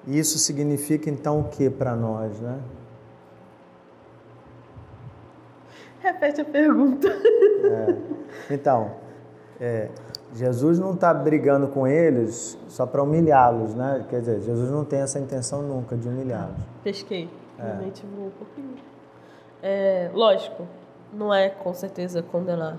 E 0.06 0.16
isso 0.16 0.38
significa 0.38 1.10
então 1.10 1.40
o 1.40 1.44
que 1.44 1.68
para 1.68 1.96
nós, 1.96 2.38
né? 2.40 2.60
Repete 6.00 6.40
a 6.40 6.44
pergunta. 6.44 7.08
É. 7.08 8.54
Então, 8.54 8.92
é, 9.60 9.88
Jesus 10.34 10.78
não 10.78 10.94
está 10.94 11.14
brigando 11.14 11.68
com 11.68 11.86
eles 11.86 12.58
só 12.68 12.84
para 12.84 13.02
humilhá-los, 13.02 13.74
né? 13.74 14.04
Quer 14.08 14.20
dizer, 14.20 14.40
Jesus 14.40 14.70
não 14.70 14.84
tem 14.84 15.00
essa 15.00 15.18
intenção 15.18 15.62
nunca 15.62 15.96
de 15.96 16.08
humilhá-los. 16.08 16.58
Pesquei. 16.82 17.28
É. 17.58 17.62
Realmente 17.62 18.04
voou 18.06 18.28
um 18.28 18.30
pouquinho. 18.30 18.74
É, 19.62 20.10
lógico, 20.12 20.66
não 21.12 21.32
é 21.32 21.48
com 21.48 21.72
certeza 21.72 22.22
condenar. 22.22 22.78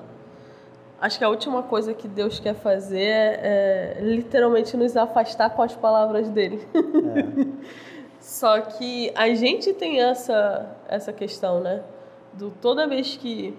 Acho 0.99 1.19
que 1.19 1.23
a 1.23 1.29
última 1.29 1.61
coisa 1.61 1.93
que 1.93 2.07
Deus 2.07 2.39
quer 2.39 2.55
fazer 2.55 2.99
é, 2.99 3.97
é 3.97 4.01
literalmente 4.01 4.75
nos 4.75 4.97
afastar 4.97 5.51
com 5.51 5.61
as 5.61 5.75
palavras 5.75 6.29
dele. 6.29 6.67
É. 6.75 7.47
Só 8.19 8.59
que 8.61 9.11
a 9.15 9.33
gente 9.33 9.73
tem 9.73 10.01
essa, 10.01 10.75
essa 10.87 11.13
questão, 11.13 11.61
né? 11.61 11.83
Do 12.33 12.51
toda 12.61 12.87
vez 12.87 13.15
que. 13.15 13.55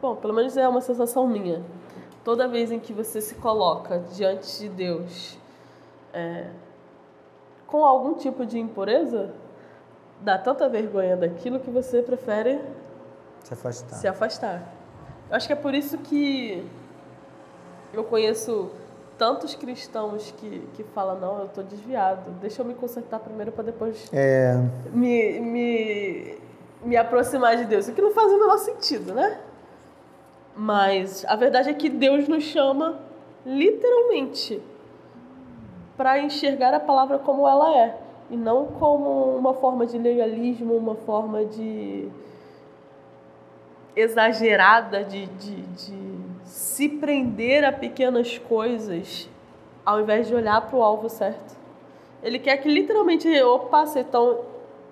Bom, 0.00 0.16
pelo 0.16 0.32
menos 0.32 0.56
é 0.56 0.66
uma 0.66 0.80
sensação 0.80 1.26
minha. 1.26 1.62
Toda 2.24 2.46
vez 2.46 2.70
em 2.70 2.78
que 2.78 2.92
você 2.92 3.20
se 3.20 3.34
coloca 3.36 3.98
diante 4.12 4.60
de 4.60 4.68
Deus 4.68 5.38
é, 6.12 6.48
com 7.66 7.84
algum 7.84 8.14
tipo 8.14 8.44
de 8.44 8.58
impureza, 8.58 9.32
dá 10.20 10.36
tanta 10.36 10.68
vergonha 10.68 11.16
daquilo 11.16 11.60
que 11.60 11.70
você 11.70 12.02
prefere 12.02 12.60
se 13.42 13.54
afastar. 13.54 13.96
Se 13.96 14.08
afastar. 14.08 14.74
Eu 15.30 15.36
acho 15.36 15.46
que 15.46 15.52
é 15.52 15.56
por 15.56 15.74
isso 15.74 15.96
que 15.98 16.66
eu 17.92 18.04
conheço 18.04 18.70
tantos 19.16 19.54
cristãos 19.54 20.32
que, 20.38 20.66
que 20.74 20.82
falam, 20.82 21.18
não, 21.18 21.38
eu 21.40 21.46
estou 21.46 21.62
desviado, 21.62 22.30
deixa 22.40 22.62
eu 22.62 22.66
me 22.66 22.74
consertar 22.74 23.20
primeiro 23.20 23.52
para 23.52 23.64
depois 23.64 24.08
é... 24.12 24.54
me, 24.92 25.40
me, 25.40 26.38
me 26.82 26.96
aproximar 26.96 27.56
de 27.56 27.64
Deus. 27.64 27.88
O 27.88 27.92
que 27.92 28.00
não 28.00 28.12
faz 28.12 28.32
o 28.32 28.38
menor 28.38 28.58
sentido, 28.58 29.14
né? 29.14 29.40
Mas 30.56 31.24
a 31.26 31.36
verdade 31.36 31.70
é 31.70 31.74
que 31.74 31.88
Deus 31.88 32.28
nos 32.28 32.44
chama 32.44 32.98
literalmente 33.44 34.60
para 35.96 36.18
enxergar 36.18 36.74
a 36.74 36.80
palavra 36.80 37.18
como 37.18 37.46
ela 37.46 37.76
é 37.76 37.96
e 38.30 38.36
não 38.36 38.66
como 38.66 39.36
uma 39.36 39.54
forma 39.54 39.86
de 39.86 39.98
legalismo, 39.98 40.76
uma 40.76 40.94
forma 40.94 41.44
de 41.44 42.08
exagerada 43.94 45.04
de, 45.04 45.26
de, 45.26 45.62
de 45.62 46.20
se 46.44 46.88
prender 46.88 47.64
a 47.64 47.72
pequenas 47.72 48.38
coisas 48.38 49.28
ao 49.84 50.00
invés 50.00 50.28
de 50.28 50.34
olhar 50.34 50.60
para 50.60 50.78
o 50.78 50.82
alvo 50.82 51.08
certo. 51.08 51.58
Ele 52.22 52.38
quer 52.38 52.58
que 52.58 52.68
literalmente, 52.68 53.28
opa, 53.42 53.86
você 53.86 54.00
então 54.00 54.40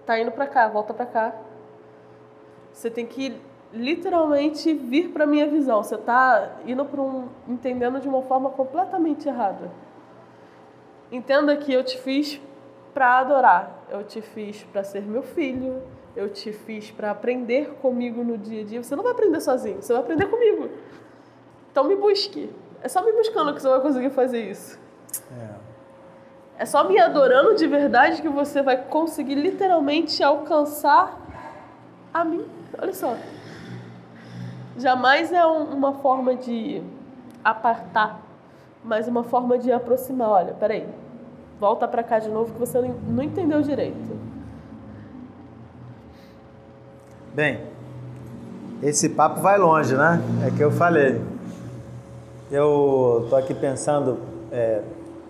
tá 0.05 0.19
indo 0.19 0.33
para 0.33 0.47
cá, 0.47 0.69
volta 0.69 0.95
para 0.95 1.07
cá. 1.07 1.35
Você 2.73 2.91
tem 2.91 3.07
que 3.07 3.37
literalmente 3.73 4.73
vir 4.73 5.11
para 5.11 5.27
minha 5.27 5.47
visão. 5.47 5.83
Você 5.83 5.97
tá 5.97 6.57
indo 6.67 6.85
para 6.85 7.01
um 7.01 7.29
entendendo 7.47 8.01
de 8.01 8.09
uma 8.09 8.23
forma 8.23 8.51
completamente 8.51 9.29
errada. 9.29 9.71
Entenda 11.11 11.57
que 11.57 11.73
eu 11.73 11.83
te 11.85 11.99
fiz 11.99 12.41
para 12.93 13.19
adorar. 13.19 13.85
Eu 13.91 14.05
te 14.05 14.21
fiz 14.21 14.63
para 14.65 14.85
ser 14.85 15.03
meu 15.03 15.23
filho. 15.23 15.83
Eu 16.17 16.29
te 16.29 16.53
fiz 16.53 16.91
para 16.91 17.11
aprender 17.11 17.75
comigo 17.81 18.25
no 18.25 18.37
dia 18.37 18.63
a 18.63 18.65
dia. 18.65 18.83
Você 18.83 18.97
não 18.97 19.03
vai 19.03 19.13
aprender 19.13 19.41
sozinho, 19.41 19.81
você 19.81 19.93
vai 19.93 20.03
aprender 20.03 20.27
comigo. 20.27 20.69
Então 21.71 21.85
me 21.85 21.95
busque. 21.95 22.53
É 22.83 22.89
só 22.89 23.05
me 23.05 23.13
buscando 23.13 23.55
que 23.55 23.63
você 23.63 23.69
vai 23.69 23.81
conseguir 23.81 24.11
fazer 24.11 24.51
isso. 24.51 24.79
É. 25.33 25.69
É 26.59 26.67
só 26.67 26.83
me 26.83 26.99
adorando 26.99 27.55
de 27.55 27.67
verdade 27.69 28.21
que 28.21 28.29
você 28.29 28.63
vai 28.63 28.77
conseguir 28.85 29.37
literalmente 29.37 30.23
alcançar 30.25 31.17
a 32.13 32.25
mim. 32.25 32.45
Olha 32.77 32.93
só. 32.93 33.17
Jamais 34.79 35.33
é 35.33 35.45
um, 35.45 35.65
uma 35.75 35.95
forma 35.95 36.37
de 36.37 36.81
apartar, 37.45 38.23
mas 38.85 39.09
uma 39.09 39.25
forma 39.25 39.59
de 39.59 39.73
aproximar. 39.73 40.29
Olha, 40.29 40.55
peraí, 40.55 40.87
volta 41.59 41.89
para 41.89 42.03
cá 42.05 42.21
de 42.21 42.29
novo 42.29 42.53
que 42.53 42.61
você 42.61 42.81
não 42.81 43.23
entendeu 43.23 43.61
direito. 43.61 44.17
Bem, 47.35 47.61
esse 48.81 49.09
papo 49.09 49.41
vai 49.41 49.59
longe, 49.59 49.97
né? 49.97 50.21
É 50.47 50.51
que 50.57 50.63
eu 50.63 50.71
falei. 50.71 51.21
Eu 52.51 53.27
tô 53.29 53.35
aqui 53.35 53.53
pensando 53.53 54.19
é, 54.53 54.83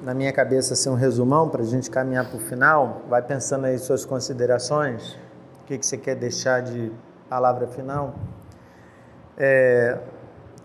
na 0.02 0.12
minha 0.12 0.32
cabeça 0.32 0.74
assim 0.74 0.90
um 0.90 0.94
resumão 0.94 1.48
para 1.48 1.62
a 1.62 1.64
gente 1.64 1.90
caminhar 1.90 2.26
para 2.28 2.36
o 2.36 2.40
final. 2.40 3.00
Vai 3.08 3.22
pensando 3.22 3.64
aí 3.64 3.78
suas 3.78 4.04
considerações. 4.04 5.14
O 5.62 5.66
que, 5.66 5.78
que 5.78 5.86
você 5.86 5.96
quer 5.96 6.16
deixar 6.16 6.60
de 6.60 6.92
palavra 7.30 7.66
final? 7.66 8.14
É, 9.38 9.98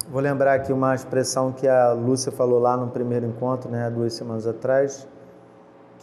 vou 0.09 0.21
lembrar 0.21 0.55
aqui 0.55 0.73
uma 0.73 0.95
expressão 0.95 1.51
que 1.51 1.67
a 1.67 1.93
Lúcia 1.93 2.31
falou 2.31 2.59
lá 2.59 2.75
no 2.75 2.87
primeiro 2.89 3.25
encontro, 3.25 3.69
né, 3.69 3.89
duas 3.89 4.13
semanas 4.13 4.47
atrás 4.47 5.07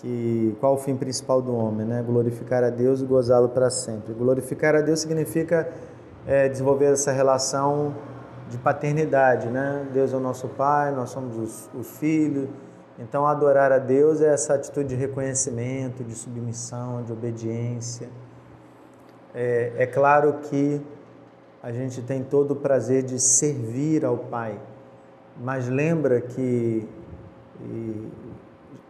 que 0.01 0.57
qual 0.61 0.75
o 0.75 0.77
fim 0.79 0.97
principal 0.97 1.43
do 1.43 1.55
homem, 1.55 1.87
né? 1.87 2.03
Glorificar 2.03 2.65
a 2.65 2.71
Deus 2.71 3.03
e 3.03 3.05
gozá-lo 3.05 3.51
para 3.51 3.69
sempre. 3.71 4.15
Glorificar 4.15 4.75
a 4.75 4.81
Deus 4.81 5.01
significa 5.01 5.69
é, 6.27 6.49
desenvolver 6.49 6.87
essa 6.87 7.13
relação 7.13 7.95
de 8.49 8.57
paternidade, 8.59 9.49
né? 9.49 9.87
Deus 9.93 10.13
é 10.13 10.17
o 10.17 10.21
nosso 10.21 10.49
pai, 10.49 10.91
nós 10.93 11.11
somos 11.11 11.37
os, 11.37 11.71
os 11.75 11.99
filhos. 11.99 12.49
Então, 12.99 13.27
adorar 13.27 13.73
a 13.73 13.79
Deus 13.79 14.21
é 14.21 14.33
essa 14.33 14.55
atitude 14.55 14.91
de 14.91 14.95
reconhecimento, 14.95 16.03
de 16.03 16.15
submissão, 16.15 17.03
de 17.03 17.13
obediência. 17.13 18.09
É, 19.35 19.73
é 19.77 19.87
claro 19.87 20.35
que 20.43 20.83
a 21.63 21.71
gente 21.73 22.01
tem 22.03 22.23
todo 22.23 22.53
o 22.53 22.57
prazer 22.57 23.03
de 23.03 23.19
servir 23.19 24.05
ao 24.05 24.17
Pai, 24.17 24.59
mas 25.37 25.69
lembra 25.69 26.21
que 26.21 26.89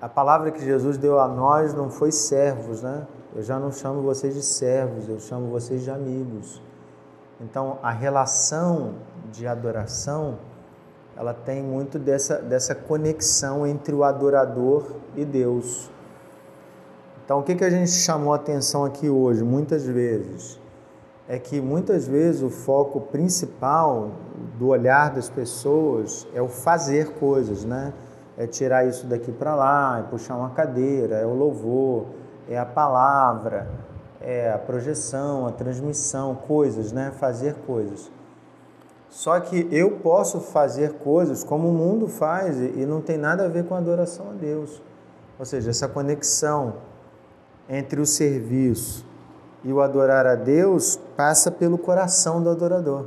a 0.01 0.09
palavra 0.09 0.51
que 0.51 0.64
Jesus 0.64 0.97
deu 0.97 1.18
a 1.18 1.29
nós 1.29 1.75
não 1.75 1.91
foi 1.91 2.12
servos, 2.12 2.83
né? 2.83 3.07
Eu 3.35 3.43
já 3.43 3.59
não 3.59 3.71
chamo 3.71 4.03
vocês 4.03 4.35
de 4.35 4.43
servos, 4.43 5.09
eu 5.09 5.21
chamo 5.21 5.51
vocês 5.51 5.83
de 5.83 5.91
amigos. 5.91 6.62
Então, 7.41 7.79
a 7.83 7.91
relação 7.91 8.95
de 9.33 9.47
adoração, 9.47 10.39
ela 11.16 11.35
tem 11.35 11.62
muito 11.62 11.99
dessa, 11.99 12.39
dessa 12.39 12.75
conexão 12.75 13.66
entre 13.66 13.95
o 13.95 14.05
adorador 14.05 14.85
e 15.16 15.25
Deus. 15.25 15.91
Então, 17.25 17.41
o 17.41 17.43
que, 17.43 17.55
que 17.55 17.64
a 17.64 17.71
gente 17.71 17.91
chamou 17.91 18.33
atenção 18.33 18.85
aqui 18.85 19.09
hoje, 19.09 19.45
muitas 19.45 19.85
vezes? 19.85 20.59
É 21.31 21.39
que 21.39 21.61
muitas 21.61 22.09
vezes 22.09 22.43
o 22.43 22.51
foco 22.51 23.01
principal 23.01 24.11
do 24.59 24.66
olhar 24.66 25.14
das 25.14 25.28
pessoas 25.28 26.26
é 26.35 26.43
o 26.43 26.49
fazer 26.49 27.12
coisas, 27.14 27.64
né? 27.64 27.95
é 28.41 28.47
tirar 28.47 28.87
isso 28.87 29.07
daqui 29.07 29.31
para 29.31 29.55
lá, 29.55 29.99
é 29.99 30.03
puxar 30.05 30.35
uma 30.35 30.49
cadeira, 30.49 31.16
é 31.16 31.26
o 31.26 31.35
louvor, 31.35 32.07
é 32.49 32.59
a 32.59 32.64
palavra, 32.64 33.68
é 34.18 34.51
a 34.51 34.57
projeção, 34.57 35.47
a 35.47 35.53
transmissão, 35.53 36.35
coisas, 36.35 36.91
né? 36.91 37.12
Fazer 37.20 37.55
coisas. 37.66 38.11
Só 39.11 39.39
que 39.41 39.68
eu 39.70 39.99
posso 39.99 40.41
fazer 40.41 40.95
coisas 40.95 41.45
como 41.45 41.68
o 41.68 41.72
mundo 41.72 42.09
faz 42.09 42.59
e 42.59 42.87
não 42.87 43.03
tem 43.03 43.18
nada 43.18 43.45
a 43.45 43.49
ver 43.49 43.66
com 43.66 43.74
a 43.74 43.78
adoração 43.78 44.31
a 44.31 44.33
Deus. 44.33 44.83
Ou 45.39 45.45
seja, 45.45 45.68
essa 45.68 45.87
conexão 45.87 46.76
entre 47.68 48.01
o 48.01 48.07
serviço 48.07 49.05
e 49.63 49.73
o 49.73 49.81
adorar 49.81 50.27
a 50.27 50.35
Deus 50.35 50.99
passa 51.17 51.51
pelo 51.51 51.77
coração 51.77 52.43
do 52.43 52.51
adorador. 52.51 53.07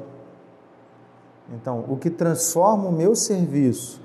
Então, 1.52 1.84
o 1.88 1.98
que 1.98 2.10
transforma 2.10 2.90
o 2.90 2.92
meu 2.92 3.16
serviço 3.16 4.02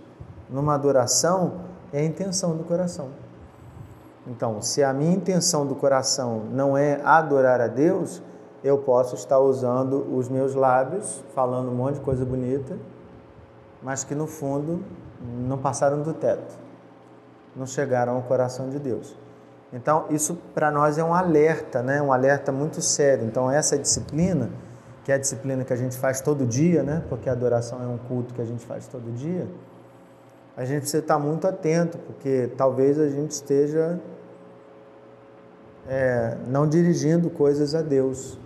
numa 0.48 0.74
adoração 0.74 1.60
é 1.92 2.00
a 2.00 2.04
intenção 2.04 2.56
do 2.56 2.64
coração. 2.64 3.08
Então, 4.26 4.60
se 4.60 4.82
a 4.82 4.92
minha 4.92 5.14
intenção 5.14 5.66
do 5.66 5.74
coração 5.74 6.42
não 6.50 6.76
é 6.76 7.00
adorar 7.02 7.60
a 7.60 7.66
Deus, 7.66 8.22
eu 8.62 8.78
posso 8.78 9.14
estar 9.14 9.38
usando 9.38 10.06
os 10.14 10.28
meus 10.28 10.54
lábios, 10.54 11.24
falando 11.34 11.70
um 11.70 11.74
monte 11.74 11.94
de 11.94 12.00
coisa 12.00 12.24
bonita, 12.24 12.76
mas 13.82 14.04
que 14.04 14.14
no 14.14 14.26
fundo 14.26 14.82
não 15.20 15.56
passaram 15.56 16.02
do 16.02 16.12
teto, 16.12 16.58
não 17.54 17.66
chegaram 17.66 18.16
ao 18.16 18.22
coração 18.22 18.68
de 18.68 18.78
Deus. 18.78 19.16
Então, 19.72 20.06
isso 20.10 20.38
para 20.54 20.70
nós 20.70 20.96
é 20.96 21.04
um 21.04 21.12
alerta, 21.12 21.82
né? 21.82 22.00
um 22.00 22.12
alerta 22.12 22.50
muito 22.50 22.80
sério. 22.80 23.26
Então, 23.26 23.50
essa 23.50 23.78
disciplina, 23.78 24.50
que 25.04 25.12
é 25.12 25.16
a 25.16 25.18
disciplina 25.18 25.62
que 25.64 25.72
a 25.72 25.76
gente 25.76 25.96
faz 25.96 26.20
todo 26.20 26.46
dia, 26.46 26.82
né? 26.82 27.02
porque 27.08 27.28
a 27.28 27.32
adoração 27.32 27.82
é 27.82 27.86
um 27.86 27.98
culto 27.98 28.32
que 28.32 28.40
a 28.40 28.44
gente 28.44 28.64
faz 28.64 28.86
todo 28.86 29.12
dia, 29.14 29.46
a 30.56 30.64
gente 30.64 30.80
precisa 30.80 31.02
estar 31.02 31.18
muito 31.18 31.46
atento, 31.46 31.98
porque 31.98 32.50
talvez 32.56 32.98
a 32.98 33.08
gente 33.08 33.30
esteja 33.30 34.00
é, 35.88 36.36
não 36.46 36.68
dirigindo 36.68 37.30
coisas 37.30 37.74
a 37.74 37.82
Deus. 37.82 38.38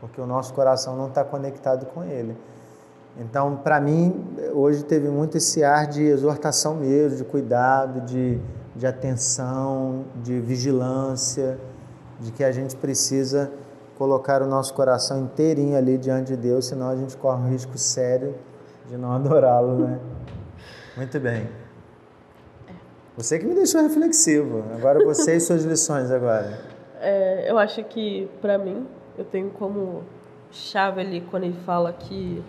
porque 0.00 0.20
o 0.20 0.26
nosso 0.26 0.52
coração 0.54 0.96
não 0.96 1.08
está 1.08 1.22
conectado 1.22 1.86
com 1.86 2.02
Ele. 2.02 2.36
Então, 3.18 3.56
para 3.56 3.80
mim, 3.80 4.24
hoje 4.52 4.82
teve 4.84 5.08
muito 5.08 5.36
esse 5.36 5.62
ar 5.62 5.86
de 5.86 6.02
exortação 6.02 6.74
mesmo, 6.74 7.18
de 7.18 7.24
cuidado, 7.24 8.00
de, 8.00 8.40
de 8.74 8.86
atenção, 8.86 10.04
de 10.22 10.40
vigilância, 10.40 11.58
de 12.20 12.32
que 12.32 12.42
a 12.42 12.52
gente 12.52 12.76
precisa 12.76 13.50
colocar 13.98 14.42
o 14.42 14.46
nosso 14.46 14.72
coração 14.74 15.20
inteirinho 15.20 15.76
ali 15.76 15.98
diante 15.98 16.28
de 16.28 16.36
Deus, 16.36 16.66
senão 16.66 16.88
a 16.88 16.96
gente 16.96 17.16
corre 17.16 17.42
um 17.42 17.50
risco 17.50 17.76
sério 17.76 18.34
de 18.88 18.96
não 18.96 19.12
adorá-lo, 19.14 19.78
né? 19.78 20.00
Muito 20.96 21.20
bem. 21.20 21.48
Você 23.16 23.38
que 23.38 23.46
me 23.46 23.54
deixou 23.54 23.82
reflexivo. 23.82 24.64
Agora 24.74 25.04
você 25.04 25.36
e 25.36 25.40
suas 25.40 25.64
lições 25.64 26.10
agora. 26.10 26.60
É, 27.00 27.50
eu 27.50 27.58
acho 27.58 27.84
que, 27.84 28.28
para 28.40 28.56
mim, 28.56 28.86
eu 29.18 29.24
tenho 29.24 29.50
como 29.50 30.02
chave 30.50 31.00
ali 31.00 31.20
quando 31.20 31.44
ele 31.44 31.58
fala 31.64 31.92
que 31.92 32.42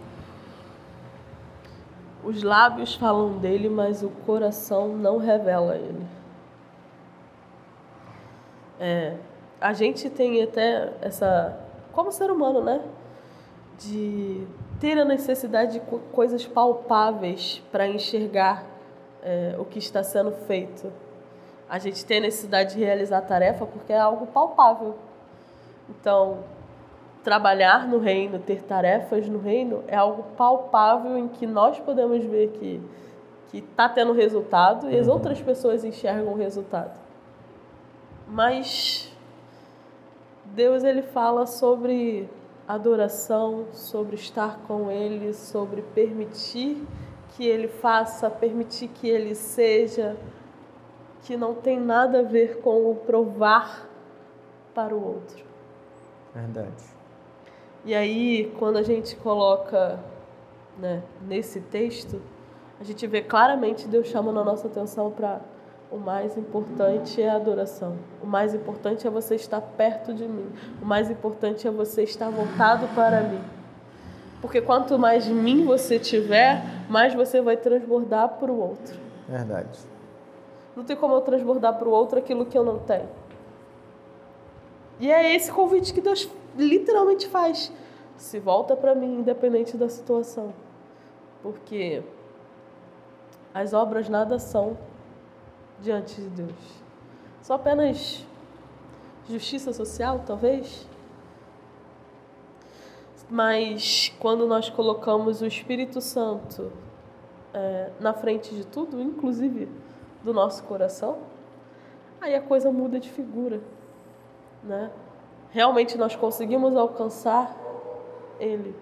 os 2.24 2.42
lábios 2.42 2.96
falam 2.96 3.38
dele, 3.38 3.70
mas 3.70 4.02
o 4.02 4.10
coração 4.26 4.90
não 4.90 5.18
revela 5.18 5.76
ele. 5.76 6.06
É, 8.80 9.16
a 9.60 9.74
gente 9.74 10.10
tem 10.10 10.42
até 10.42 10.92
essa, 11.02 11.58
como 11.92 12.12
ser 12.12 12.32
humano, 12.32 12.62
né? 12.62 12.82
De 13.80 14.48
ter 14.80 14.98
a 14.98 15.06
necessidade 15.06 15.74
de 15.74 15.80
coisas 16.12 16.46
palpáveis 16.46 17.62
para 17.72 17.88
enxergar 17.88 18.66
é, 19.22 19.56
o 19.58 19.66
que 19.66 19.80
está 19.80 20.04
sendo 20.04 20.32
feito. 20.32 20.92
A 21.70 21.80
gente 21.80 22.06
tem 22.06 22.18
a 22.18 22.22
necessidade 22.22 22.76
de 22.76 22.84
realizar 22.84 23.20
a 23.20 23.22
tarefa 23.22 23.66
porque 23.66 23.94
é 23.94 24.00
algo 24.00 24.28
palpável. 24.28 24.96
Então, 25.90 26.40
trabalhar 27.24 27.88
no 27.88 27.98
reino, 28.00 28.40
ter 28.40 28.62
tarefas 28.64 29.28
no 29.30 29.40
reino, 29.40 29.84
é 29.88 29.96
algo 29.96 30.24
palpável 30.36 31.18
em 31.18 31.28
que 31.28 31.48
nós 31.48 31.80
podemos 31.80 32.24
ver 32.26 32.50
que 32.60 32.82
que 33.54 33.60
está 33.60 33.88
tendo 33.88 34.14
resultado 34.14 34.90
e 34.90 34.98
as 34.98 35.06
uhum. 35.06 35.14
outras 35.14 35.40
pessoas 35.40 35.86
enxergam 35.86 36.34
o 36.34 36.36
resultado. 36.36 37.00
Mas 38.28 39.16
Deus 40.44 40.84
ele 40.84 41.04
fala 41.04 41.46
sobre 41.46 42.28
adoração, 42.68 43.68
sobre 43.72 44.16
estar 44.16 44.60
com 44.68 44.90
Ele, 44.90 45.36
sobre 45.36 45.84
permitir 45.84 46.84
que 47.30 47.46
Ele 47.46 47.68
faça, 47.68 48.28
permitir 48.28 48.88
que 48.88 49.08
Ele 49.08 49.36
seja, 49.36 50.18
que 51.22 51.38
não 51.38 51.54
tem 51.54 51.80
nada 51.80 52.22
a 52.22 52.24
ver 52.24 52.60
com 52.60 52.90
o 52.90 52.96
provar 52.96 53.88
para 54.74 54.96
o 54.96 55.06
outro. 55.16 55.46
Verdade. 56.34 56.84
E 57.86 57.94
aí, 57.94 58.54
quando 58.58 58.78
a 58.78 58.84
gente 58.84 59.16
coloca 59.18 60.00
né, 60.78 61.04
nesse 61.28 61.60
texto, 61.60 62.22
a 62.80 62.84
gente 62.84 63.06
vê 63.08 63.22
claramente 63.22 63.88
Deus 63.88 64.08
chamando 64.08 64.40
a 64.40 64.44
nossa 64.44 64.68
atenção 64.68 65.12
para 65.12 65.42
o 65.94 65.98
mais 65.98 66.36
importante 66.36 67.22
é 67.22 67.30
a 67.30 67.36
adoração. 67.36 67.96
O 68.22 68.26
mais 68.26 68.56
importante 68.56 69.06
é 69.06 69.10
você 69.12 69.36
estar 69.36 69.62
perto 69.62 70.12
de 70.12 70.28
mim. 70.28 70.52
O 70.82 70.86
mais 70.86 71.12
importante 71.12 71.68
é 71.68 71.72
você 71.72 72.02
estar 72.02 72.32
voltado 72.32 72.88
para 72.96 73.22
mim. 73.22 73.42
Porque 74.42 74.60
quanto 74.60 74.98
mais 74.98 75.24
de 75.24 75.34
mim 75.34 75.64
você 75.64 76.00
tiver, 76.00 76.64
mais 76.90 77.14
você 77.14 77.42
vai 77.42 77.56
transbordar 77.58 78.28
para 78.40 78.52
o 78.52 78.60
outro. 78.60 78.98
Verdade. 79.30 79.80
Não 80.76 80.84
tem 80.84 80.96
como 80.96 81.14
eu 81.14 81.22
transbordar 81.22 81.78
para 81.78 81.88
o 81.88 81.92
outro 81.92 82.18
aquilo 82.18 82.46
que 82.46 82.58
eu 82.58 82.64
não 82.64 82.80
tenho. 82.80 83.08
E 85.04 85.12
é 85.12 85.36
esse 85.36 85.52
convite 85.52 85.94
que 85.94 86.00
Deus 86.00 86.30
literalmente 86.58 87.28
faz. 87.28 87.70
Se 88.16 88.40
volta 88.40 88.74
para 88.74 88.96
mim, 88.96 89.20
independente 89.20 89.76
da 89.76 89.90
situação. 89.90 90.54
Porque 91.42 92.02
as 93.54 93.74
obras 93.74 94.08
nada 94.08 94.40
são 94.40 94.78
diante 95.82 96.22
de 96.22 96.30
Deus. 96.30 96.84
Só 97.42 97.56
apenas 97.56 98.26
justiça 99.28 99.74
social, 99.74 100.24
talvez. 100.26 100.88
Mas 103.30 104.08
quando 104.22 104.48
nós 104.48 104.70
colocamos 104.70 105.42
o 105.42 105.46
Espírito 105.46 106.00
Santo 106.00 106.72
é, 107.54 107.92
na 108.00 108.14
frente 108.14 108.56
de 108.56 108.66
tudo, 108.66 109.02
inclusive 109.02 109.68
do 110.24 110.34
nosso 110.34 110.64
coração, 110.64 111.18
aí 112.22 112.34
a 112.34 112.42
coisa 112.42 112.72
muda 112.72 113.02
de 113.02 113.10
figura, 113.10 113.60
né? 114.64 114.92
realmente 115.54 115.98
nós 115.98 116.16
conseguimos 116.16 116.76
alcançar 116.76 117.56
Ele. 118.40 118.76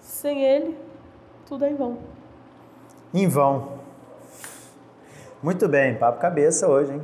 Sem 0.00 0.44
Ele, 0.44 0.78
tudo 1.46 1.64
é 1.64 1.70
em 1.70 1.76
vão. 1.76 1.98
Em 3.14 3.28
vão. 3.28 3.76
Muito 5.42 5.68
bem, 5.68 5.96
papo 5.96 6.20
cabeça 6.20 6.68
hoje, 6.68 6.92
hein? 6.92 7.02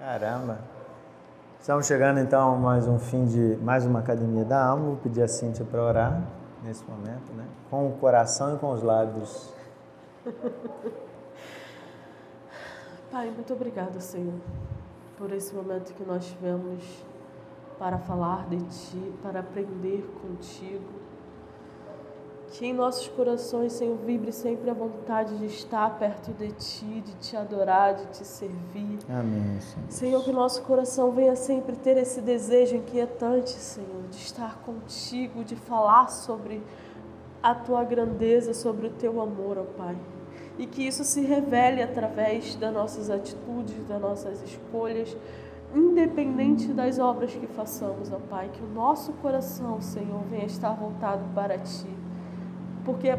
Caramba. 0.00 0.58
Estamos 1.60 1.86
chegando 1.86 2.18
então 2.20 2.54
a 2.54 2.56
mais 2.56 2.86
um 2.86 2.98
fim 2.98 3.24
de 3.24 3.56
mais 3.62 3.86
uma 3.86 4.00
academia 4.00 4.44
da 4.44 4.64
alma. 4.64 4.84
Vou 4.86 4.96
pedir 4.96 5.22
a 5.22 5.28
Cíntia 5.28 5.64
para 5.64 5.82
orar 5.82 6.22
nesse 6.62 6.84
momento, 6.84 7.32
né? 7.34 7.44
Com 7.70 7.88
o 7.88 7.92
coração 7.92 8.54
e 8.54 8.58
com 8.58 8.70
os 8.70 8.82
lábios. 8.82 9.52
Pai, 13.10 13.30
muito 13.30 13.52
obrigada, 13.52 14.00
Senhor, 14.00 14.34
por 15.16 15.32
esse 15.32 15.54
momento 15.54 15.94
que 15.94 16.04
nós 16.04 16.26
tivemos 16.26 16.82
para 17.78 17.98
falar 17.98 18.48
de 18.48 18.58
Ti, 18.58 19.12
para 19.22 19.40
aprender 19.40 20.08
contigo. 20.22 21.06
Que 22.48 22.66
em 22.66 22.72
nossos 22.72 23.08
corações, 23.08 23.72
Senhor, 23.72 23.96
vibre 23.98 24.30
sempre 24.30 24.70
a 24.70 24.74
vontade 24.74 25.36
de 25.36 25.46
estar 25.46 25.98
perto 25.98 26.32
de 26.32 26.52
Ti, 26.52 27.00
de 27.00 27.14
Te 27.14 27.36
adorar, 27.36 27.94
de 27.94 28.06
Te 28.06 28.24
servir. 28.24 28.98
Amém, 29.08 29.60
Senhor. 29.60 29.90
Senhor, 29.90 30.24
que 30.24 30.32
nosso 30.32 30.62
coração 30.62 31.10
venha 31.10 31.34
sempre 31.34 31.74
ter 31.76 31.96
esse 31.96 32.20
desejo 32.20 32.76
inquietante, 32.76 33.50
Senhor, 33.50 34.04
de 34.10 34.16
estar 34.16 34.58
contigo, 34.58 35.42
de 35.44 35.56
falar 35.56 36.08
sobre 36.08 36.62
a 37.42 37.54
Tua 37.54 37.82
grandeza, 37.84 38.54
sobre 38.54 38.86
o 38.86 38.90
Teu 38.90 39.20
amor, 39.20 39.58
ó 39.58 39.64
Pai. 39.76 39.96
E 40.58 40.66
que 40.66 40.86
isso 40.86 41.04
se 41.04 41.20
revele 41.20 41.82
através 41.82 42.54
das 42.54 42.72
nossas 42.72 43.10
atitudes, 43.10 43.84
das 43.86 44.00
nossas 44.00 44.42
escolhas, 44.42 45.16
independente 45.74 46.72
das 46.72 46.98
obras 46.98 47.34
que 47.34 47.46
façamos, 47.46 48.10
ó 48.12 48.18
Pai, 48.30 48.50
que 48.52 48.62
o 48.62 48.68
nosso 48.68 49.12
coração, 49.14 49.80
Senhor, 49.80 50.22
venha 50.30 50.46
estar 50.46 50.70
voltado 50.70 51.24
para 51.34 51.58
Ti. 51.58 51.88
Porque 52.84 53.10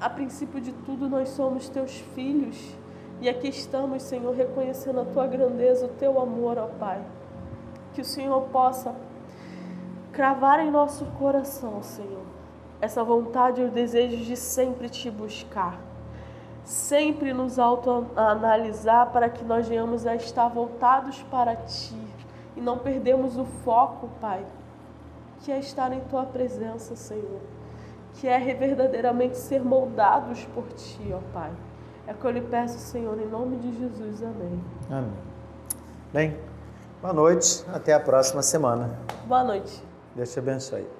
a 0.00 0.10
princípio 0.10 0.60
de 0.60 0.72
tudo 0.72 1.08
nós 1.08 1.30
somos 1.30 1.68
Teus 1.68 1.92
filhos 2.14 2.76
e 3.20 3.28
aqui 3.28 3.48
estamos, 3.48 4.02
Senhor, 4.02 4.34
reconhecendo 4.34 5.00
a 5.00 5.04
Tua 5.04 5.26
grandeza, 5.26 5.86
o 5.86 5.90
Teu 5.90 6.20
amor, 6.20 6.58
ó 6.58 6.66
Pai. 6.66 7.02
Que 7.94 8.02
o 8.02 8.04
Senhor 8.04 8.40
possa 8.48 8.94
cravar 10.12 10.60
em 10.60 10.70
nosso 10.70 11.04
coração, 11.18 11.82
Senhor, 11.82 12.24
essa 12.80 13.02
vontade 13.02 13.60
e 13.60 13.64
o 13.64 13.70
desejo 13.70 14.18
de 14.18 14.36
sempre 14.36 14.88
Te 14.88 15.10
buscar 15.10 15.89
sempre 16.70 17.32
nos 17.32 17.58
autoanalisar 17.58 19.10
para 19.10 19.28
que 19.28 19.44
nós 19.44 19.66
venhamos 19.66 20.06
a 20.06 20.14
estar 20.14 20.48
voltados 20.48 21.20
para 21.24 21.56
Ti 21.56 21.98
e 22.56 22.60
não 22.60 22.78
perdemos 22.78 23.36
o 23.36 23.44
foco, 23.64 24.08
Pai, 24.20 24.44
que 25.40 25.50
é 25.50 25.58
estar 25.58 25.92
em 25.92 26.00
Tua 26.02 26.24
presença, 26.24 26.94
Senhor, 26.94 27.40
que 28.14 28.28
é 28.28 28.38
verdadeiramente 28.54 29.36
ser 29.36 29.64
moldados 29.64 30.44
por 30.54 30.68
Ti, 30.68 31.12
ó 31.12 31.18
Pai. 31.32 31.50
É 32.06 32.12
o 32.12 32.14
que 32.14 32.24
eu 32.24 32.30
lhe 32.30 32.40
peço, 32.40 32.78
Senhor, 32.78 33.20
em 33.20 33.26
nome 33.26 33.56
de 33.56 33.76
Jesus. 33.76 34.22
Amém. 34.22 34.64
Amém. 34.88 35.12
Bem, 36.12 36.36
boa 37.02 37.12
noite, 37.12 37.64
até 37.72 37.94
a 37.94 38.00
próxima 38.00 38.42
semana. 38.42 38.96
Boa 39.26 39.42
noite. 39.42 39.82
Deus 40.14 40.32
te 40.32 40.38
abençoe. 40.38 40.99